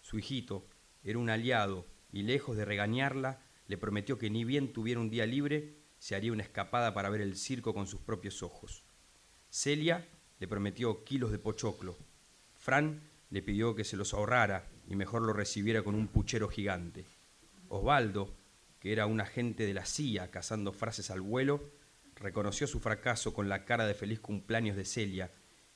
Su 0.00 0.18
hijito 0.18 0.68
era 1.02 1.18
un 1.18 1.30
aliado 1.30 1.86
y 2.12 2.22
lejos 2.22 2.56
de 2.56 2.64
regañarla, 2.64 3.42
le 3.66 3.78
prometió 3.78 4.18
que 4.18 4.30
ni 4.30 4.44
bien 4.44 4.72
tuviera 4.72 5.00
un 5.00 5.10
día 5.10 5.26
libre, 5.26 5.76
se 5.98 6.14
haría 6.14 6.32
una 6.32 6.42
escapada 6.42 6.94
para 6.94 7.10
ver 7.10 7.20
el 7.20 7.36
circo 7.36 7.74
con 7.74 7.86
sus 7.86 8.00
propios 8.00 8.42
ojos. 8.42 8.84
Celia 9.50 10.08
le 10.40 10.48
prometió 10.48 11.04
kilos 11.04 11.30
de 11.30 11.38
pochoclo. 11.38 11.96
Fran 12.56 13.02
le 13.28 13.42
pidió 13.42 13.76
que 13.76 13.84
se 13.84 13.96
los 13.96 14.12
ahorrara 14.14 14.68
y 14.88 14.96
mejor 14.96 15.22
lo 15.22 15.32
recibiera 15.32 15.82
con 15.82 15.94
un 15.94 16.08
puchero 16.08 16.48
gigante. 16.48 17.04
Osvaldo, 17.68 18.34
que 18.80 18.92
era 18.92 19.06
un 19.06 19.20
agente 19.20 19.64
de 19.64 19.74
la 19.74 19.84
CIA 19.84 20.30
cazando 20.30 20.72
frases 20.72 21.10
al 21.10 21.20
vuelo, 21.20 21.70
reconoció 22.16 22.66
su 22.66 22.80
fracaso 22.80 23.32
con 23.34 23.48
la 23.48 23.64
cara 23.64 23.86
de 23.86 23.94
feliz 23.94 24.18
cumpleaños 24.18 24.76
de 24.76 24.84
Celia 24.84 25.30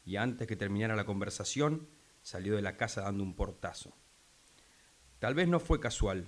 y 0.04 0.16
antes 0.16 0.48
que 0.48 0.56
terminara 0.56 0.96
la 0.96 1.06
conversación 1.06 1.86
salió 2.22 2.56
de 2.56 2.62
la 2.62 2.76
casa 2.76 3.02
dando 3.02 3.22
un 3.22 3.36
portazo. 3.36 3.94
Tal 5.18 5.34
vez 5.34 5.46
no 5.46 5.60
fue 5.60 5.78
casual, 5.78 6.26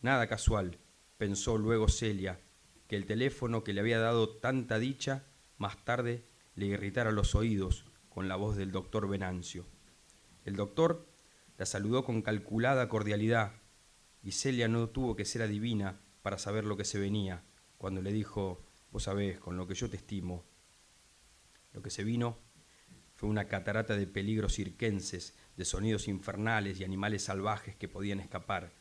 nada 0.00 0.26
casual, 0.26 0.78
pensó 1.18 1.58
luego 1.58 1.88
Celia, 1.88 2.40
que 2.88 2.96
el 2.96 3.06
teléfono 3.06 3.62
que 3.62 3.74
le 3.74 3.80
había 3.80 3.98
dado 3.98 4.28
tanta 4.28 4.78
dicha 4.78 5.24
más 5.58 5.84
tarde 5.84 6.24
le 6.54 6.66
irritara 6.66 7.10
los 7.10 7.34
oídos 7.34 7.84
con 8.08 8.28
la 8.28 8.36
voz 8.36 8.56
del 8.56 8.72
doctor 8.72 9.08
Venancio. 9.08 9.66
El 10.44 10.56
doctor 10.56 11.06
la 11.58 11.66
saludó 11.66 12.04
con 12.04 12.22
calculada 12.22 12.88
cordialidad 12.88 13.52
y 14.22 14.32
Celia 14.32 14.68
no 14.68 14.88
tuvo 14.88 15.16
que 15.16 15.24
ser 15.24 15.42
adivina 15.42 16.00
para 16.22 16.38
saber 16.38 16.64
lo 16.64 16.76
que 16.76 16.84
se 16.84 16.98
venía 16.98 17.44
cuando 17.78 18.00
le 18.00 18.12
dijo, 18.12 18.64
vos 18.92 19.02
sabés, 19.02 19.38
con 19.38 19.56
lo 19.56 19.66
que 19.66 19.74
yo 19.74 19.90
te 19.90 19.96
estimo. 19.96 20.44
Lo 21.72 21.82
que 21.82 21.90
se 21.90 22.04
vino 22.04 22.38
fue 23.14 23.28
una 23.28 23.46
catarata 23.46 23.96
de 23.96 24.06
peligros 24.06 24.54
cirquenses, 24.54 25.36
de 25.56 25.64
sonidos 25.64 26.08
infernales 26.08 26.80
y 26.80 26.84
animales 26.84 27.24
salvajes 27.24 27.76
que 27.76 27.88
podían 27.88 28.20
escapar, 28.20 28.72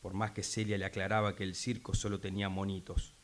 por 0.00 0.14
más 0.14 0.32
que 0.32 0.42
Celia 0.42 0.76
le 0.76 0.84
aclaraba 0.84 1.36
que 1.36 1.44
el 1.44 1.54
circo 1.54 1.94
solo 1.94 2.20
tenía 2.20 2.48
monitos. 2.48 3.14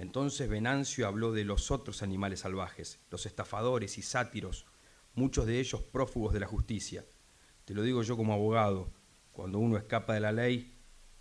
Entonces 0.00 0.48
Venancio 0.48 1.06
habló 1.06 1.30
de 1.30 1.44
los 1.44 1.70
otros 1.70 2.02
animales 2.02 2.40
salvajes, 2.40 3.00
los 3.10 3.26
estafadores 3.26 3.98
y 3.98 4.02
sátiros, 4.02 4.64
muchos 5.12 5.44
de 5.44 5.60
ellos 5.60 5.82
prófugos 5.82 6.32
de 6.32 6.40
la 6.40 6.46
justicia. 6.46 7.04
Te 7.66 7.74
lo 7.74 7.82
digo 7.82 8.02
yo 8.02 8.16
como 8.16 8.32
abogado, 8.32 8.94
cuando 9.30 9.58
uno 9.58 9.76
escapa 9.76 10.14
de 10.14 10.20
la 10.20 10.32
ley, 10.32 10.74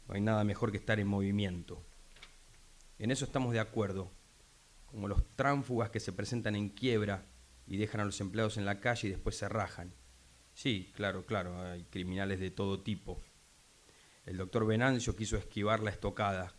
no 0.08 0.14
hay 0.14 0.22
nada 0.22 0.46
mejor 0.46 0.72
que 0.72 0.78
estar 0.78 0.98
en 0.98 1.08
movimiento. 1.08 1.84
En 3.00 3.12
eso 3.12 3.26
estamos 3.26 3.52
de 3.52 3.60
acuerdo, 3.60 4.14
como 4.86 5.10
los 5.10 5.26
tránfugas 5.36 5.90
que 5.90 6.00
se 6.00 6.14
presentan 6.14 6.56
en 6.56 6.70
quiebra 6.70 7.26
y 7.68 7.76
dejan 7.76 8.00
a 8.00 8.06
los 8.06 8.22
empleados 8.22 8.56
en 8.56 8.64
la 8.64 8.80
calle 8.80 9.10
y 9.10 9.12
después 9.12 9.36
se 9.36 9.50
rajan. 9.50 9.94
Sí, 10.54 10.94
claro, 10.96 11.26
claro, 11.26 11.62
hay 11.64 11.84
criminales 11.84 12.40
de 12.40 12.50
todo 12.50 12.80
tipo. 12.80 13.20
El 14.26 14.38
doctor 14.38 14.66
Venancio 14.66 15.18
quiso 15.18 15.36
esquivar 15.36 15.82
la 15.82 15.90
estocada, 15.90 16.56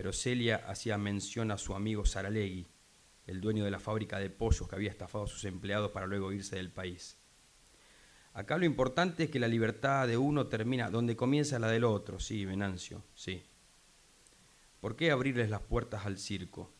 pero 0.00 0.14
Celia 0.14 0.64
hacía 0.66 0.96
mención 0.96 1.50
a 1.50 1.58
su 1.58 1.74
amigo 1.74 2.06
Saralegui, 2.06 2.66
el 3.26 3.42
dueño 3.42 3.66
de 3.66 3.70
la 3.70 3.78
fábrica 3.78 4.18
de 4.18 4.30
pollos 4.30 4.66
que 4.66 4.74
había 4.74 4.88
estafado 4.88 5.24
a 5.24 5.28
sus 5.28 5.44
empleados 5.44 5.90
para 5.90 6.06
luego 6.06 6.32
irse 6.32 6.56
del 6.56 6.72
país. 6.72 7.18
Acá 8.32 8.56
lo 8.56 8.64
importante 8.64 9.24
es 9.24 9.30
que 9.30 9.38
la 9.38 9.46
libertad 9.46 10.08
de 10.08 10.16
uno 10.16 10.46
termina 10.46 10.88
donde 10.88 11.16
comienza 11.16 11.58
la 11.58 11.68
del 11.68 11.84
otro, 11.84 12.18
sí, 12.18 12.46
Venancio, 12.46 13.04
sí. 13.14 13.42
¿Por 14.80 14.96
qué 14.96 15.10
abrirles 15.10 15.50
las 15.50 15.60
puertas 15.60 16.06
al 16.06 16.16
circo? 16.16 16.72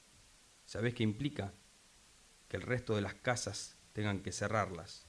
¿Sabés 0.65 0.95
qué 0.95 1.03
implica? 1.03 1.53
Que 2.49 2.57
el 2.57 2.63
resto 2.63 2.97
de 2.97 3.03
las 3.03 3.17
casas 3.17 3.77
tengan 3.93 4.23
que 4.23 4.33
cerrarlas. 4.33 5.05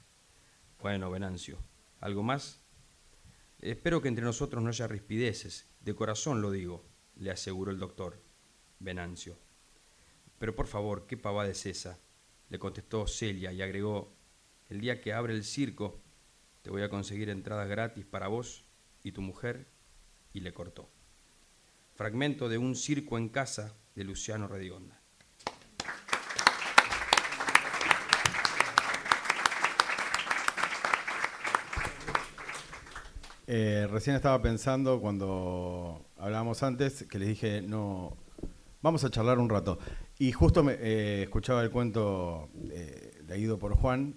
Bueno, 0.81 1.09
Venancio, 1.09 1.59
¿algo 2.01 2.23
más? 2.23 2.59
Espero 3.59 4.01
que 4.01 4.09
entre 4.09 4.25
nosotros 4.25 4.61
no 4.61 4.67
haya 4.67 4.87
rispideces, 4.87 5.69
de 5.79 5.95
corazón 5.95 6.41
lo 6.41 6.51
digo, 6.51 6.90
le 7.21 7.31
aseguró 7.31 7.71
el 7.71 7.79
doctor 7.79 8.19
Venancio. 8.79 9.37
Pero 10.39 10.55
por 10.55 10.65
favor, 10.67 11.05
¿qué 11.05 11.17
pavada 11.17 11.49
es 11.49 11.65
esa? 11.65 11.99
le 12.49 12.59
contestó 12.59 13.07
Celia 13.07 13.53
y 13.53 13.61
agregó, 13.61 14.11
el 14.67 14.81
día 14.81 14.99
que 14.99 15.13
abre 15.13 15.33
el 15.33 15.45
circo, 15.45 16.01
te 16.63 16.69
voy 16.69 16.81
a 16.81 16.89
conseguir 16.89 17.29
entradas 17.29 17.69
gratis 17.69 18.05
para 18.05 18.27
vos 18.27 18.65
y 19.03 19.13
tu 19.13 19.21
mujer, 19.21 19.67
y 20.33 20.41
le 20.41 20.53
cortó. 20.53 20.89
Fragmento 21.95 22.49
de 22.49 22.57
Un 22.57 22.75
circo 22.75 23.17
en 23.17 23.29
casa 23.29 23.77
de 23.95 24.03
Luciano 24.03 24.49
Redigonda. 24.49 24.99
Eh, 33.47 33.87
recién 33.89 34.17
estaba 34.17 34.41
pensando 34.41 34.99
cuando 34.99 36.05
hablábamos 36.21 36.61
antes 36.63 37.03
que 37.09 37.19
les 37.19 37.27
dije, 37.29 37.61
no, 37.61 38.15
vamos 38.81 39.03
a 39.03 39.09
charlar 39.09 39.39
un 39.39 39.49
rato. 39.49 39.79
Y 40.19 40.31
justo 40.31 40.63
me, 40.63 40.73
eh, 40.79 41.23
escuchaba 41.23 41.63
el 41.63 41.71
cuento 41.71 42.49
eh, 42.71 43.21
leído 43.27 43.57
por 43.57 43.73
Juan 43.75 44.15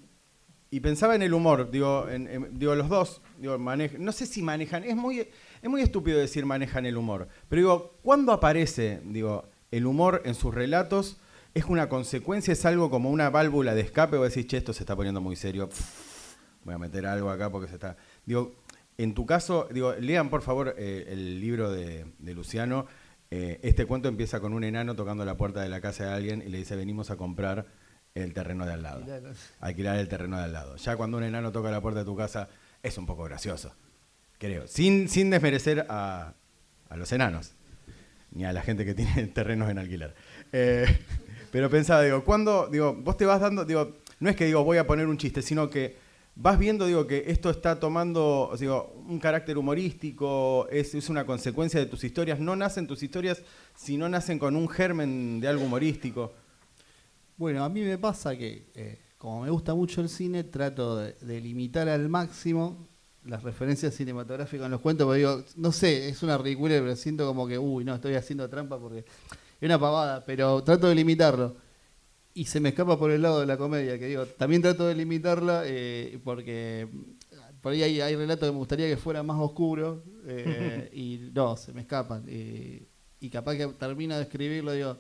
y 0.71 0.81
pensaba 0.81 1.15
en 1.15 1.23
el 1.23 1.33
humor. 1.33 1.71
Digo, 1.71 2.09
en- 2.09 2.59
digo 2.59 2.75
los 2.75 2.89
dos, 2.89 3.23
digo, 3.39 3.57
no 3.59 4.13
sé 4.13 4.27
si 4.27 4.43
manejan, 4.43 4.85
es 4.85 4.95
muy, 4.97 5.21
es 5.21 5.71
muy 5.71 5.81
estúpido 5.81 6.19
decir 6.19 6.45
manejan 6.45 6.85
el 6.85 6.97
humor, 6.99 7.29
pero 7.49 7.61
digo, 7.61 7.99
¿cuándo 8.03 8.33
aparece 8.33 9.01
digo, 9.05 9.49
el 9.71 9.87
humor 9.87 10.21
en 10.27 10.35
sus 10.35 10.55
relatos? 10.55 11.17
¿Es 11.55 11.65
una 11.67 11.89
consecuencia, 11.89 12.53
es 12.53 12.67
algo 12.67 12.91
como 12.91 13.11
una 13.11 13.31
válvula 13.31 13.75
de 13.75 13.81
escape 13.83 14.17
o 14.17 14.25
decís, 14.25 14.47
che, 14.47 14.57
esto 14.59 14.73
se 14.73 14.83
está 14.83 14.95
poniendo 14.95 15.21
muy 15.21 15.37
serio? 15.37 15.69
voy 16.65 16.75
a 16.75 16.79
meter 16.79 17.07
algo 17.07 17.31
acá 17.31 17.51
porque 17.51 17.69
se 17.69 17.75
está. 17.75 17.97
Digo, 18.25 18.55
En 18.97 19.15
tu 19.15 19.27
caso, 19.27 19.69
digo, 19.73 19.95
lean 19.95 20.31
por 20.31 20.43
favor 20.43 20.75
eh, 20.79 21.07
el 21.09 21.41
libro 21.41 21.71
de, 21.71 22.07
de 22.19 22.35
Luciano. 22.35 22.87
Eh, 23.31 23.59
este 23.63 23.87
cuento 23.87 24.09
empieza 24.09 24.39
con 24.41 24.53
un 24.53 24.63
enano 24.63 24.95
tocando 24.95 25.25
la 25.25 25.37
puerta 25.37 25.61
de 25.63 25.69
la 25.69 25.81
casa 25.81 26.05
de 26.05 26.13
alguien 26.13 26.43
y 26.47 26.51
le 26.51 26.59
dice, 26.59 26.77
venimos 26.77 27.11
a 27.11 27.17
comprar 27.17 27.67
el 28.15 28.33
terreno 28.33 28.65
de 28.65 28.73
al 28.73 28.83
lado. 28.83 29.05
Alquilar 29.61 29.99
el 29.99 30.09
terreno 30.09 30.39
de 30.39 30.45
al 30.45 30.53
lado. 30.53 30.77
Ya 30.77 30.97
cuando 30.97 31.19
un 31.19 31.25
enano 31.25 31.51
toca 31.51 31.71
la 31.71 31.81
puerta 31.81 32.01
de 32.01 32.07
tu 32.07 32.17
casa, 32.17 32.49
es 32.83 32.97
un 32.97 33.07
poco 33.07 33.25
gracioso, 33.25 33.75
creo. 34.39 34.67
Sin, 34.69 35.09
sin 35.09 35.31
desmerecer 35.31 35.87
a, 35.89 36.35
a 36.89 36.97
los 36.97 37.11
enanos, 37.13 37.55
ni 38.31 38.45
a 38.45 38.53
la 38.53 38.63
gente 38.63 38.85
que 38.85 38.95
tiene 38.95 39.27
terrenos 39.35 39.69
en 39.71 39.79
alquiler. 39.79 40.15
Eh, 40.53 40.87
pero 41.51 41.69
pensaba, 41.69 42.03
digo, 42.03 42.25
cuando, 42.25 42.69
digo, 42.69 42.95
vos 42.95 43.17
te 43.17 43.27
vas 43.27 43.41
dando, 43.41 43.65
digo, 43.65 43.97
no 44.21 44.31
es 44.31 44.37
que 44.37 44.45
digo 44.45 44.63
voy 44.63 44.79
a 44.79 44.87
poner 44.87 45.09
un 45.09 45.19
chiste, 45.19 45.43
sino 45.43 45.69
que 45.69 45.97
vas 46.37 46.59
viendo, 46.59 46.87
digo, 46.87 47.07
que 47.07 47.25
esto 47.27 47.51
está 47.51 47.79
tomando, 47.79 48.53
digo, 48.59 48.93
un 49.07 49.19
carácter 49.19 49.57
humorístico, 49.57 50.67
es, 50.71 50.95
es 50.95 51.09
una 51.09 51.25
consecuencia 51.25 51.79
de 51.81 51.87
tus 51.87 52.05
historias. 52.05 52.41
No 52.41 52.57
nacen 52.57 52.87
tus 52.87 53.03
historias 53.03 53.43
si 53.77 53.97
no 53.97 54.09
nacen 54.09 54.39
con 54.39 54.57
un 54.57 54.69
germen 54.69 55.41
de 55.41 55.49
algo 55.49 55.65
humorístico. 55.65 56.33
Bueno, 57.37 57.65
a 57.65 57.69
mí 57.69 57.81
me 57.81 57.99
pasa 57.99 58.37
que, 58.37 58.71
eh, 58.75 58.99
como 59.19 59.43
me 59.43 59.51
gusta 59.51 59.75
mucho 59.75 60.01
el 60.01 60.09
cine, 60.09 60.45
trato 60.45 60.97
de, 60.97 61.41
limitar 61.41 61.89
al 61.89 62.09
máximo 62.09 62.87
las 63.25 63.43
referencias 63.43 63.95
cinematográficas 63.95 64.67
en 64.67 64.71
los 64.73 64.81
cuentos, 64.81 65.07
porque 65.07 65.19
digo, 65.19 65.43
no 65.57 65.73
sé, 65.73 66.09
es 66.09 66.23
una 66.23 66.37
ridícula, 66.37 66.75
pero 66.75 66.95
siento 66.95 67.27
como 67.27 67.47
que, 67.47 67.59
uy, 67.59 67.85
no, 67.85 67.95
estoy 67.95 68.15
haciendo 68.15 68.49
trampa 68.51 68.79
porque 68.79 68.99
es 68.99 69.63
una 69.63 69.79
pavada, 69.79 70.23
pero 70.25 70.63
trato 70.63 70.89
de 70.89 70.95
limitarlo. 70.95 71.57
Y 72.37 72.47
se 72.47 72.59
me 72.59 72.71
escapa 72.71 72.99
por 72.99 73.13
el 73.13 73.23
lado 73.23 73.41
de 73.41 73.47
la 73.47 73.57
comedia, 73.57 73.97
que 73.97 74.07
digo, 74.09 74.27
también 74.27 74.61
trato 74.61 74.89
de 74.89 74.97
limitarla 74.97 75.63
eh, 75.67 76.19
porque 76.25 76.89
por 77.61 77.73
ahí 77.73 77.83
hay, 77.85 78.01
hay, 78.01 78.17
relatos 78.17 78.49
que 78.49 78.53
me 78.53 78.59
gustaría 78.59 78.89
que 78.89 78.97
fueran 78.97 79.25
más 79.25 79.39
oscuros 79.41 80.01
eh, 80.27 80.91
y 80.93 81.31
no, 81.33 81.57
se 81.57 81.73
me 81.73 81.83
escapan. 81.83 82.25
Eh, 82.27 82.89
y 83.21 83.31
capaz 83.31 83.55
que 83.57 83.69
termino 83.69 84.17
de 84.17 84.23
escribirlo, 84.23 84.73
digo, 84.73 84.99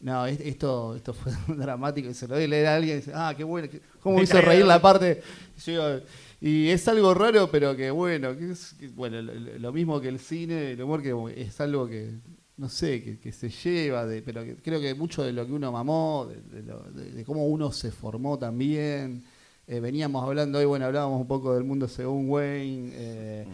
no, 0.00 0.26
esto, 0.26 0.96
esto 0.96 1.12
fue 1.12 1.32
dramático 1.56 2.08
y 2.08 2.14
se 2.14 2.26
lo 2.26 2.36
doy 2.36 2.44
a 2.44 2.48
leer 2.48 2.66
a 2.68 2.76
alguien 2.76 2.96
y 2.96 3.00
dice, 3.00 3.12
ah, 3.14 3.34
qué 3.36 3.44
bueno, 3.44 3.68
cómo 4.00 4.16
me 4.16 4.22
hizo 4.24 4.40
reír 4.40 4.64
la 4.64 4.80
parte. 4.80 5.22
Y, 5.58 5.72
yo, 5.72 6.00
y 6.40 6.70
es 6.70 6.88
algo 6.88 7.12
raro, 7.12 7.50
pero 7.50 7.76
que 7.76 7.90
bueno, 7.90 8.34
que 8.34 8.52
es, 8.52 8.72
que, 8.72 8.88
bueno, 8.88 9.20
lo, 9.20 9.34
lo, 9.34 9.72
mismo 9.72 10.00
que 10.00 10.08
el 10.08 10.18
cine, 10.18 10.72
el 10.72 10.82
humor, 10.82 11.02
que 11.02 11.14
es 11.36 11.60
algo 11.60 11.86
que, 11.86 12.14
no 12.58 12.68
sé, 12.68 13.18
que, 13.22 13.32
se 13.32 13.50
lleva, 13.50 14.06
de, 14.06 14.22
pero 14.22 14.42
que, 14.42 14.56
creo 14.56 14.80
que 14.80 14.94
mucho 14.94 15.22
de 15.22 15.32
lo 15.32 15.46
que 15.46 15.52
uno 15.52 15.70
mamó, 15.70 16.26
de, 16.26 16.62
lo, 16.62 16.82
de 16.90 17.24
cómo 17.24 17.46
uno 17.46 17.70
se 17.70 17.90
formó 17.90 18.38
también. 18.38 19.24
Eh, 19.66 19.80
veníamos 19.80 20.24
hablando 20.24 20.58
hoy, 20.58 20.64
bueno, 20.64 20.86
hablábamos 20.86 21.20
un 21.20 21.26
poco 21.26 21.54
del 21.54 21.64
mundo 21.64 21.88
según 21.88 22.30
Wayne. 22.30 22.90
Eh. 22.94 23.46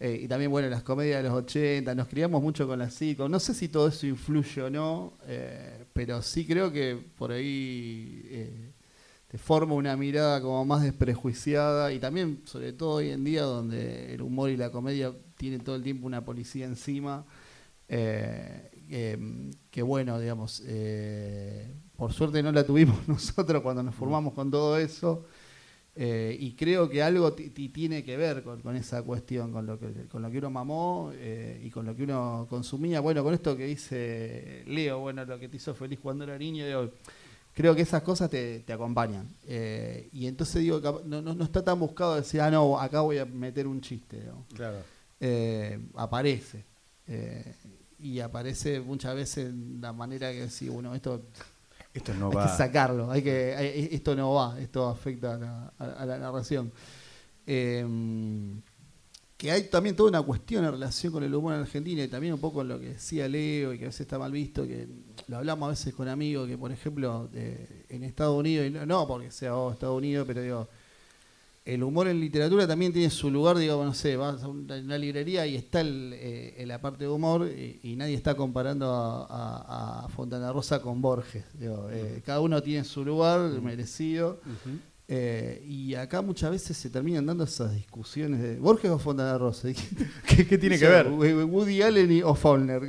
Eh, 0.00 0.20
y 0.22 0.28
también, 0.28 0.50
bueno, 0.50 0.68
las 0.68 0.82
comedias 0.82 1.22
de 1.22 1.28
los 1.28 1.38
80, 1.38 1.94
nos 1.94 2.08
criamos 2.08 2.42
mucho 2.42 2.66
con 2.66 2.78
las 2.78 2.94
psico. 2.94 3.28
No 3.28 3.38
sé 3.38 3.54
si 3.54 3.68
todo 3.68 3.88
eso 3.88 4.06
influye 4.06 4.62
o 4.62 4.70
no, 4.70 5.12
pero 5.92 6.22
sí 6.22 6.46
creo 6.46 6.72
que 6.72 6.98
por 7.18 7.32
ahí 7.32 8.72
te 9.28 9.36
forma 9.36 9.74
una 9.74 9.96
mirada 9.98 10.40
como 10.40 10.64
más 10.64 10.82
desprejuiciada 10.82 11.92
y 11.92 11.98
también, 11.98 12.40
sobre 12.46 12.72
todo 12.72 12.94
hoy 12.94 13.10
en 13.10 13.22
día, 13.22 13.42
donde 13.42 14.14
el 14.14 14.22
humor 14.22 14.48
y 14.48 14.56
la 14.56 14.72
comedia 14.72 15.12
tienen 15.36 15.60
todo 15.60 15.76
el 15.76 15.82
tiempo 15.82 16.06
una 16.06 16.24
policía 16.24 16.64
encima. 16.64 17.26
Que 17.90 19.82
bueno, 19.82 20.18
digamos, 20.20 20.62
por 21.96 22.12
suerte 22.12 22.42
no 22.42 22.52
la 22.52 22.64
tuvimos 22.64 22.96
nosotros 23.08 23.62
cuando 23.62 23.82
nos 23.82 23.94
formamos 23.94 24.32
con 24.34 24.50
todo 24.50 24.78
eso. 24.78 25.26
Eh, 25.96 26.36
y 26.38 26.54
creo 26.54 26.88
que 26.88 27.02
algo 27.02 27.32
tiene 27.34 28.04
que 28.04 28.16
ver 28.16 28.42
con, 28.42 28.60
con, 28.60 28.76
esa 28.76 29.02
cuestión, 29.02 29.52
con 29.52 29.66
lo 29.66 29.78
que, 29.78 30.06
con 30.06 30.22
lo 30.22 30.30
que 30.30 30.38
uno 30.38 30.50
mamó 30.50 31.10
eh, 31.14 31.60
y 31.62 31.70
con 31.70 31.84
lo 31.84 31.94
que 31.94 32.04
uno 32.04 32.46
consumía. 32.48 33.00
Bueno, 33.00 33.24
con 33.24 33.34
esto 33.34 33.56
que 33.56 33.66
dice 33.66 34.62
Leo, 34.66 35.00
bueno, 35.00 35.24
lo 35.24 35.38
que 35.38 35.48
te 35.48 35.56
hizo 35.56 35.74
feliz 35.74 35.98
cuando 36.00 36.24
era 36.24 36.38
niño, 36.38 36.64
creo 37.52 37.74
que 37.74 37.82
esas 37.82 38.02
cosas 38.02 38.30
te, 38.30 38.60
te 38.60 38.72
acompañan. 38.72 39.28
Eh, 39.46 40.08
y 40.12 40.26
entonces 40.26 40.62
digo, 40.62 40.80
no, 41.04 41.20
no, 41.20 41.34
no, 41.34 41.44
está 41.44 41.62
tan 41.62 41.78
buscado 41.78 42.14
decir, 42.14 42.40
ah, 42.40 42.50
no, 42.50 42.80
acá 42.80 43.00
voy 43.00 43.18
a 43.18 43.26
meter 43.26 43.66
un 43.66 43.80
chiste. 43.80 44.24
¿no? 44.24 44.46
Claro. 44.54 44.78
aparece. 45.96 46.64
Y 48.02 48.20
aparece 48.20 48.80
muchas 48.80 49.14
veces 49.14 49.50
en 49.50 49.80
la 49.80 49.92
manera 49.92 50.30
que 50.32 50.42
decir, 50.42 50.70
bueno, 50.70 50.94
esto 50.94 51.22
esto 51.92 52.14
no 52.14 52.28
hay 52.30 52.36
va. 52.36 52.50
que 52.50 52.56
sacarlo, 52.56 53.10
hay 53.10 53.22
que, 53.22 53.54
hay, 53.56 53.88
esto 53.92 54.14
no 54.14 54.34
va, 54.34 54.60
esto 54.60 54.88
afecta 54.88 55.34
a 55.34 55.38
la, 55.38 55.72
a, 55.78 55.84
a 55.84 56.06
la 56.06 56.18
narración. 56.18 56.72
Eh, 57.46 57.84
que 59.40 59.50
hay 59.50 59.62
también 59.64 59.96
toda 59.96 60.10
una 60.10 60.20
cuestión 60.20 60.66
en 60.66 60.72
relación 60.72 61.14
con 61.14 61.24
el 61.24 61.34
humor 61.34 61.54
en 61.54 61.60
Argentina 61.60 62.04
y 62.04 62.08
también 62.08 62.34
un 62.34 62.40
poco 62.40 62.62
lo 62.62 62.78
que 62.78 62.90
decía 62.90 63.26
Leo 63.26 63.72
y 63.72 63.78
que 63.78 63.84
a 63.84 63.88
veces 63.88 64.02
está 64.02 64.18
mal 64.18 64.30
visto, 64.30 64.66
que 64.66 64.86
lo 65.28 65.38
hablamos 65.38 65.66
a 65.66 65.70
veces 65.70 65.94
con 65.94 66.08
amigos 66.08 66.46
que, 66.46 66.58
por 66.58 66.70
ejemplo, 66.70 67.26
de, 67.32 67.86
en 67.88 68.04
Estados 68.04 68.38
Unidos, 68.38 68.66
y 68.66 68.70
no, 68.70 68.84
no 68.84 69.06
porque 69.06 69.30
sea 69.30 69.56
oh, 69.56 69.72
Estados 69.72 69.96
Unidos, 69.96 70.26
pero 70.26 70.42
digo, 70.42 70.68
el 71.64 71.82
humor 71.82 72.08
en 72.08 72.18
literatura 72.18 72.66
también 72.66 72.92
tiene 72.92 73.10
su 73.10 73.30
lugar, 73.30 73.58
digo, 73.58 73.84
no 73.84 73.92
sé, 73.92 74.16
vas 74.16 74.42
a 74.42 74.48
una 74.48 74.96
librería 74.98 75.46
y 75.46 75.56
está 75.56 75.82
el, 75.82 76.12
eh, 76.14 76.64
la 76.66 76.80
parte 76.80 77.04
de 77.04 77.10
humor 77.10 77.48
y, 77.48 77.80
y 77.82 77.96
nadie 77.96 78.14
está 78.14 78.34
comparando 78.34 78.90
a, 78.92 79.26
a, 79.26 80.04
a, 80.04 80.08
Fontana 80.08 80.52
Rosa 80.52 80.80
con 80.80 81.02
Borges. 81.02 81.44
Digo, 81.58 81.88
eh, 81.90 82.22
cada 82.24 82.40
uno 82.40 82.62
tiene 82.62 82.84
su 82.84 83.04
lugar 83.04 83.40
uh 83.40 83.54
-huh. 83.54 83.62
merecido. 83.62 84.40
Uh 84.44 84.68
-huh. 84.68 84.78
eh, 85.08 85.62
y 85.68 85.94
acá 85.94 86.22
muchas 86.22 86.50
veces 86.50 86.78
se 86.78 86.88
terminan 86.88 87.26
dando 87.26 87.44
esas 87.44 87.74
discusiones 87.74 88.40
de 88.40 88.58
Borges 88.58 88.90
o 88.90 88.98
Fontana 88.98 89.36
Rosa. 89.36 89.68
¿Qué, 90.26 90.46
qué 90.46 90.56
tiene 90.56 90.78
que 90.78 90.88
ver? 90.88 91.08
Woody 91.08 91.82
Allen 91.82 92.10
y, 92.10 92.22
o 92.22 92.34
Faulkner. 92.34 92.82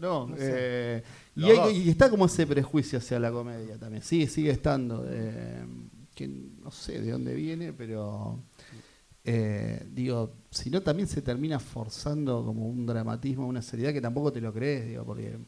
No, 0.00 0.34
eh, 0.36 1.00
y, 1.36 1.44
hay, 1.44 1.76
y, 1.78 1.90
está 1.90 2.10
como 2.10 2.26
ese 2.26 2.44
prejuicio 2.44 2.98
hacia 2.98 3.20
la 3.20 3.30
comedia 3.30 3.78
también. 3.78 4.02
Sigue, 4.02 4.26
sigue 4.26 4.50
estando. 4.50 5.06
Eh, 5.08 5.64
que 6.16 6.24
no 6.66 6.72
sé 6.72 7.00
de 7.00 7.12
dónde 7.12 7.32
viene, 7.32 7.72
pero 7.72 8.42
eh, 9.22 9.86
digo, 9.92 10.34
si 10.50 10.68
no 10.68 10.82
también 10.82 11.06
se 11.06 11.22
termina 11.22 11.60
forzando 11.60 12.44
como 12.44 12.66
un 12.66 12.84
dramatismo, 12.84 13.46
una 13.46 13.62
seriedad 13.62 13.92
que 13.92 14.00
tampoco 14.00 14.32
te 14.32 14.40
lo 14.40 14.52
crees, 14.52 14.88
digo, 14.88 15.04
porque 15.04 15.38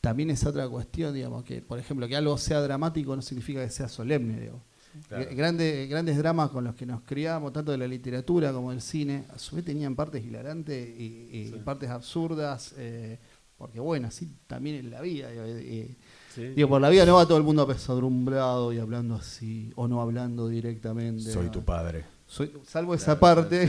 también 0.00 0.30
es 0.30 0.46
otra 0.46 0.66
cuestión, 0.66 1.12
digamos, 1.12 1.44
que 1.44 1.60
por 1.60 1.78
ejemplo 1.78 2.08
que 2.08 2.16
algo 2.16 2.38
sea 2.38 2.62
dramático 2.62 3.14
no 3.14 3.20
significa 3.20 3.62
que 3.62 3.68
sea 3.68 3.88
solemne, 3.88 4.40
digo. 4.40 4.62
Claro. 5.06 5.28
Grandes, 5.36 5.86
grandes 5.90 6.16
dramas 6.16 6.48
con 6.48 6.64
los 6.64 6.74
que 6.74 6.86
nos 6.86 7.02
criamos, 7.02 7.52
tanto 7.52 7.70
de 7.70 7.76
la 7.76 7.86
literatura 7.86 8.50
como 8.50 8.70
del 8.70 8.80
cine, 8.80 9.26
a 9.28 9.38
su 9.38 9.54
vez 9.54 9.66
tenían 9.66 9.94
partes 9.94 10.24
hilarantes 10.24 10.88
y, 10.98 11.28
y 11.30 11.50
sí. 11.52 11.60
partes 11.62 11.90
absurdas, 11.90 12.74
eh, 12.78 13.18
porque 13.58 13.80
bueno, 13.80 14.08
así 14.08 14.32
también 14.46 14.76
en 14.76 14.90
la 14.90 15.02
vida. 15.02 15.28
Eh, 15.30 15.94
Sí. 16.34 16.48
Digo, 16.48 16.68
por 16.68 16.80
la 16.80 16.88
vida 16.88 17.04
no 17.06 17.14
va 17.14 17.26
todo 17.26 17.38
el 17.38 17.44
mundo 17.44 17.62
apesadrumbrado 17.62 18.72
y 18.72 18.78
hablando 18.78 19.14
así, 19.14 19.72
o 19.76 19.88
no 19.88 20.00
hablando 20.00 20.48
directamente. 20.48 21.30
Soy 21.30 21.48
tu 21.48 21.64
padre. 21.64 22.04
Soy, 22.26 22.52
salvo 22.66 22.92
claro, 22.92 23.02
esa 23.02 23.18
parte. 23.18 23.68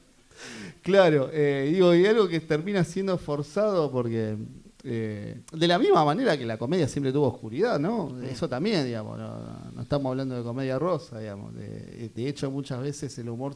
claro, 0.82 1.30
eh, 1.32 1.70
digo, 1.72 1.94
y 1.94 2.06
algo 2.06 2.28
que 2.28 2.40
termina 2.40 2.84
siendo 2.84 3.16
forzado 3.18 3.90
porque. 3.90 4.36
Eh, 4.82 5.42
de 5.52 5.68
la 5.68 5.78
misma 5.78 6.02
manera 6.06 6.38
que 6.38 6.46
la 6.46 6.56
comedia 6.56 6.88
siempre 6.88 7.12
tuvo 7.12 7.26
oscuridad, 7.26 7.78
¿no? 7.78 8.18
Eso 8.22 8.48
también, 8.48 8.86
digamos, 8.86 9.18
no, 9.18 9.70
no 9.74 9.82
estamos 9.82 10.08
hablando 10.08 10.34
de 10.36 10.42
comedia 10.42 10.78
rosa, 10.78 11.18
digamos. 11.18 11.54
De, 11.54 12.10
de 12.14 12.28
hecho, 12.28 12.50
muchas 12.50 12.80
veces 12.80 13.18
el 13.18 13.28
humor 13.28 13.54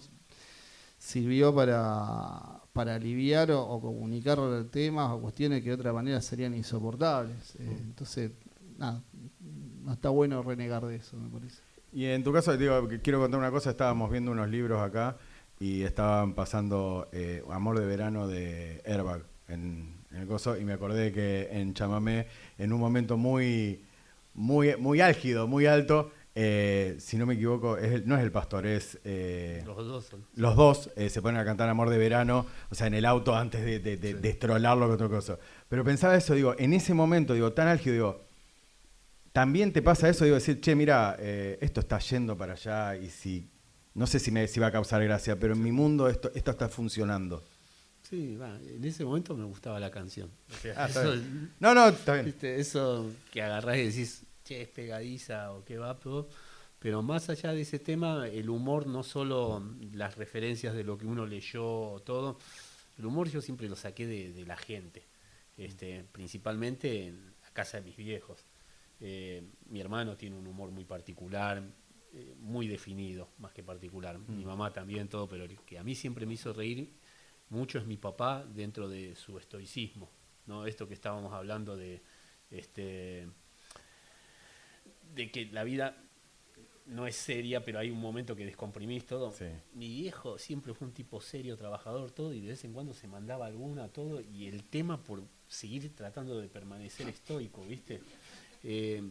sirvió 0.98 1.54
para, 1.54 2.60
para 2.74 2.96
aliviar 2.96 3.52
o, 3.52 3.62
o, 3.62 3.80
comunicar 3.80 4.38
temas 4.70 5.12
o 5.12 5.20
cuestiones 5.20 5.62
que 5.62 5.68
de 5.70 5.76
otra 5.76 5.92
manera 5.92 6.20
serían 6.20 6.54
insoportables. 6.54 7.54
Eh, 7.60 7.78
entonces, 7.84 8.32
nada, 8.76 9.00
no 9.84 9.92
está 9.92 10.10
bueno 10.10 10.42
renegar 10.42 10.84
de 10.84 10.96
eso, 10.96 11.16
me 11.16 11.30
parece. 11.30 11.62
Y 11.92 12.06
en 12.06 12.24
tu 12.24 12.32
caso, 12.32 12.56
digo, 12.56 12.88
quiero 13.00 13.20
contar 13.20 13.38
una 13.38 13.52
cosa, 13.52 13.70
estábamos 13.70 14.10
viendo 14.10 14.32
unos 14.32 14.50
libros 14.50 14.82
acá 14.82 15.16
y 15.60 15.82
estaban 15.82 16.34
pasando 16.34 17.08
eh, 17.12 17.44
Amor 17.48 17.78
de 17.78 17.86
Verano 17.86 18.26
de 18.26 18.82
Airbag 18.84 19.22
en, 19.46 19.94
en, 20.10 20.22
el 20.22 20.26
coso 20.26 20.58
y 20.58 20.64
me 20.64 20.72
acordé 20.72 21.12
que 21.12 21.48
en 21.52 21.74
Chamamé, 21.74 22.26
en 22.58 22.72
un 22.72 22.80
momento 22.80 23.16
muy, 23.16 23.84
muy, 24.34 24.76
muy 24.76 25.00
álgido, 25.00 25.46
muy 25.46 25.66
alto, 25.66 26.10
eh, 26.36 26.96
si 26.98 27.16
no 27.16 27.26
me 27.26 27.34
equivoco, 27.34 27.76
es 27.76 27.92
el, 27.92 28.08
no 28.08 28.16
es 28.16 28.22
el 28.22 28.32
pastor, 28.32 28.66
es. 28.66 28.98
Eh, 29.04 29.62
los 29.64 29.76
dos 29.76 30.04
son. 30.06 30.26
Los 30.34 30.56
dos 30.56 30.90
eh, 30.96 31.08
se 31.08 31.22
ponen 31.22 31.40
a 31.40 31.44
cantar 31.44 31.68
Amor 31.68 31.90
de 31.90 31.98
Verano, 31.98 32.46
o 32.70 32.74
sea, 32.74 32.88
en 32.88 32.94
el 32.94 33.04
auto 33.04 33.36
antes 33.36 33.64
de, 33.64 33.78
de, 33.78 33.96
de, 33.96 34.12
sí. 34.12 34.18
de 34.18 34.28
estrolarlo 34.30 34.88
que 34.88 34.94
otra 34.94 35.08
cosa. 35.08 35.38
Pero 35.68 35.84
pensaba 35.84 36.16
eso, 36.16 36.34
digo, 36.34 36.56
en 36.58 36.72
ese 36.72 36.92
momento, 36.92 37.34
digo, 37.34 37.52
tan 37.52 37.68
álgido, 37.68 37.94
digo, 37.94 38.24
también 39.32 39.72
te 39.72 39.80
pasa 39.80 40.08
eso, 40.08 40.24
digo, 40.24 40.34
decir, 40.34 40.60
che, 40.60 40.74
mira, 40.74 41.16
esto 41.60 41.80
está 41.80 41.98
yendo 42.00 42.36
para 42.36 42.54
allá 42.54 42.96
y 42.96 43.10
si. 43.10 43.50
No 43.94 44.08
sé 44.08 44.18
si, 44.18 44.32
me, 44.32 44.48
si 44.48 44.58
va 44.58 44.66
a 44.68 44.72
causar 44.72 45.04
gracia, 45.04 45.38
pero 45.38 45.54
en 45.54 45.62
mi 45.62 45.70
mundo 45.70 46.08
esto, 46.08 46.32
esto 46.34 46.50
está 46.50 46.68
funcionando. 46.68 47.44
Sí, 48.02 48.36
va, 48.36 48.58
en 48.60 48.84
ese 48.84 49.04
momento 49.04 49.36
me 49.36 49.44
gustaba 49.44 49.78
la 49.78 49.92
canción. 49.92 50.30
O 50.50 50.54
sea, 50.62 50.74
ah, 50.76 50.88
eso, 50.88 51.14
no, 51.60 51.74
no, 51.74 51.88
está 51.88 52.14
bien. 52.14 52.26
¿viste? 52.26 52.58
Eso 52.58 53.08
que 53.32 53.40
agarrás 53.40 53.76
y 53.78 53.86
decís, 53.86 54.24
che, 54.44 54.62
es 54.62 54.68
pegadiza 54.68 55.52
o 55.52 55.64
qué 55.64 55.78
va, 55.78 55.98
pero, 55.98 56.28
Pero 56.78 57.02
más 57.02 57.30
allá 57.30 57.52
de 57.52 57.62
ese 57.62 57.78
tema, 57.78 58.28
el 58.28 58.50
humor, 58.50 58.86
no 58.86 59.02
solo 59.02 59.62
las 59.92 60.16
referencias 60.16 60.74
de 60.74 60.84
lo 60.84 60.98
que 60.98 61.06
uno 61.06 61.24
leyó, 61.26 62.02
todo, 62.04 62.38
el 62.98 63.06
humor 63.06 63.28
yo 63.30 63.40
siempre 63.40 63.68
lo 63.68 63.76
saqué 63.76 64.06
de, 64.06 64.44
la 64.44 64.56
gente, 64.56 65.06
este, 65.56 66.04
principalmente 66.12 67.06
en 67.06 67.34
la 67.42 67.50
casa 67.52 67.78
de 67.78 67.84
mis 67.84 67.96
viejos. 67.96 68.44
Eh, 69.00 69.42
mi 69.66 69.80
hermano 69.80 70.16
tiene 70.16 70.36
un 70.36 70.46
humor 70.46 70.70
muy 70.70 70.84
particular, 70.84 71.62
eh, 72.12 72.34
muy 72.38 72.68
definido, 72.68 73.30
más 73.38 73.52
que 73.52 73.62
particular. 73.62 74.18
Mi 74.18 74.44
mm. 74.44 74.46
mamá 74.46 74.72
también, 74.72 75.08
todo, 75.08 75.26
pero 75.26 75.44
el 75.44 75.58
que 75.60 75.78
a 75.78 75.82
mí 75.82 75.94
siempre 75.94 76.26
me 76.26 76.34
hizo 76.34 76.52
reír 76.52 76.92
mucho 77.48 77.78
es 77.78 77.86
mi 77.86 77.96
papá 77.96 78.44
dentro 78.44 78.88
de 78.88 79.16
su 79.16 79.38
estoicismo. 79.38 80.10
¿no? 80.46 80.66
Esto 80.66 80.86
que 80.86 80.94
estábamos 80.94 81.32
hablando 81.32 81.76
de, 81.76 82.02
este, 82.50 83.26
de 85.14 85.30
que 85.30 85.46
la 85.46 85.64
vida 85.64 85.96
no 86.86 87.06
es 87.06 87.16
seria, 87.16 87.64
pero 87.64 87.78
hay 87.78 87.90
un 87.90 88.00
momento 88.00 88.36
que 88.36 88.44
descomprimís 88.44 89.06
todo. 89.06 89.34
Mi 89.74 89.88
viejo 89.88 90.38
siempre 90.38 90.74
fue 90.74 90.88
un 90.88 90.94
tipo 90.94 91.20
serio, 91.20 91.56
trabajador, 91.56 92.10
todo, 92.10 92.34
y 92.34 92.40
de 92.40 92.48
vez 92.48 92.64
en 92.64 92.72
cuando 92.72 92.92
se 92.94 93.08
mandaba 93.08 93.46
alguna, 93.46 93.88
todo, 93.88 94.20
y 94.20 94.46
el 94.46 94.64
tema 94.64 95.02
por 95.02 95.22
seguir 95.48 95.94
tratando 95.94 96.40
de 96.40 96.48
permanecer 96.48 97.08
estoico, 97.08 97.62
¿viste? 97.64 98.00
Eh, 98.62 99.02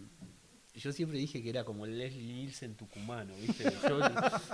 yo 0.76 0.92
siempre 0.92 1.18
dije 1.18 1.42
que 1.42 1.50
era 1.50 1.64
como 1.64 1.86
el 1.86 1.98
Leslie 1.98 2.34
Nielsen 2.34 2.76
tucumano, 2.76 3.36
¿viste? 3.36 3.72
Yo, 3.88 4.00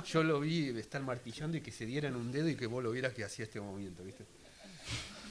yo 0.06 0.24
lo 0.24 0.40
vi 0.40 0.70
estar 0.78 1.02
martillando 1.02 1.58
y 1.58 1.62
que 1.62 1.72
se 1.72 1.86
dieran 1.86 2.16
un 2.16 2.32
dedo 2.32 2.50
y 2.50 2.56
que 2.56 2.68
vos 2.68 2.84
lo 2.84 2.92
vieras 2.92 3.14
que 3.14 3.24
hacía 3.24 3.46
este 3.46 3.62
movimiento, 3.62 4.04
¿viste? 4.04 4.26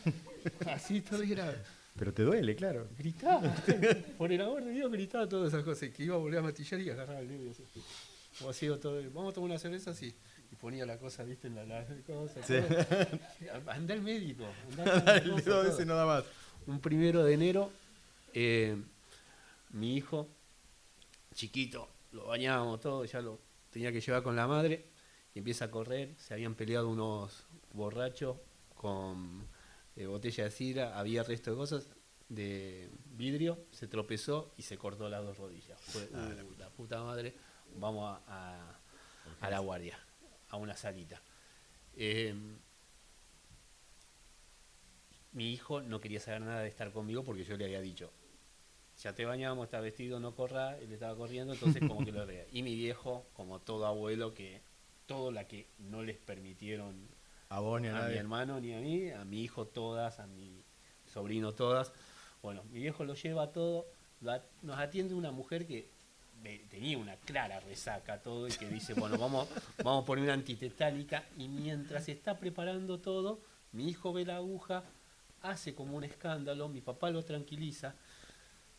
Así 0.66 1.00
todo 1.02 1.22
era 1.22 1.54
pero 1.98 2.14
te 2.14 2.22
duele, 2.22 2.54
claro. 2.54 2.88
Gritaba, 2.96 3.42
por 4.18 4.32
el 4.32 4.40
amor 4.40 4.64
de 4.64 4.70
Dios, 4.70 4.90
gritaba 4.90 5.28
todas 5.28 5.48
esas 5.48 5.64
cosas. 5.64 5.90
Que 5.90 6.04
iba 6.04 6.14
a 6.14 6.18
volver 6.18 6.38
a 6.38 6.42
matillar 6.42 6.80
y 6.80 6.90
agarraba 6.90 7.20
el 7.20 7.28
dedo. 7.28 7.52
Como 8.38 8.50
así, 8.50 8.68
todo, 8.80 9.02
vamos 9.12 9.32
a 9.32 9.34
tomar 9.34 9.50
una 9.50 9.58
cerveza 9.58 9.90
así. 9.90 10.14
Y 10.50 10.54
ponía 10.54 10.86
la 10.86 10.98
cosa, 10.98 11.24
viste, 11.24 11.48
en 11.48 11.56
la, 11.56 11.64
la 11.64 11.84
cosa. 12.06 12.42
Sí. 12.42 12.54
Anda 13.66 13.94
el 13.94 14.02
médico. 14.02 14.44
Anda 14.70 15.16
el 15.16 15.34
dedo 15.36 15.64
ese 15.64 15.84
no 15.84 15.96
da 15.96 16.06
más. 16.06 16.24
Un 16.66 16.80
primero 16.80 17.24
de 17.24 17.34
enero, 17.34 17.70
eh, 18.32 18.76
mi 19.70 19.96
hijo, 19.96 20.28
chiquito, 21.34 21.88
lo 22.12 22.26
bañábamos 22.26 22.80
todo, 22.80 23.04
ya 23.04 23.20
lo 23.20 23.40
tenía 23.70 23.90
que 23.90 24.00
llevar 24.00 24.22
con 24.22 24.36
la 24.36 24.46
madre. 24.46 24.84
Y 25.34 25.38
empieza 25.38 25.66
a 25.66 25.70
correr. 25.70 26.14
Se 26.18 26.34
habían 26.34 26.54
peleado 26.54 26.88
unos 26.88 27.44
borrachos 27.72 28.36
con 28.74 29.46
botella 30.06 30.44
de 30.44 30.50
sidra, 30.50 30.98
había 30.98 31.22
resto 31.22 31.50
de 31.50 31.56
cosas 31.56 31.88
de 32.28 32.90
vidrio, 33.16 33.66
se 33.70 33.88
tropezó 33.88 34.52
y 34.56 34.62
se 34.62 34.76
cortó 34.76 35.08
las 35.08 35.24
dos 35.24 35.38
rodillas. 35.38 35.80
Fue, 35.80 36.08
ah, 36.14 36.30
uh, 36.30 36.58
la 36.58 36.70
puta 36.70 37.02
madre, 37.02 37.34
vamos 37.76 38.20
a, 38.26 38.78
la 39.40 39.58
guardia, 39.58 39.98
a 40.48 40.56
una 40.56 40.76
salita. 40.76 41.20
Em, 41.96 42.58
mi 45.32 45.52
hijo 45.52 45.80
no 45.80 46.00
quería 46.00 46.20
saber 46.20 46.42
nada 46.42 46.60
de 46.60 46.68
estar 46.68 46.92
conmigo 46.92 47.24
porque 47.24 47.44
yo 47.44 47.56
le 47.56 47.64
había 47.64 47.80
dicho, 47.80 48.12
ya 49.02 49.14
te 49.14 49.24
bañamos, 49.24 49.64
está 49.64 49.80
vestido, 49.80 50.20
no 50.20 50.34
corra, 50.34 50.76
él 50.78 50.92
estaba 50.92 51.16
corriendo, 51.16 51.52
entonces 51.52 51.82
como 51.86 52.04
que 52.04 52.12
lo 52.12 52.26
veía. 52.26 52.46
Y 52.52 52.62
mi 52.62 52.74
viejo, 52.74 53.26
como 53.32 53.60
todo 53.60 53.86
abuelo, 53.86 54.34
que 54.34 54.60
todo 55.06 55.30
la 55.32 55.46
que 55.46 55.68
no 55.78 56.02
les 56.02 56.18
permitieron 56.18 57.08
a 57.50 57.60
vos 57.60 57.80
ni 57.80 57.88
a, 57.88 58.02
mi 58.08 58.16
hermano 58.16 58.60
ni 58.60 58.74
a 58.74 58.80
mí, 58.80 59.10
a 59.10 59.24
mi 59.24 59.42
hijo 59.42 59.66
todas, 59.66 60.20
a 60.20 60.26
mi 60.26 60.62
sobrino 61.06 61.52
todas. 61.52 61.92
Bueno, 62.42 62.62
mi 62.70 62.80
viejo 62.80 63.04
lo 63.04 63.14
lleva 63.14 63.52
todo, 63.52 63.86
nos 64.62 64.78
atiende 64.78 65.14
una 65.14 65.30
mujer 65.30 65.66
que 65.66 65.90
tenía 66.70 66.98
una 66.98 67.16
clara 67.16 67.60
resaca 67.60 68.22
todo 68.22 68.46
y 68.48 68.52
que 68.52 68.68
dice, 68.68 68.94
bueno, 68.94 69.18
vamos, 69.18 69.48
vamos 69.82 70.02
a 70.02 70.06
poner 70.06 70.24
una 70.24 70.34
antitetánica 70.34 71.24
y 71.36 71.48
mientras 71.48 72.08
está 72.08 72.38
preparando 72.38 73.00
todo, 73.00 73.40
mi 73.72 73.88
hijo 73.88 74.12
ve 74.12 74.24
la 74.24 74.36
aguja, 74.36 74.84
hace 75.42 75.74
como 75.74 75.96
un 75.96 76.04
escándalo, 76.04 76.68
mi 76.68 76.80
papá 76.80 77.10
lo 77.10 77.24
tranquiliza, 77.24 77.94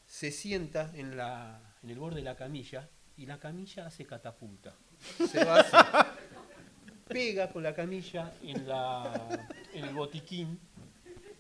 se 0.06 0.32
sienta 0.32 0.92
en, 0.96 1.18
la, 1.18 1.60
en 1.84 1.90
el 1.90 2.00
borde 2.00 2.18
de 2.18 2.24
la 2.24 2.36
camilla 2.36 2.88
y 3.18 3.26
la 3.26 3.40
camilla 3.40 3.88
hace 3.88 4.06
catapulta. 4.06 4.76
Se 5.30 5.44
va 5.44 5.60
así 5.60 5.76
pega 7.10 7.50
con 7.50 7.64
la 7.64 7.74
camilla 7.74 8.32
en, 8.44 8.68
la, 8.68 9.48
en 9.74 9.84
el 9.84 9.96
botiquín, 9.96 10.60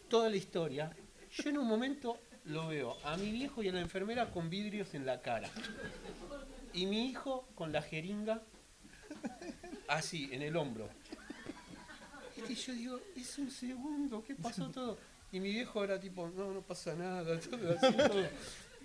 toda 0.09 0.27
la 0.29 0.35
historia. 0.35 0.91
Yo 1.31 1.49
en 1.51 1.59
un 1.59 1.67
momento 1.67 2.17
lo 2.45 2.67
veo 2.67 2.97
a 3.03 3.15
mi 3.17 3.31
viejo 3.31 3.61
y 3.61 3.69
a 3.69 3.71
la 3.71 3.79
enfermera 3.79 4.31
con 4.31 4.49
vidrios 4.49 4.95
en 4.95 5.05
la 5.05 5.21
cara. 5.21 5.49
Y 6.73 6.87
mi 6.87 7.05
hijo 7.05 7.47
con 7.53 7.71
la 7.71 7.83
jeringa 7.83 8.41
así, 9.87 10.27
en 10.31 10.41
el 10.41 10.55
hombro. 10.57 10.89
Y 12.47 12.55
yo 12.55 12.73
digo, 12.73 12.99
es 13.15 13.37
un 13.37 13.51
segundo, 13.51 14.23
¿qué 14.23 14.33
pasó 14.33 14.69
todo? 14.71 14.97
Y 15.31 15.39
mi 15.39 15.51
viejo 15.51 15.83
era 15.83 15.99
tipo, 15.99 16.27
no, 16.29 16.51
no 16.51 16.61
pasa 16.61 16.95
nada, 16.95 17.39
todo 17.39 17.77
así, 17.77 17.95
todo. 17.95 18.27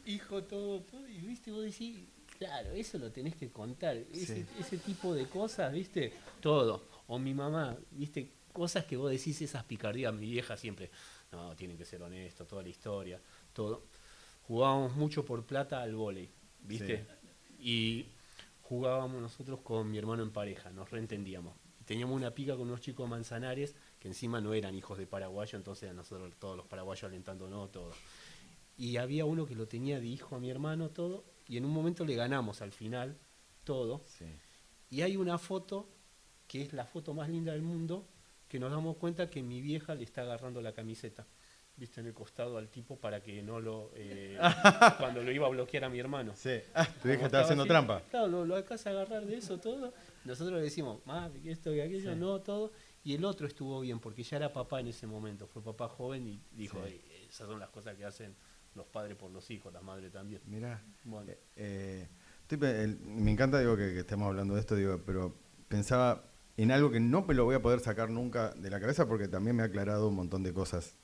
Hijo, 0.05 0.45
todo, 0.45 0.81
todo. 0.83 1.09
Y 1.09 1.19
viste, 1.19 1.51
vos 1.51 1.65
decís, 1.65 2.05
Claro, 2.39 2.71
eso 2.73 2.99
lo 2.99 3.11
tenés 3.11 3.37
que 3.37 3.51
contar. 3.51 3.97
Ese, 3.97 4.47
ese, 4.59 4.79
tipo 4.79 5.15
de 5.15 5.27
cosas, 5.27 5.73
¿viste? 5.73 6.13
Todo. 6.41 6.89
O 7.07 7.19
mi 7.19 7.35
mamá, 7.35 7.77
¿viste? 7.91 8.31
Cosas 8.53 8.85
que 8.85 8.97
vos 8.97 9.11
decís, 9.11 9.41
esas 9.43 9.65
picardías, 9.65 10.13
mi 10.13 10.31
vieja 10.31 10.57
siempre. 10.57 10.91
No, 11.33 11.55
tienen 11.57 11.77
que 11.77 11.85
ser 11.85 12.03
honestos, 12.03 12.47
toda 12.47 12.63
la 12.63 12.69
historia, 12.69 13.21
todo. 13.53 13.85
Jugábamos 14.47 14.95
mucho 14.95 15.25
por 15.25 15.45
plata 15.45 15.83
al 15.83 15.95
vóley, 15.95 16.31
¿viste? 16.61 17.07
Y 17.59 18.07
jugábamos 18.63 19.21
nosotros 19.21 19.61
con 19.61 19.91
mi 19.91 19.99
hermano 19.99 20.23
en 20.23 20.31
pareja, 20.31 20.71
nos 20.71 20.91
reentendíamos. 20.91 21.55
Teníamos 21.85 22.17
una 22.17 22.31
pica 22.31 22.57
con 22.57 22.69
unos 22.69 22.81
chicos 22.81 23.09
manzanares 23.09 23.75
que 23.99 24.09
encima 24.09 24.41
no 24.41 24.55
eran 24.55 24.75
hijos 24.75 24.97
de 24.97 25.07
paraguayo, 25.07 25.59
entonces 25.59 25.91
a 25.91 25.93
nosotros 25.93 26.33
todos 26.39 26.57
los 26.57 26.67
paraguayos 26.67 27.05
alentándonos, 27.05 27.73
todo. 27.73 27.93
Y 28.77 28.97
había 28.97 29.25
uno 29.25 29.47
que 29.47 29.55
lo 29.55 29.69
tenía 29.69 30.01
de 30.01 30.07
hijo 30.07 30.37
a 30.37 30.41
mi 30.41 30.51
hermano, 30.51 30.91
todo, 30.91 31.25
y 31.47 31.57
en 31.57 31.65
un 31.65 31.73
momento 31.73 32.05
le 32.05 32.15
ganamos 32.15 32.63
al 32.63 32.73
final 32.73 33.19
todo. 33.65 34.05
Y 34.91 35.03
hay 35.03 35.17
una 35.17 35.39
foto 35.39 35.89
que 36.47 36.63
es 36.63 36.73
la 36.73 36.85
foto 36.85 37.15
más 37.15 37.29
linda 37.29 37.53
del 37.53 37.63
mundo, 37.63 38.07
que 38.49 38.59
nos 38.59 38.71
damos 38.71 38.97
cuenta 38.97 39.31
que 39.31 39.43
mi 39.43 39.61
vieja 39.61 39.95
le 39.95 40.05
está 40.05 40.23
agarrando 40.23 40.61
la 40.61 40.73
camiseta, 40.73 41.27
viste, 41.77 42.01
en 42.01 42.07
el 42.07 42.15
costado 42.15 42.59
al 42.59 42.69
tipo 42.69 42.97
para 42.99 43.23
que 43.23 43.43
no 43.43 43.61
lo... 43.61 43.91
Eh, 43.95 44.39
cuando 44.99 45.23
lo 45.23 45.33
iba 45.33 45.47
a 45.47 45.51
bloquear 45.51 45.85
a 45.85 45.89
mi 45.89 45.99
hermano. 45.99 46.35
Sí. 46.37 46.61
Ah, 46.75 46.87
tu 46.87 47.09
vieja 47.09 47.27
estaba 47.27 47.43
haciendo 47.43 47.67
trampa. 47.67 48.03
Claro, 48.11 48.29
lo, 48.29 48.45
lo 48.45 48.57
acabas 48.57 48.87
a 48.87 48.91
agarrar 48.91 49.27
de 49.27 49.37
eso 49.37 49.59
todo. 49.59 49.93
Nosotros 50.25 50.59
le 50.59 50.65
decimos, 50.65 51.05
más 51.07 51.31
esto 51.45 51.75
y 51.75 51.81
aquello, 51.81 52.15
no, 52.15 52.41
todo. 52.41 52.73
Y 53.03 53.15
el 53.15 53.25
otro 53.25 53.47
estuvo 53.47 53.81
bien, 53.81 53.99
porque 53.99 54.23
ya 54.23 54.37
era 54.37 54.53
papá 54.53 54.81
en 54.81 54.89
ese 54.89 55.07
momento, 55.07 55.47
fue 55.47 55.63
papá 55.63 55.89
joven 55.89 56.27
y 56.27 56.41
dijo, 56.53 56.79
esas 57.29 57.49
son 57.49 57.59
las 57.59 57.71
cosas 57.71 57.97
que 57.97 58.05
hacen 58.05 58.35
los 58.75 58.87
padres 58.87 59.17
por 59.17 59.31
los 59.31 59.51
hijos, 59.51 59.73
las 59.73 59.83
madres 59.83 60.13
también. 60.13 60.41
Mirá, 60.47 60.83
eh, 61.57 62.09
eh, 62.51 62.97
me 63.05 63.31
encanta 63.31 63.59
digo 63.59 63.77
que, 63.77 64.01
estemos 64.01 64.27
hablando 64.27 64.55
de 64.55 64.61
esto, 64.61 64.77
digo, 64.77 65.01
pero 65.05 65.35
pensaba 65.69 66.25
en 66.57 66.71
algo 66.71 66.91
que 66.91 67.01
no 67.01 67.23
me 67.23 67.35
lo 67.35 67.45
voy 67.45 67.55
a 67.55 67.63
poder 67.63 67.81
sacar 67.81 68.11
nunca 68.11 68.51
de 68.55 68.71
la 68.71 68.81
cabeza 68.81 69.07
porque 69.07 69.29
también 69.29 69.57
me 69.57 69.63
ha 69.63 69.67
aclarado 69.67 70.09
un 70.09 70.17
montón 70.17 70.43
de 70.43 70.53
cosas. 70.53 70.97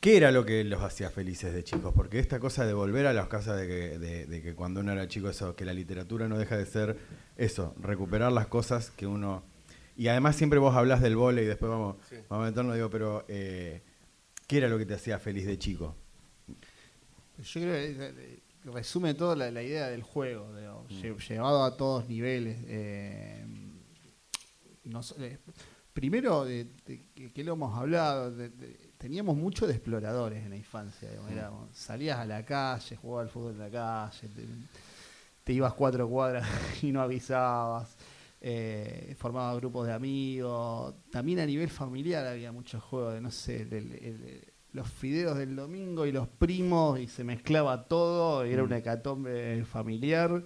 ¿Qué 0.00 0.16
era 0.16 0.30
lo 0.30 0.44
que 0.44 0.62
los 0.62 0.82
hacía 0.82 1.10
felices 1.10 1.52
de 1.52 1.64
chicos? 1.64 1.92
Porque 1.92 2.20
esta 2.20 2.38
cosa 2.38 2.64
de 2.64 2.72
volver 2.72 3.06
a 3.06 3.12
las 3.12 3.26
casas 3.26 3.60
de 3.60 3.66
que, 3.66 3.98
de, 3.98 4.42
que 4.42 4.54
cuando 4.54 4.80
uno 4.80 4.92
era 4.92 5.08
chico, 5.08 5.28
eso, 5.28 5.56
que 5.56 5.64
la 5.64 5.74
literatura 5.74 6.28
no 6.28 6.38
deja 6.38 6.56
de 6.56 6.66
ser 6.66 6.96
eso, 7.36 7.74
recuperar 7.80 8.30
las 8.30 8.46
cosas 8.46 8.90
que 8.90 9.08
uno... 9.08 9.42
Y 9.96 10.06
además 10.06 10.36
siempre 10.36 10.60
vos 10.60 10.76
hablas 10.76 11.00
del 11.00 11.16
vole 11.16 11.42
y 11.42 11.46
después 11.46 11.68
vamos, 11.68 11.96
vamos 12.28 12.44
a 12.44 12.48
meternos, 12.50 12.76
digo, 12.76 12.88
pero 12.88 13.24
eh, 13.26 13.82
¿qué 14.46 14.58
era 14.58 14.68
lo 14.68 14.78
que 14.78 14.86
te 14.86 14.94
hacía 14.94 15.18
feliz 15.18 15.44
de 15.46 15.58
chico? 15.58 15.96
Yo 17.42 17.60
creo 17.60 17.72
que 17.72 18.42
resume 18.64 19.14
toda 19.14 19.50
la, 19.50 19.62
idea 19.62 19.88
del 19.88 20.02
juego, 20.02 20.48
mm. 20.88 21.16
llevado 21.18 21.64
a 21.64 21.76
todos 21.76 22.08
niveles. 22.08 22.58
Eh, 22.66 23.44
eh, 25.18 25.38
primero, 25.92 26.44
de, 26.44 26.68
que 27.34 27.44
lo 27.44 27.52
hemos 27.52 27.76
hablado, 27.76 28.32
teníamos 28.96 29.36
mucho 29.36 29.66
de 29.66 29.74
exploradores 29.74 30.44
en 30.44 30.50
la 30.50 30.56
infancia. 30.56 31.08
Mm. 31.10 31.72
salías 31.72 32.18
a 32.18 32.24
la 32.24 32.44
calle, 32.44 32.96
jugabas 32.96 33.26
al 33.26 33.32
fútbol 33.32 33.52
en 33.52 33.58
la 33.58 33.70
calle, 33.70 34.28
te, 35.44 35.52
ibas 35.52 35.72
cuatro 35.74 36.08
cuadras 36.08 36.46
y 36.82 36.92
no 36.92 37.00
avisabas. 37.00 37.96
Eh, 38.40 39.16
formaba 39.18 39.54
grupos 39.56 39.86
de 39.86 39.92
amigos. 39.92 40.94
También 41.10 41.40
a 41.40 41.46
nivel 41.46 41.68
familiar 41.70 42.24
había 42.26 42.52
muchos 42.52 42.82
juegos 42.82 43.14
de, 43.14 43.20
no 43.20 43.30
sé, 43.30 43.62
el, 43.62 44.47
los 44.72 44.88
fideos 44.88 45.36
del 45.38 45.56
domingo 45.56 46.06
y 46.06 46.12
los 46.12 46.28
primos 46.28 47.00
y 47.00 47.08
se 47.08 47.24
mezclaba 47.24 47.84
todo, 47.84 48.46
y 48.46 48.52
era 48.52 48.62
mm. 48.62 48.66
una 48.66 48.78
hecatombe 48.78 49.64
familiar. 49.64 50.42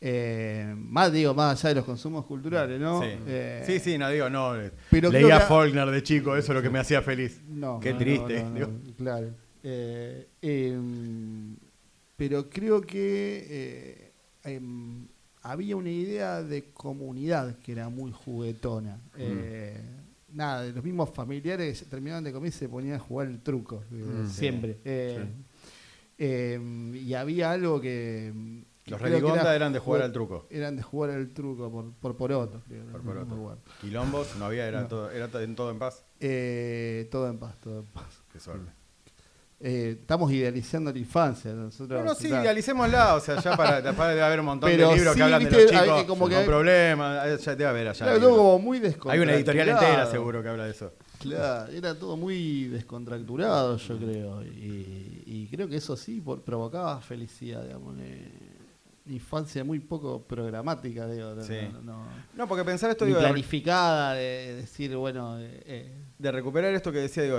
Eh, 0.00 0.74
más 0.76 1.12
digo, 1.12 1.34
más 1.34 1.58
allá 1.58 1.70
de 1.70 1.74
los 1.76 1.84
consumos 1.84 2.24
culturales, 2.24 2.80
¿no? 2.80 3.02
Sí, 3.02 3.08
eh, 3.26 3.80
sí, 3.82 3.98
no 3.98 4.08
digo, 4.10 4.30
no. 4.30 4.54
Pero 4.90 5.10
leía 5.10 5.40
Faulkner 5.40 5.90
de 5.90 6.02
chico, 6.02 6.36
eso 6.36 6.52
es 6.52 6.56
lo 6.56 6.62
que 6.62 6.70
me 6.70 6.78
hacía 6.78 7.02
feliz. 7.02 7.40
No, 7.48 7.80
Qué 7.80 7.94
triste. 7.94 8.44
claro. 8.96 9.30
Eh, 9.64 10.28
em, 10.40 11.56
pero 12.16 12.48
creo 12.48 12.80
que 12.80 14.12
em, 14.44 15.08
había 15.42 15.76
una 15.76 15.90
idea 15.90 16.42
de 16.42 16.70
comunidad 16.72 17.56
que 17.58 17.72
era 17.72 17.88
muy 17.88 18.12
juguetona. 18.12 19.00
Mm. 19.16 19.97
Nada, 20.38 20.64
los 20.66 20.84
mismos 20.84 21.10
familiares 21.10 21.84
terminaban 21.90 22.22
de 22.22 22.32
comer 22.32 22.50
y 22.50 22.52
se 22.52 22.68
ponían 22.68 22.94
a 22.94 22.98
jugar 23.00 23.26
el 23.26 23.40
truco, 23.40 23.82
eh, 23.90 23.94
Mm. 24.22 24.28
siempre. 24.28 24.78
Eh, 24.84 25.26
eh, 26.16 26.60
y 26.94 27.12
había 27.14 27.50
algo 27.50 27.80
que... 27.80 28.62
Los 28.86 29.02
Religonda 29.02 29.40
era 29.42 29.56
eran 29.56 29.72
de 29.72 29.80
jugar 29.80 30.00
ju- 30.00 30.04
al 30.04 30.12
truco. 30.12 30.46
Eran 30.48 30.76
de 30.76 30.82
jugar 30.82 31.10
al 31.10 31.28
truco 31.30 31.70
por, 31.70 31.92
por 31.92 32.16
poroto. 32.16 32.62
creo, 32.68 32.84
Por 32.86 33.02
poroto. 33.02 33.34
acuerdo. 33.34 33.58
Quilombos, 33.80 34.36
no 34.38 34.44
había, 34.46 34.66
era, 34.68 34.82
No. 34.82 34.86
todo, 34.88 35.10
era 35.10 35.28
en 35.42 35.54
todo 35.56 35.70
en 35.72 35.78
paz. 35.80 36.04
Eh, 36.20 37.08
todo 37.10 37.28
en 37.28 37.38
paz, 37.38 37.56
todo 37.60 37.80
en 37.80 37.86
paz. 37.86 38.22
Qué 38.32 38.38
suerte. 38.38 38.70
Eh, 39.60 39.96
estamos 40.00 40.30
idealizando 40.30 40.92
la 40.92 40.98
infancia. 40.98 41.52
Nosotros, 41.52 41.98
Bueno, 42.00 42.14
sí, 42.14 42.28
claro. 42.28 42.44
idealicémosla, 42.44 43.14
o 43.16 43.20
sea, 43.20 43.40
ya 43.42 43.56
para, 43.56 43.82
para 43.96 44.10
debe 44.10 44.22
haber 44.22 44.38
un 44.38 44.46
montón 44.46 44.70
Pero 44.70 44.90
de 44.90 44.94
libros 44.96 45.14
sí, 45.14 45.18
que 45.18 45.22
hablan 45.24 45.44
de 45.44 45.50
los 45.50 45.66
chicos 45.66 46.04
como 46.04 46.28
que 46.28 46.36
hay- 46.36 46.46
problemas, 46.46 47.26
eh, 47.26 47.38
ya 47.44 47.50
debe 47.56 47.66
haber 47.70 47.88
allá. 47.88 48.04
Claro, 48.06 48.20
todo 48.20 48.58
muy 48.60 48.78
Hay 49.08 49.18
una 49.18 49.34
editorial 49.34 49.68
entera 49.70 50.06
seguro 50.06 50.42
que 50.44 50.48
habla 50.48 50.64
de 50.66 50.70
eso. 50.70 50.92
Claro, 51.18 51.72
era 51.72 51.94
todo 51.96 52.16
muy 52.16 52.68
descontracturado, 52.68 53.76
yo 53.78 53.98
creo. 53.98 54.42
Y, 54.44 55.24
y 55.26 55.48
creo 55.50 55.66
que 55.68 55.76
eso 55.76 55.96
sí 55.96 56.20
por- 56.20 56.42
provocaba 56.42 57.00
felicidad, 57.00 57.62
digamos. 57.64 57.96
eh, 57.98 58.30
infancia 59.06 59.64
muy 59.64 59.80
poco 59.80 60.22
programática, 60.22 61.08
digo. 61.08 61.34
no- 61.34 61.42
Sí. 61.42 61.54
no- 61.72 61.80
no- 61.80 62.06
No, 62.36 62.46
porque 62.46 62.62
pensar 62.62 62.90
esto, 62.90 63.06
digo, 63.06 63.18
de, 63.18 63.24
planificada, 63.24 64.12
de 64.14 64.54
decir, 64.56 64.94
bueno, 64.96 65.38
eh, 65.40 65.62
eh, 65.66 65.92
de 66.18 66.30
recuperar 66.30 66.72
esto 66.74 66.92
que 66.92 66.98
decía, 66.98 67.22
digo, 67.24 67.38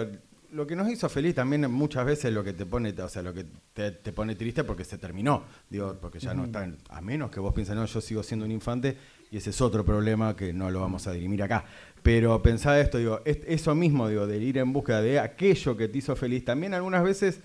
lo 0.51 0.65
que 0.65 0.75
nos 0.75 0.89
hizo 0.89 1.07
feliz 1.09 1.35
también 1.35 1.69
muchas 1.71 2.05
veces 2.05 2.33
lo 2.33 2.43
que 2.43 2.53
te 2.53 2.65
pone, 2.65 2.89
o 2.99 3.09
sea, 3.09 3.21
lo 3.21 3.33
que 3.33 3.45
te, 3.73 3.91
te 3.91 4.11
pone 4.11 4.35
triste 4.35 4.63
porque 4.63 4.83
se 4.83 4.97
terminó, 4.97 5.43
digo, 5.69 5.97
porque 6.01 6.19
ya 6.19 6.33
no 6.33 6.45
está, 6.45 6.63
en- 6.63 6.77
a 6.89 7.01
menos 7.01 7.29
que 7.31 7.39
vos 7.39 7.53
pienses, 7.53 7.75
no, 7.75 7.85
yo 7.85 8.01
sigo 8.01 8.23
siendo 8.23 8.45
un 8.45 8.51
infante 8.51 8.97
y 9.31 9.37
ese 9.37 9.51
es 9.51 9.61
otro 9.61 9.85
problema 9.85 10.35
que 10.35 10.51
no 10.53 10.71
lo 10.71 10.79
vamos 10.81 11.05
a 11.07 11.11
dirimir 11.11 11.43
acá. 11.43 11.65
Pero 12.01 12.41
pensar 12.41 12.79
esto, 12.79 12.97
digo, 12.97 13.21
es- 13.25 13.39
eso 13.45 13.75
mismo, 13.75 14.07
digo, 14.07 14.25
de 14.25 14.37
ir 14.37 14.57
en 14.57 14.73
búsqueda 14.73 15.01
de 15.01 15.19
aquello 15.19 15.77
que 15.77 15.87
te 15.87 15.97
hizo 15.99 16.15
feliz, 16.15 16.43
también 16.45 16.73
algunas 16.73 17.03
veces, 17.03 17.39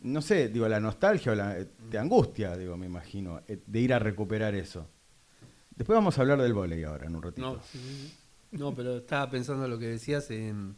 no 0.00 0.22
sé, 0.22 0.48
digo, 0.48 0.66
la 0.68 0.80
nostalgia 0.80 1.32
o 1.32 1.34
la, 1.34 1.56
te 1.90 1.98
angustia, 1.98 2.56
digo, 2.56 2.76
me 2.76 2.86
imagino, 2.86 3.42
eh, 3.48 3.58
de 3.66 3.80
ir 3.80 3.92
a 3.92 3.98
recuperar 3.98 4.54
eso. 4.54 4.88
Después 5.76 5.96
vamos 5.96 6.16
a 6.18 6.22
hablar 6.22 6.40
del 6.40 6.54
volei 6.54 6.82
ahora, 6.84 7.06
en 7.06 7.14
un 7.16 7.22
ratito. 7.22 7.42
No, 7.42 7.60
no, 8.58 8.74
pero 8.74 8.96
estaba 8.98 9.30
pensando 9.30 9.68
lo 9.68 9.78
que 9.78 9.86
decías, 9.88 10.30
en 10.30 10.74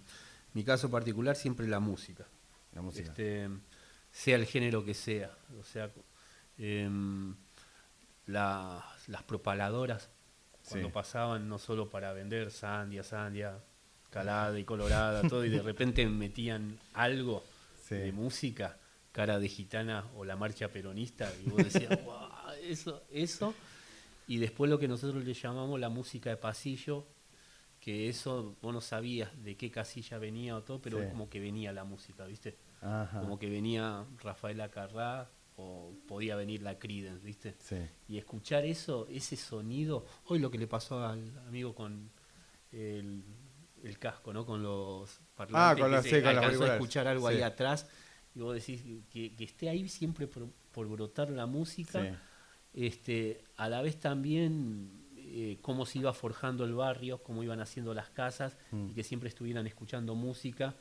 mi 0.55 0.65
caso 0.65 0.91
particular, 0.91 1.37
siempre 1.37 1.67
la 1.69 1.81
música. 1.81 2.27
La 2.75 2.83
música. 2.83 3.09
Este, 3.11 3.49
sea 4.13 4.37
el 4.37 4.47
género 4.47 4.85
que 4.85 4.95
sea. 4.95 5.31
O 5.59 5.65
sea, 5.65 5.91
em, 6.59 7.35
la- 8.27 8.85
las 9.09 9.23
propaladoras, 9.25 10.09
cuando 10.69 10.89
Sí. 10.89 10.93
pasaban 10.95 11.49
no 11.49 11.59
solo 11.59 11.89
para 11.91 12.13
vender 12.13 12.51
sandia, 12.51 13.03
sandia, 13.03 13.59
calada 14.11 14.59
y 14.59 14.65
colorada, 14.65 15.23
todo, 15.29 15.45
y 15.45 15.51
de 15.51 15.63
repente 15.63 16.07
metían 16.09 16.79
algo 16.95 17.45
Sí. 17.89 17.95
de 17.97 18.13
música, 18.13 18.77
cara 19.13 19.39
de 19.39 19.49
gitana 19.49 20.05
o 20.17 20.25
la 20.25 20.37
marcha 20.37 20.69
peronista, 20.69 21.33
y 21.45 21.51
vos 21.51 21.59
decías, 21.65 21.91
"Guau, 22.05 22.31
eso, 22.63 23.03
eso. 23.11 23.55
Y 24.29 24.39
después 24.39 24.71
lo 24.71 24.79
que 24.79 24.87
nosotros 24.87 25.25
le 25.25 25.35
llamamos 25.35 25.81
la 25.81 25.89
música 25.89 26.31
de 26.31 26.37
pasillo, 26.37 27.05
que 27.81 28.09
eso 28.09 28.57
vos 28.61 28.73
no 28.75 28.81
sabías 28.81 29.31
de 29.43 29.57
qué 29.57 29.71
casilla 29.71 30.19
venía 30.19 30.57
o 30.57 30.63
todo, 30.63 30.81
pero 30.83 30.99
Sí. 31.01 31.07
como 31.11 31.29
que 31.31 31.41
venía 31.41 31.73
la 31.73 31.85
música, 31.85 32.27
¿viste? 32.27 32.57
Ajá. 32.83 33.21
Como 33.21 33.39
que 33.39 33.49
venía 33.49 34.05
Rafaela 34.23 34.71
Carrá 34.71 35.31
o 35.57 35.93
podía 36.07 36.37
venir 36.37 36.63
la 36.63 36.79
Creedence, 36.79 37.25
¿viste? 37.25 37.55
Sí. 37.59 37.77
Y 38.09 38.19
escuchar 38.19 38.65
eso, 38.65 39.07
ese 39.11 39.37
sonido, 39.37 40.05
hoy 40.27 40.39
lo 40.39 40.51
que 40.51 40.59
le 40.59 40.67
pasó 40.67 41.05
al 41.05 41.37
amigo 41.49 41.75
con 41.75 42.11
el, 42.73 43.23
el 43.83 43.99
casco, 43.99 44.33
¿no? 44.33 44.45
Con 44.47 44.63
los 44.63 45.21
parlantes, 45.35 45.85
Ah, 45.85 45.89
con 45.89 45.91
que 46.03 46.03
se 46.09 46.17
sí, 46.17 46.23
con 46.23 46.37
alcanzó 46.37 46.65
a 46.65 46.75
escuchar 46.75 47.07
algo 47.09 47.29
ahí 47.29 47.43
atrás, 47.43 47.87
y 48.35 48.41
vos 48.41 48.55
decís 48.55 48.83
que, 49.11 49.35
que 49.35 49.45
esté 49.45 49.69
ahí 49.69 49.89
siempre 49.89 50.27
por, 50.27 50.49
por 50.73 50.87
brotar 50.87 51.31
la 51.31 51.47
música, 51.47 52.19
este, 52.73 53.43
a 53.57 53.69
la 53.69 53.83
vez 53.83 53.99
también 53.99 55.00
eh, 55.33 55.59
cómo 55.63 55.87
se 55.87 56.01
iba 56.01 56.13
forjando 56.13 56.65
el 56.65 56.75
barrio, 56.75 57.23
cómo 57.23 57.43
iban 57.43 57.61
haciendo 57.61 57.95
las 57.95 58.11
casas 58.11 58.57
Mm. 58.73 58.89
y 58.91 58.95
que 58.95 59.03
siempre 59.05 59.29
estuvieran 59.29 59.67
escuchando 59.67 60.15
música 60.15 60.75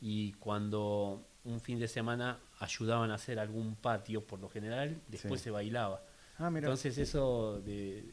y 0.00 0.32
cuando 0.34 1.26
un 1.44 1.60
fin 1.60 1.78
de 1.78 1.88
semana 1.88 2.38
ayudaban 2.58 3.10
a 3.10 3.14
hacer 3.14 3.38
algún 3.38 3.74
patio, 3.76 4.24
por 4.26 4.40
lo 4.40 4.48
general, 4.48 5.00
después 5.08 5.40
Sí. 5.40 5.44
se 5.44 5.50
bailaba. 5.50 6.02
Ah, 6.38 6.50
mira. 6.50 6.66
Entonces 6.68 6.96
eso 6.98 7.60
de 7.60 8.04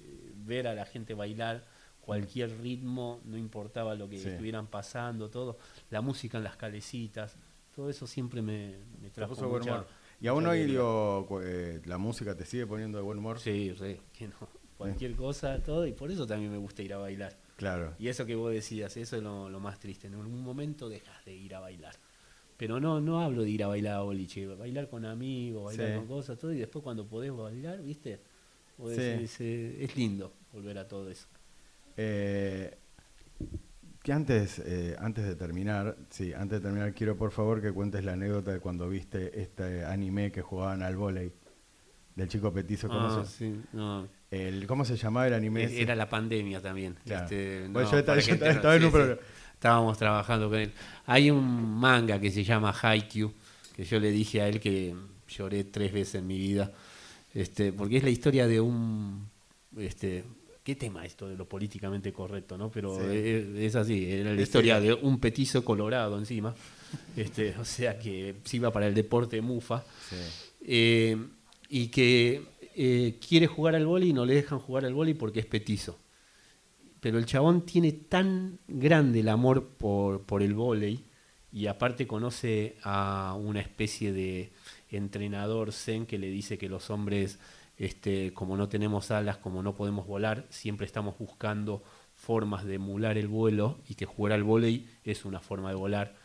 ver 0.45 0.67
a 0.67 0.73
la 0.75 0.86
gente 0.86 1.13
bailar 1.13 1.63
cualquier 2.01 2.59
ritmo, 2.61 3.21
no 3.25 3.38
importaba 3.38 3.93
lo 3.95 4.09
que 4.09 4.17
Sí. 4.17 4.30
estuvieran 4.30 4.67
pasando, 4.67 5.30
todo, 5.30 5.57
la 5.91 6.01
música 6.01 6.38
en 6.39 6.43
las 6.43 6.57
calecitas, 6.57 7.38
todo 7.75 7.89
eso 7.89 8.07
siempre 8.07 8.41
me, 8.41 8.75
me 9.01 9.09
trajo 9.11 9.36
buen 9.36 9.49
mucha- 9.61 9.71
humor. 9.75 9.88
Y 10.21 10.27
aún 10.27 10.45
hoy, 10.47 10.65
digo, 10.65 11.39
eh, 11.41 11.82
la 11.86 11.97
música 11.97 12.36
te 12.36 12.45
sigue 12.45 12.67
poniendo 12.67 12.97
de 12.97 13.03
buen 13.03 13.19
humor. 13.19 13.39
Sí, 13.39 13.71
re, 13.73 14.01
que 14.11 14.27
no. 14.27 14.59
Cualquier 14.80 15.15
cosa, 15.15 15.61
todo, 15.61 15.86
y 15.86 15.91
por 15.91 16.09
eso 16.09 16.25
también 16.25 16.51
me 16.51 16.57
gusta 16.57 16.82
ir 16.82 16.93
a 16.93 16.97
bailar. 16.97 17.36
Claro. 17.57 17.93
Y 17.99 18.07
eso 18.07 18.25
que 18.25 18.34
vos 18.36 18.51
decías, 18.53 18.95
eso 18.95 19.17
es 19.17 19.21
lo, 19.21 19.49
lo 19.49 19.59
más 19.59 19.77
triste. 19.77 20.07
En 20.07 20.15
algún 20.15 20.41
momento 20.41 20.88
dejas 20.88 21.23
de 21.25 21.36
ir 21.36 21.53
a 21.53 21.59
bailar. 21.59 21.93
Pero 22.55 22.80
no, 22.80 23.01
no 23.01 23.21
hablo 23.21 23.43
de 23.43 23.49
ir 23.49 23.63
a 23.63 23.67
bailar 23.67 23.95
a 23.97 24.01
boliche, 24.01 24.47
bailar 24.47 24.88
con 24.89 25.03
amigos, 25.05 25.65
bailar 25.65 25.89
Sí. 25.91 25.95
con 25.97 26.07
cosas, 26.07 26.38
todo, 26.39 26.53
y 26.53 26.59
después 26.59 26.82
cuando 26.82 27.05
podés 27.05 27.36
bailar, 27.36 27.82
¿viste? 27.82 28.21
Vos 28.77 28.91
Sí. 28.95 29.01
decís, 29.01 29.41
es 29.41 29.95
lindo 29.97 30.34
volver 30.53 30.77
a 30.77 30.88
todo 30.88 31.09
eso. 31.09 31.27
Eh, 31.97 32.77
que 34.01 34.13
antes, 34.13 34.59
eh, 34.59 34.95
antes 34.97 35.25
de 35.25 35.36
terminar, 35.36 35.97
sí, 36.09 36.32
antes 36.34 36.59
de 36.59 36.63
terminar, 36.63 36.93
quiero 36.93 37.17
por 37.17 37.32
favor 37.32 37.61
que 37.61 37.73
cuentes 37.73 38.05
la 38.05 38.13
anécdota 38.13 38.53
de 38.53 38.61
cuando 38.61 38.88
viste 38.88 39.41
este 39.41 39.84
anime 39.84 40.32
que 40.32 40.41
jugaban 40.41 40.82
al 40.84 40.95
volei 40.95 41.34
del 42.15 42.30
chico 42.30 42.53
petizo. 42.53 42.88
¿Cómo, 42.88 43.07
Ah, 43.07 43.25
se, 43.25 43.38
sí, 43.51 43.61
no. 43.73 44.07
El, 44.32 44.67
¿Cómo 44.67 44.86
se 44.86 44.95
llamaba 44.97 45.27
el 45.27 45.34
anime? 45.34 45.63
ese? 45.65 45.82
Era 45.82 45.95
la 45.95 46.07
pandemia 46.09 46.61
también. 46.61 46.95
Claro. 47.05 47.23
este, 47.25 47.67
Bueno, 47.69 47.82
no, 47.88 47.91
yo 47.91 47.97
estaba- 47.99 48.03
para 48.05 48.21
yo 48.21 48.25
que 48.27 48.34
estaba- 48.34 48.51
entiendan, 48.51 48.55
estaba 48.55 48.75
en 48.75 48.80
sí, 48.82 48.86
un 48.86 48.91
sí. 48.91 48.95
programa. 48.97 49.21
Estábamos 49.53 49.97
trabajando 49.97 50.49
con 50.49 50.59
él. 50.59 50.71
Hay 51.05 51.32
un 51.32 51.80
manga 51.80 52.19
que 52.19 52.32
se 52.32 52.43
llama 52.43 52.73
Haikyuu, 52.82 53.34
que 53.75 53.84
yo 53.84 53.99
le 53.99 54.11
dije 54.11 54.41
a 54.41 54.47
él 54.47 54.59
que 54.59 54.95
lloré 55.27 55.63
tres 55.65 55.91
veces 55.91 56.15
en 56.15 56.27
mi 56.27 56.38
vida, 56.38 56.71
este, 57.34 57.73
porque 57.73 57.97
es 57.97 58.03
la 58.03 58.09
historia 58.09 58.47
de 58.47 58.59
un... 58.61 59.27
Este, 59.77 60.23
¿Qué 60.63 60.75
tema 60.75 61.03
esto 61.05 61.27
de 61.27 61.36
lo 61.36 61.47
políticamente 61.47 62.13
correcto, 62.13 62.57
no? 62.57 62.69
Pero 62.69 62.95
Sí. 62.95 63.05
es, 63.17 63.45
es 63.57 63.75
así, 63.75 64.11
era 64.11 64.30
la 64.32 64.36
Sí, 64.38 64.43
historia 64.43 64.80
de 64.80 64.93
un 64.93 65.19
petizo 65.19 65.63
colorado 65.65 66.17
encima, 66.17 66.53
este, 67.17 67.55
o 67.57 67.65
sea 67.65 67.97
que 67.97 68.36
se 68.43 68.57
iba 68.57 68.71
para 68.71 68.88
el 68.88 68.93
deporte 68.93 69.41
mufa, 69.41 69.84
Sí. 70.09 70.15
eh, 70.67 71.17
y 71.69 71.88
que 71.88 72.41
eh, 72.82 73.19
quiere 73.19 73.45
jugar 73.45 73.75
al 73.75 73.86
vóley 73.86 74.11
y 74.11 74.13
no 74.13 74.25
le 74.25 74.36
dejan 74.36 74.57
jugar 74.57 74.86
al 74.86 74.93
vóley 74.93 75.13
porque 75.13 75.41
es 75.41 75.45
petizo. 75.45 75.99
Pero 77.01 77.17
el 77.17 77.25
chabón 77.25 77.65
tiene 77.65 77.91
tan 77.91 78.59
grande 78.69 79.19
el 79.19 79.27
amor 79.27 79.71
por, 79.77 80.21
por 80.21 80.41
el 80.41 80.53
vóley 80.53 81.03
y 81.51 81.67
aparte 81.67 82.07
conoce 82.07 82.77
a 82.84 83.36
una 83.38 83.59
especie 83.59 84.13
de 84.13 84.53
entrenador 84.89 85.73
zen 85.73 86.05
que 86.05 86.17
le 86.17 86.30
dice 86.30 86.57
que 86.57 86.69
los 86.69 86.89
hombres, 86.89 87.39
este, 87.75 88.34
como 88.34 88.55
no 88.55 88.69
tenemos 88.69 89.11
alas, 89.11 89.36
como 89.36 89.61
no 89.61 89.75
podemos 89.75 90.07
volar, 90.07 90.45
siempre 90.49 90.86
estamos 90.86 91.17
buscando 91.19 91.84
formas 92.15 92.63
de 92.63 92.75
emular 92.75 93.17
el 93.17 93.27
vuelo 93.27 93.80
y 93.89 93.95
que 93.95 94.05
jugar 94.05 94.32
al 94.32 94.43
vóley 94.43 94.88
es 95.03 95.25
una 95.25 95.41
forma 95.41 95.67
de 95.67 95.75
volar 95.75 96.15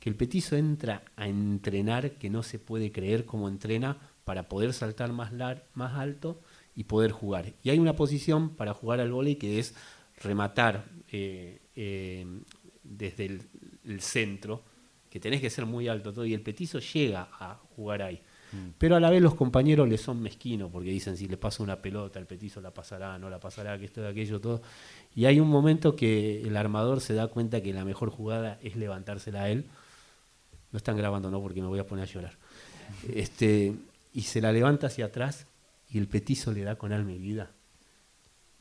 que 0.00 0.10
el 0.10 0.16
petizo 0.16 0.56
entra 0.56 1.04
a 1.14 1.28
entrenar 1.28 2.14
que 2.14 2.28
no 2.28 2.42
se 2.42 2.58
puede 2.58 2.90
creer 2.90 3.24
cómo 3.24 3.48
entrena 3.48 3.98
para 4.24 4.44
poder 4.44 4.72
saltar 4.72 5.12
más, 5.12 5.32
lar- 5.32 5.64
más 5.74 5.94
alto 5.94 6.40
y 6.76 6.84
poder 6.84 7.10
jugar. 7.12 7.52
Y 7.62 7.70
hay 7.70 7.78
una 7.78 7.94
posición 7.94 8.50
para 8.50 8.74
jugar 8.74 9.00
al 9.00 9.12
vóley 9.12 9.36
que 9.36 9.58
es 9.58 9.74
rematar 10.22 10.84
eh, 11.10 11.58
eh, 11.76 12.26
desde 12.84 13.26
el, 13.26 13.42
el 13.84 14.00
centro, 14.00 14.62
que 15.10 15.20
tenés 15.20 15.40
que 15.40 15.50
ser 15.50 15.66
muy 15.66 15.88
alto 15.88 16.12
todo, 16.12 16.24
y 16.24 16.32
el 16.32 16.40
petizo 16.40 16.78
llega 16.78 17.28
a 17.38 17.58
jugar 17.76 18.02
ahí. 18.02 18.20
Pero 18.76 18.96
a 18.96 19.00
la 19.00 19.08
vez 19.08 19.22
los 19.22 19.34
compañeros 19.34 19.88
le 19.88 19.96
son 19.96 20.20
mezquinos 20.20 20.70
porque 20.70 20.90
dicen 20.90 21.16
si 21.16 21.26
le 21.26 21.38
pasa 21.38 21.62
una 21.62 21.76
pelota, 21.76 22.18
el 22.18 22.26
petizo 22.26 22.60
la 22.60 22.70
pasará, 22.70 23.18
no 23.18 23.30
la 23.30 23.40
pasará, 23.40 23.78
que 23.78 23.86
esto, 23.86 24.06
aquello, 24.06 24.40
todo. 24.42 24.60
Y 25.16 25.24
hay 25.24 25.40
un 25.40 25.48
momento 25.48 25.96
que 25.96 26.42
el 26.42 26.54
armador 26.58 27.00
se 27.00 27.14
da 27.14 27.28
cuenta 27.28 27.62
que 27.62 27.72
la 27.72 27.86
mejor 27.86 28.10
jugada 28.10 28.58
es 28.62 28.76
levantársela 28.76 29.44
a 29.44 29.48
él. 29.48 29.64
No 30.70 30.76
están 30.76 30.98
grabando, 30.98 31.30
no, 31.30 31.40
porque 31.40 31.62
me 31.62 31.66
voy 31.66 31.78
a 31.78 31.86
poner 31.86 32.06
a 32.06 32.12
llorar. 32.12 32.34
Este, 33.14 33.74
y 34.12 34.22
se 34.22 34.40
la 34.40 34.52
levanta 34.52 34.88
hacia 34.88 35.06
atrás 35.06 35.46
y 35.88 35.98
el 35.98 36.08
petizo 36.08 36.52
le 36.52 36.64
da 36.64 36.76
con 36.76 36.92
alma 36.92 37.12
y 37.12 37.18
vida. 37.18 37.50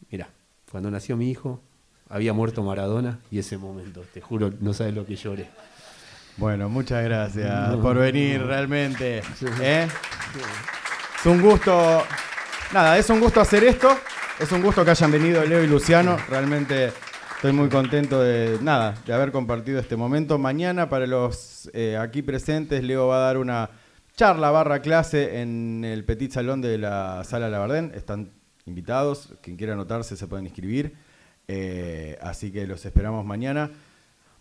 Mira, 0.10 0.30
cuando 0.70 0.92
nació 0.92 1.18
mi 1.18 1.30
hijo, 1.30 1.62
había 2.10 2.34
muerto 2.34 2.64
Maradona 2.64 3.20
y 3.30 3.40
ese 3.40 3.58
momento, 3.58 4.04
te 4.14 4.22
juro, 4.22 4.52
no 4.60 4.74
sabes 4.74 4.94
lo 4.94 5.06
que 5.06 5.16
lloré. 5.16 5.50
Bueno, 6.38 6.70
muchas 6.70 7.04
gracias 7.04 7.76
por 7.76 7.98
venir 7.98 8.42
realmente. 8.42 9.22
¿eh? 9.62 9.88
Es 11.20 11.26
un 11.26 11.42
gusto, 11.42 12.04
nada, 12.74 12.98
es 12.98 13.10
un 13.10 13.20
gusto 13.20 13.42
hacer 13.42 13.64
esto. 13.64 13.98
Es 14.40 14.52
un 14.52 14.64
gusto 14.64 14.84
que 14.84 14.90
hayan 14.90 15.12
venido 15.12 15.46
Leo 15.46 15.64
y 15.64 15.68
Luciano. 15.68 16.18
Realmente 16.28 16.92
estoy 17.36 17.52
muy 17.52 17.70
contento 17.70 18.20
de 18.20 18.58
nada, 18.62 18.96
de 19.06 19.14
haber 19.14 19.32
compartido 19.32 19.80
este 19.80 19.96
momento. 19.96 20.40
Mañana 20.40 20.90
para 20.90 21.06
los 21.06 21.70
eh, 21.74 21.96
aquí 21.96 22.24
presentes, 22.24 22.84
Leo 22.84 23.08
va 23.08 23.18
a 23.18 23.20
dar 23.20 23.38
una 23.38 23.70
charla 24.16 24.52
barra 24.52 24.82
clase 24.82 25.42
en 25.42 25.84
el 25.84 26.04
Petit 26.04 26.32
Salón 26.32 26.62
de 26.62 26.78
la 26.78 27.24
Sala 27.24 27.50
Labardén. 27.50 27.92
Están 27.96 28.32
invitados, 28.66 29.34
quien 29.42 29.58
quiera 29.58 29.74
anotarse 29.74 30.16
se 30.16 30.28
pueden 30.28 30.46
inscribir. 30.46 30.96
Eh, 31.48 32.18
así 32.22 32.52
que 32.52 32.66
los 32.68 32.86
esperamos 32.86 33.26
mañana. 33.26 33.72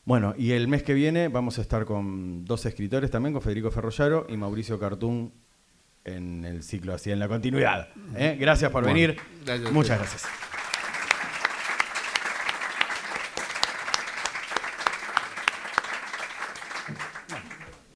Bueno, 0.04 0.34
y 0.36 0.52
el 0.52 0.68
mes 0.68 0.82
que 0.82 0.94
viene 0.94 1.28
vamos 1.28 1.58
a 1.58 1.62
estar 1.62 1.84
con 1.84 2.44
dos 2.44 2.66
escritores 2.66 3.10
también, 3.10 3.32
con 3.32 3.42
Federico 3.42 3.70
Ferrollaro 3.70 4.26
y 4.28 4.36
Mauricio 4.36 4.78
Cartún 4.78 5.32
en 6.04 6.44
el 6.44 6.62
ciclo 6.62 6.94
así, 6.94 7.10
en 7.10 7.18
la 7.18 7.28
continuidad. 7.28 7.88
¿eh? 8.16 8.36
Gracias 8.40 8.70
por 8.70 8.84
venir. 8.84 9.16
gracias 9.44 9.72
Muchas 9.72 9.98
gracias. 9.98 10.49